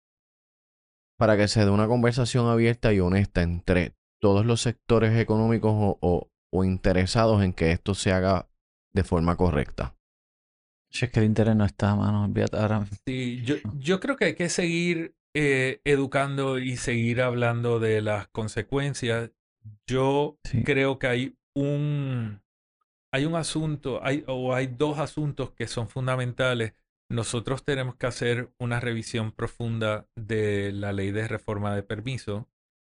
para 1.18 1.38
que 1.38 1.48
se 1.48 1.64
dé 1.66 1.70
una 1.70 1.88
conversación 1.88 2.48
abierta 2.48 2.94
y 2.94 3.00
honesta 3.00 3.42
entre 3.42 3.96
todos 4.20 4.46
los 4.46 4.62
sectores 4.62 5.18
económicos 5.20 5.74
o, 5.76 6.32
o 6.52 6.64
interesados 6.64 7.44
en 7.44 7.54
que 7.54 7.72
esto 7.72 7.94
se 7.94 8.12
haga 8.12 8.50
de 8.94 9.04
forma 9.04 9.36
correcta? 9.36 9.96
Si 10.92 11.06
es 11.06 11.12
que 11.12 11.22
el 11.22 11.26
interés 11.26 11.56
no 11.56 11.66
está, 11.66 11.96
mano. 11.96 12.32
Ahora. 12.52 12.86
Sí, 13.06 13.42
yo, 13.44 13.56
yo 13.80 14.00
creo 14.00 14.18
que 14.18 14.26
hay 14.26 14.36
que 14.36 14.50
seguir 14.50 15.16
eh, 15.34 15.80
educando 15.86 16.60
y 16.60 16.76
seguir 16.76 17.22
hablando 17.22 17.80
de 17.80 18.02
las 18.02 18.28
consecuencias. 18.28 19.32
Yo 19.88 20.38
creo 20.66 21.00
que 21.00 21.08
hay 21.08 21.38
un, 21.56 22.42
hay 23.12 23.26
un 23.26 23.36
asunto, 23.36 24.02
hay, 24.04 24.26
o 24.28 24.54
hay 24.54 24.68
dos 24.68 25.00
asuntos 25.00 25.52
que 25.52 25.68
son 25.68 25.88
fundamentales. 25.88 26.74
Nosotros 27.08 27.64
tenemos 27.64 27.96
que 27.96 28.08
hacer 28.08 28.52
una 28.58 28.82
revisión 28.82 29.32
profunda 29.32 30.08
de 30.16 30.74
la 30.74 30.92
ley 30.92 31.12
de 31.12 31.28
reforma 31.28 31.74
de 31.76 31.84
permiso. 31.84 32.50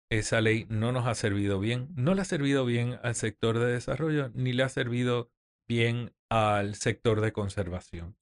Esa 0.09 0.41
ley 0.41 0.65
no 0.69 0.91
nos 0.91 1.07
ha 1.07 1.15
servido 1.15 1.59
bien, 1.59 1.87
no 1.95 2.13
le 2.13 2.21
ha 2.21 2.25
servido 2.25 2.65
bien 2.65 2.99
al 3.01 3.15
sector 3.15 3.59
de 3.59 3.73
desarrollo, 3.73 4.29
ni 4.35 4.53
le 4.53 4.63
ha 4.63 4.69
servido 4.69 5.31
bien 5.67 6.13
al 6.29 6.75
sector 6.75 7.21
de 7.21 7.31
conservación. 7.31 8.17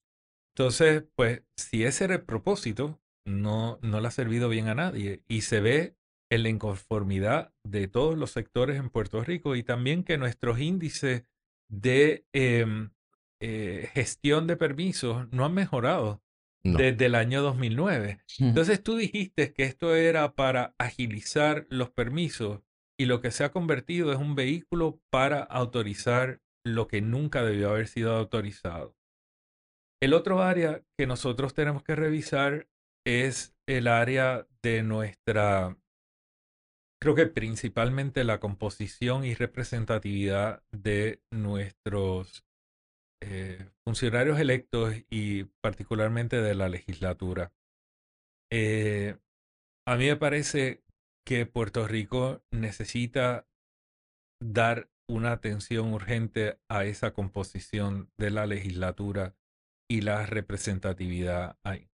Entonces, 0.55 1.03
pues, 1.15 1.43
si 1.57 1.83
ese 1.83 2.05
era 2.05 2.15
el 2.15 2.23
propósito, 2.23 3.01
no, 3.25 3.79
no 3.81 4.01
le 4.01 4.07
ha 4.07 4.11
servido 4.11 4.49
bien 4.49 4.67
a 4.67 4.75
nadie. 4.75 5.23
Y 5.27 5.41
se 5.41 5.61
ve 5.61 5.95
en 6.29 6.43
la 6.43 6.49
inconformidad 6.49 7.53
de 7.63 7.87
todos 7.87 8.17
los 8.17 8.31
sectores 8.31 8.77
en 8.77 8.89
Puerto 8.89 9.23
Rico 9.23 9.55
y 9.55 9.63
también 9.63 10.03
que 10.03 10.17
nuestros 10.17 10.59
índices 10.59 11.25
de 11.69 12.25
em, 12.33 12.91
eh, 13.39 13.89
gestión 13.93 14.47
de 14.47 14.57
permisos 14.57 15.31
no 15.31 15.45
han 15.45 15.53
mejorado 15.53 16.21
desde 16.63 17.07
el 17.07 17.15
año 17.15 17.41
2009. 17.41 18.19
Entonces 18.39 18.81
tú 18.81 18.95
dijiste 18.95 19.53
que 19.53 19.63
esto 19.63 19.95
era 19.95 20.33
para 20.33 20.75
agilizar 20.77 21.67
los 21.69 21.89
permisos 21.89 22.61
y 22.97 23.05
lo 23.05 23.19
que 23.19 23.31
se 23.31 23.43
ha 23.43 23.51
convertido 23.51 24.13
es 24.13 24.17
un 24.17 24.35
vehículo 24.35 25.01
para 25.09 25.43
autorizar 25.43 26.39
lo 26.65 26.87
que 26.87 27.01
nunca 27.01 27.43
debió 27.43 27.71
haber 27.71 27.87
sido 27.87 28.13
autorizado. 28.15 28.95
El 30.01 30.13
otro 30.13 30.41
área 30.41 30.83
que 30.97 31.07
nosotros 31.07 31.53
tenemos 31.53 31.83
que 31.83 31.95
revisar 31.95 32.67
es 33.05 33.55
el 33.67 33.87
área 33.87 34.47
de 34.61 34.83
nuestra, 34.83 35.77
creo 37.01 37.15
que 37.15 37.27
principalmente 37.27 38.23
la 38.23 38.39
composición 38.39 39.23
y 39.25 39.33
representatividad 39.33 40.63
de 40.71 41.21
nuestros 41.31 42.45
eh, 43.21 43.69
funcionarios 43.85 44.39
electos 44.39 44.93
y 45.09 45.45
particularmente 45.61 46.41
de 46.41 46.55
la 46.55 46.67
legislatura. 46.67 47.53
Eh, 48.51 49.17
a 49.87 49.95
mí 49.95 50.07
me 50.07 50.17
parece 50.17 50.83
que 51.25 51.45
Puerto 51.45 51.87
Rico 51.87 52.43
necesita 52.51 53.47
dar 54.41 54.89
una 55.13 55.31
atención 55.31 55.93
urgente 55.93 56.59
a 56.69 56.85
esa 56.85 57.13
composición 57.13 58.11
de 58.17 58.31
la 58.31 58.47
legislatura 58.47 59.35
y 59.87 60.01
la 60.01 60.25
representatividad 60.25 61.57
ahí. 61.63 61.89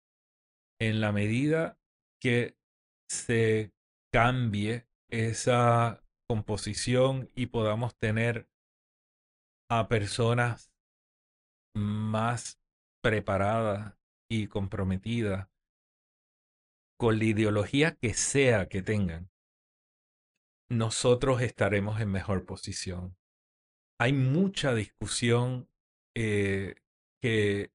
En 0.80 1.02
la 1.02 1.12
medida 1.12 1.78
que 2.22 2.56
se 3.10 3.74
cambie 4.14 4.88
esa 5.10 6.02
composición 6.30 7.30
y 7.36 7.48
podamos 7.48 7.98
tener 7.98 8.48
a 9.70 9.90
personas 9.90 10.72
más 11.76 12.60
preparadas 13.04 13.98
y 14.32 14.48
comprometidas 14.48 15.50
con 16.98 17.20
la 17.20 17.26
ideología 17.26 17.96
que 17.96 18.14
sea 18.14 18.70
que 18.70 18.82
tengan, 18.82 19.30
nosotros 20.70 21.42
estaremos 21.42 22.00
en 22.00 22.10
mejor 22.10 22.46
posición. 22.46 23.18
Hay 24.00 24.14
mucha 24.14 24.74
discusión 24.74 25.68
eh, 26.16 26.76
que, 27.22 27.72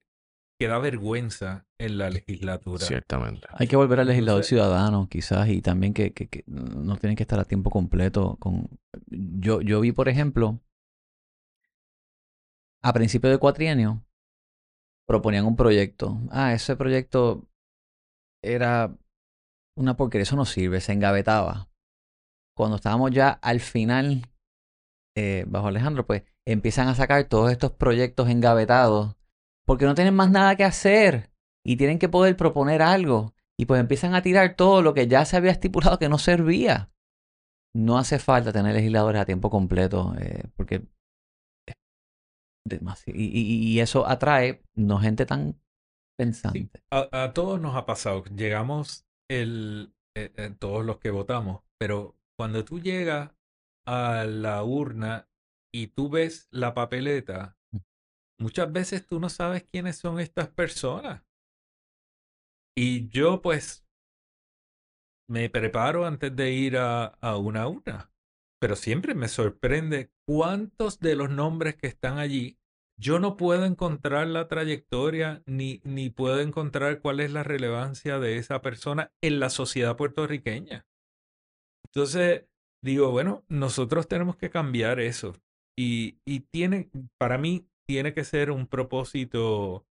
que, 0.58 0.68
da 0.68 0.78
vergüenza 0.78 1.66
en 1.78 1.98
la 1.98 2.08
legislatura. 2.08 2.84
Ciertamente. 2.84 3.46
Hay 3.50 3.66
que 3.66 3.76
volver 3.76 4.00
al 4.00 4.06
legislador 4.06 4.44
ciudadano, 4.44 5.08
quizás, 5.08 5.48
y 5.48 5.60
también 5.60 5.92
que, 5.92 6.12
que, 6.12 6.44
no 6.46 6.96
tienen 6.96 7.16
que 7.16 7.24
estar 7.24 7.38
a 7.40 7.44
tiempo 7.44 7.68
completo. 7.68 8.36
Con... 8.38 8.68
Yo, 9.08 9.60
yo 9.60 9.80
vi, 9.80 9.92
por 9.92 10.08
ejemplo, 10.08 10.60
a 12.82 12.92
principio 12.92 13.28
de 13.28 13.38
cuatrienio, 13.38 14.02
proponían 15.06 15.44
un 15.44 15.56
proyecto. 15.56 16.18
Ah, 16.30 16.54
ese 16.54 16.76
proyecto 16.76 17.46
era 18.42 18.96
una 19.76 19.96
porquería, 19.96 20.22
eso 20.22 20.36
no 20.36 20.44
sirve, 20.46 20.80
se 20.80 20.92
engavetaba 20.92 21.68
cuando 22.56 22.76
estábamos 22.76 23.10
ya 23.10 23.30
al 23.30 23.60
final, 23.60 24.22
eh, 25.16 25.44
bajo 25.46 25.68
Alejandro, 25.68 26.06
pues 26.06 26.22
empiezan 26.46 26.88
a 26.88 26.94
sacar 26.94 27.24
todos 27.24 27.50
estos 27.50 27.72
proyectos 27.72 28.28
engavetados 28.28 29.16
porque 29.66 29.86
no 29.86 29.94
tienen 29.94 30.14
más 30.14 30.30
nada 30.30 30.56
que 30.56 30.64
hacer 30.64 31.30
y 31.64 31.76
tienen 31.76 31.98
que 31.98 32.08
poder 32.08 32.36
proponer 32.36 32.82
algo. 32.82 33.34
Y 33.56 33.66
pues 33.66 33.80
empiezan 33.80 34.14
a 34.14 34.22
tirar 34.22 34.56
todo 34.56 34.82
lo 34.82 34.94
que 34.94 35.06
ya 35.06 35.24
se 35.24 35.36
había 35.36 35.52
estipulado 35.52 35.98
que 35.98 36.08
no 36.08 36.18
servía. 36.18 36.90
No 37.74 37.98
hace 37.98 38.18
falta 38.18 38.52
tener 38.52 38.74
legisladores 38.74 39.22
a 39.22 39.24
tiempo 39.24 39.50
completo 39.50 40.14
eh, 40.18 40.44
porque 40.56 40.86
y, 43.06 43.74
y, 43.74 43.80
eso 43.80 44.06
atrae 44.06 44.62
no 44.74 44.98
gente 44.98 45.26
tan 45.26 45.60
pensante. 46.18 46.82
A, 46.90 47.32
todos 47.34 47.60
nos 47.60 47.76
ha 47.76 47.84
pasado. 47.84 48.24
Llegamos 48.24 49.06
el, 49.28 49.94
eh, 50.16 50.54
todos 50.58 50.84
los 50.84 50.98
que 50.98 51.10
votamos, 51.10 51.62
pero 51.78 52.16
cuando 52.36 52.64
tú 52.64 52.80
llegas 52.80 53.32
a 53.86 54.24
la 54.24 54.62
urna 54.64 55.28
y 55.72 55.88
tú 55.88 56.08
ves 56.08 56.48
la 56.50 56.74
papeleta, 56.74 57.56
mm. 57.72 57.78
muchas 58.38 58.72
veces 58.72 59.06
tú 59.06 59.20
no 59.20 59.28
sabes 59.28 59.64
quiénes 59.64 59.96
son 59.96 60.20
estas 60.20 60.48
personas. 60.48 61.22
Y 62.76 63.08
yo 63.08 63.40
pues 63.40 63.86
me 65.28 65.48
preparo 65.48 66.06
antes 66.06 66.34
de 66.34 66.52
ir 66.52 66.76
a, 66.76 67.06
a 67.06 67.36
una 67.36 67.68
urna, 67.68 68.12
pero 68.60 68.76
siempre 68.76 69.14
me 69.14 69.28
sorprende 69.28 70.12
cuántos 70.26 70.98
de 71.00 71.16
los 71.16 71.30
nombres 71.30 71.76
que 71.76 71.86
están 71.86 72.18
allí 72.18 72.58
yo 72.96 73.18
no 73.18 73.36
puedo 73.36 73.64
encontrar 73.64 74.28
la 74.28 74.46
trayectoria 74.46 75.42
ni, 75.46 75.80
ni 75.84 76.10
puedo 76.10 76.40
encontrar 76.40 77.00
cuál 77.00 77.20
es 77.20 77.32
la 77.32 77.42
relevancia 77.42 78.18
de 78.18 78.38
esa 78.38 78.62
persona 78.62 79.12
en 79.20 79.40
la 79.40 79.50
sociedad 79.50 79.96
puertorriqueña. 79.96 80.86
Entonces, 81.94 82.46
digo, 82.82 83.10
bueno, 83.10 83.44
nosotros 83.48 84.08
tenemos 84.08 84.36
que 84.36 84.50
cambiar 84.50 85.00
eso. 85.00 85.34
Y, 85.78 86.18
y 86.24 86.40
tiene, 86.40 86.90
para 87.18 87.38
mí, 87.38 87.66
tiene 87.86 88.12
que 88.12 88.24
ser 88.24 88.50
un 88.50 88.66
propósito 88.66 89.86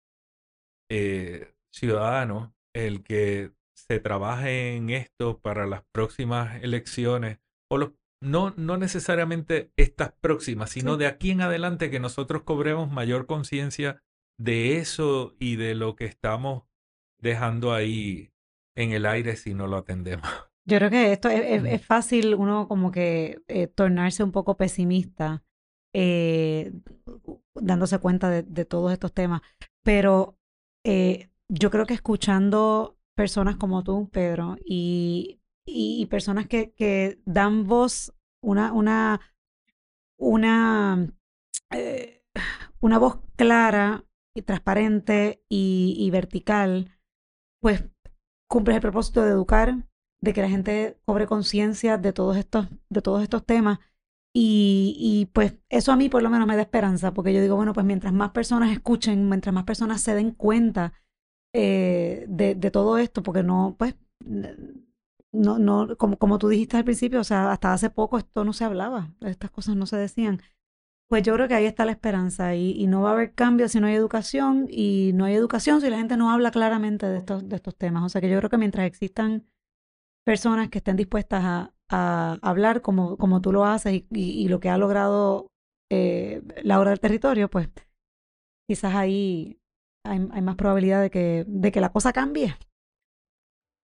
eh, 0.91 1.53
ciudadano 1.73 2.55
el 2.75 3.03
que 3.03 3.53
se 3.75 4.01
trabaje 4.01 4.77
en 4.77 4.91
esto 4.91 5.41
para 5.41 5.67
las 5.67 5.83
próximas 5.93 6.63
elecciones, 6.63 7.39
o 7.71 7.79
los, 7.79 7.93
no, 8.23 8.53
no 8.57 8.77
necesariamente 8.77 9.73
estas 9.77 10.13
próximas, 10.21 10.71
sino 10.71 10.97
de 10.97 11.07
aquí 11.07 11.31
en 11.31 11.41
adelante 11.41 11.91
que 11.91 12.01
nosotros 12.01 12.43
cobremos 12.43 12.91
mayor 12.91 13.27
conciencia 13.27 14.03
de 14.39 14.77
eso 14.77 15.35
y 15.39 15.57
de 15.57 15.75
lo 15.75 15.97
que 15.97 16.05
estamos 16.05 16.65
dejando 17.21 17.73
ahí 17.73 18.33
en 18.77 18.93
el 18.93 19.07
aire 19.07 19.37
si 19.37 19.55
no 19.55 19.67
lo 19.67 19.77
atendemos. 19.77 20.50
Yo 20.67 20.79
creo 20.79 20.91
que 20.91 21.13
esto 21.13 21.29
es, 21.29 21.41
es- 21.45 21.65
es 21.65 21.87
fácil 21.87 22.35
uno 22.35 22.69
como 22.69 22.91
que 22.91 23.43
eh, 23.49 23.67
tornarse 23.67 24.23
un 24.25 24.33
poco 24.33 24.57
pesimista 24.57 25.43
eh, 25.95 26.73
dándose 27.55 27.99
cuenta 27.99 28.31
de, 28.31 28.43
de 28.45 28.65
todos 28.65 28.93
estos 28.93 29.13
temas, 29.13 29.41
pero 29.83 30.39
eh, 30.85 31.31
yo 31.49 31.71
creo 31.71 31.87
que 31.87 31.95
escuchando 31.95 32.97
personas 33.17 33.57
como 33.57 33.83
tú, 33.83 34.09
Pedro, 34.11 34.57
y, 34.65 35.41
y, 35.67 36.01
y 36.03 36.07
personas 36.07 36.47
que, 36.47 36.73
que 36.73 37.21
dan 37.27 37.67
voz, 37.67 38.15
una, 38.43 38.73
una, 38.73 39.21
una, 40.19 41.09
una 42.81 42.99
voz 42.99 43.21
clara 43.37 44.05
y 44.35 44.43
transparente 44.43 45.43
y, 45.49 45.97
y 45.99 46.11
vertical, 46.11 46.93
pues 47.61 47.85
cumples 48.49 48.77
el 48.77 48.83
propósito 48.83 49.23
de 49.25 49.31
educar, 49.33 49.87
de 50.23 50.33
que 50.33 50.43
la 50.43 50.49
gente 50.49 50.99
cobre 51.05 51.27
conciencia 51.27 51.99
de 51.99 52.13
todos 52.13 52.37
estos, 52.37 52.69
de 52.89 53.03
todos 53.03 53.23
estos 53.23 53.45
temas. 53.45 53.79
Y, 54.33 54.97
y 54.99 55.27
pues 55.33 55.55
eso 55.69 55.93
a 55.93 55.97
mí 55.97 56.09
por 56.09 56.23
lo 56.23 56.31
menos 56.31 56.47
me 56.47 56.57
da 56.57 56.63
esperanza, 56.63 57.13
porque 57.13 57.35
yo 57.35 57.41
digo, 57.43 57.57
bueno, 57.57 57.73
pues 57.73 57.85
mientras 57.87 58.13
más 58.13 58.31
personas 58.31 58.71
escuchen, 58.73 59.29
mientras 59.29 59.53
más 59.55 59.65
personas 59.65 60.03
se 60.03 60.15
den 60.15 60.31
cuenta 60.33 60.93
eh, 61.53 62.27
de, 62.29 62.55
de 62.55 62.71
todo 62.71 62.99
esto, 62.99 63.23
porque 63.23 63.43
no, 63.43 63.75
pues, 63.79 63.97
no, 65.33 65.59
no, 65.59 65.97
como, 65.97 66.17
como 66.19 66.39
tú 66.39 66.49
dijiste 66.49 66.77
al 66.77 66.85
principio, 66.85 67.21
o 67.21 67.25
sea, 67.25 67.53
hasta 67.53 67.73
hace 67.73 67.91
poco 67.91 68.19
esto 68.19 68.45
no 68.45 68.53
se 68.53 68.65
hablaba, 68.65 69.13
estas 69.21 69.51
cosas 69.51 69.77
no 69.77 69.87
se 69.87 69.97
decían. 69.97 70.41
Pues 71.09 71.25
yo 71.25 71.35
creo 71.35 71.49
que 71.49 71.55
ahí 71.55 71.67
está 71.67 71.85
la 71.85 71.93
esperanza 71.93 72.55
y, 72.55 72.73
y 72.73 72.87
no 72.87 73.03
va 73.03 73.11
a 73.11 73.13
haber 73.15 73.35
cambio 73.35 73.69
si 73.69 73.81
no 73.81 73.89
hay 73.89 73.95
educación 73.95 74.69
y 74.71 75.13
no 75.15 75.25
hay 75.25 75.35
educación 75.35 75.81
si 75.81 75.91
la 75.91 75.99
gente 75.99 76.17
no 76.17 76.31
habla 76.31 76.53
claramente 76.53 77.07
de 77.07 77.19
estos, 77.19 77.49
de 77.49 77.57
estos 77.57 77.77
temas. 77.77 78.05
O 78.05 78.09
sea 78.09 78.21
que 78.21 78.31
yo 78.31 78.39
creo 78.39 78.51
que 78.51 78.59
mientras 78.59 78.87
existan 78.87 79.45
personas 80.31 80.69
que 80.69 80.79
estén 80.79 80.95
dispuestas 80.97 81.43
a, 81.45 81.73
a 81.89 82.39
hablar 82.43 82.83
como, 82.83 83.17
como 83.17 83.41
tú 83.41 83.51
lo 83.53 83.65
haces 83.65 83.93
y, 83.95 84.07
y- 84.13 84.45
y 84.45 84.49
lo 84.49 84.61
que 84.61 84.69
ha 84.69 84.79
logrado 84.79 85.49
eh, 85.91 86.41
Laura 86.63 86.91
del 86.91 87.01
Territorio, 87.01 87.51
pues 87.51 87.69
quizás 88.69 88.95
ahí 88.95 89.59
hay, 90.07 90.29
hay 90.31 90.41
más 90.43 90.55
probabilidad 90.55 91.03
de 91.03 91.11
que, 91.11 91.45
de 91.49 91.73
que 91.73 91.81
la 91.81 91.91
cosa 91.91 92.13
cambie. 92.13 92.55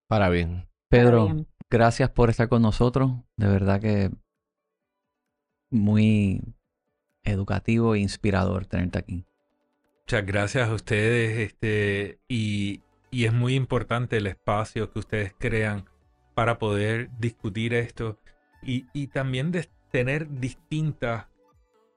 Para 0.09 0.29
bien. 0.29 0.51
para 0.61 0.69
Pedro, 0.89 1.25
bien. 1.25 1.47
gracias 1.69 2.11
por 2.11 2.31
estar 2.31 2.49
con 2.49 2.63
nosotros. 2.63 3.11
De 3.37 3.49
verdad 3.49 3.81
que 3.81 4.13
muy 5.73 6.41
educativo 7.25 7.97
e 7.97 7.99
inspirador 7.99 8.67
tenerte 8.67 9.01
aquí. 9.01 9.25
Muchas 10.05 10.25
gracias 10.25 10.69
a 10.69 10.75
ustedes. 10.75 11.39
Este, 11.41 12.21
y, 12.29 12.83
y 13.11 13.25
es 13.25 13.33
muy 13.33 13.57
importante 13.57 14.19
el 14.19 14.29
espacio 14.29 14.93
que 14.93 15.01
ustedes 15.01 15.35
crean 15.37 15.87
para 16.37 16.59
poder 16.59 17.09
discutir 17.19 17.73
esto 17.73 18.19
y, 18.63 18.85
y 18.93 19.07
también 19.07 19.53
de 19.53 19.71
tener 19.91 20.29
distintas, 20.29 21.29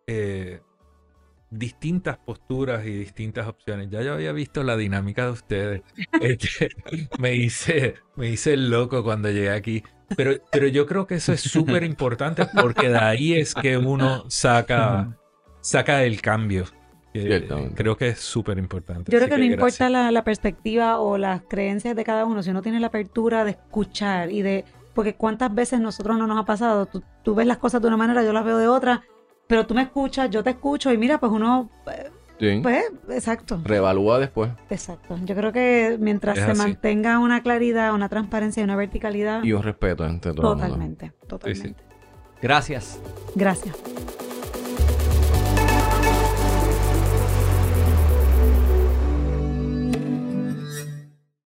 eh, 0.08 0.62
distintas 1.50 2.18
posturas 2.20 2.86
y 2.86 2.92
distintas 2.92 3.50
opciones. 3.50 3.90
Ya 3.90 4.02
yo 4.02 4.14
había 4.14 4.32
visto 4.32 4.64
la 4.64 4.78
dinámica 4.78 5.26
de 5.26 5.32
ustedes. 5.32 5.82
Este, 6.22 6.70
me, 7.20 7.36
hice, 7.36 7.96
me 8.16 8.30
hice 8.30 8.56
loco 8.56 9.04
cuando 9.04 9.30
llegué 9.30 9.52
aquí. 9.52 9.84
Pero, 10.16 10.42
pero 10.50 10.68
yo 10.68 10.86
creo 10.86 11.06
que 11.06 11.16
eso 11.16 11.34
es 11.34 11.42
súper 11.42 11.84
importante 11.84 12.46
porque 12.46 12.88
de 12.88 12.98
ahí 12.98 13.34
es 13.34 13.54
que 13.54 13.78
uno 13.78 14.24
saca, 14.30 15.18
saca 15.60 16.04
el 16.06 16.22
cambio. 16.22 16.64
Ciertamente. 17.14 17.76
creo 17.76 17.97
que 17.97 18.10
es 18.10 18.20
súper 18.20 18.57
importante. 18.57 19.12
Yo 19.12 19.18
creo 19.18 19.28
que 19.30 19.36
no 19.38 19.45
gracias. 19.45 19.53
importa 19.53 19.89
la, 19.89 20.12
la 20.12 20.24
perspectiva 20.24 20.99
o 20.99 21.18
las 21.18 21.41
creencias 21.49 21.95
de 21.95 22.03
cada 22.03 22.26
uno, 22.26 22.43
si 22.43 22.49
uno 22.51 22.62
tiene 22.62 22.80
la 22.80 22.88
apertura 22.88 23.43
de 23.43 23.51
escuchar 23.51 24.32
y 24.32 24.41
de... 24.41 24.66
Porque 24.93 25.16
cuántas 25.16 25.53
veces 25.53 25.80
nosotros 25.80 26.18
no 26.18 26.28
nos 26.28 26.38
ha 26.38 26.45
pasado, 26.45 26.86
tú, 26.86 27.01
tú 27.24 27.34
ves 27.36 27.47
las 27.47 27.57
cosas 27.57 27.82
de 27.82 27.88
una 27.88 27.97
manera, 27.97 28.24
yo 28.24 28.34
las 28.34 28.43
veo 28.43 28.57
de 28.57 28.68
otra, 28.68 29.01
pero 29.47 29.66
tú 29.66 29.74
me 29.74 29.82
escuchas, 29.84 30.30
yo 30.30 30.43
te 30.43 30.49
escucho 30.51 30.91
y 30.91 30.97
mira, 30.97 31.20
pues 31.20 31.32
uno, 31.32 31.70
eh, 31.91 32.10
Sí. 32.39 32.60
pues, 32.64 32.86
exacto, 33.10 33.60
Reevalúa 33.64 34.18
después. 34.20 34.49
exacto. 34.70 35.18
Yo 35.26 35.36
creo 35.36 35.51
que 35.51 35.97
mientras 35.99 36.38
Es 36.38 36.45
se 36.45 36.51
así. 36.51 36.62
mantenga 36.62 37.20
una 37.20 37.41
claridad, 37.43 37.93
una 37.93 38.07
transparencia 38.10 38.62
y 38.62 38.64
una 38.64 38.76
verticalidad, 38.78 39.43
Y 39.43 39.51
un 39.53 39.62
respeto 39.64 40.05
entre 40.05 40.34
todo 40.34 40.53
el 40.53 40.57
mundo. 40.60 40.66
totalmente, 40.74 41.12
totalmente. 41.28 41.84
Gracias. 42.41 42.99
Gracias. 43.36 43.76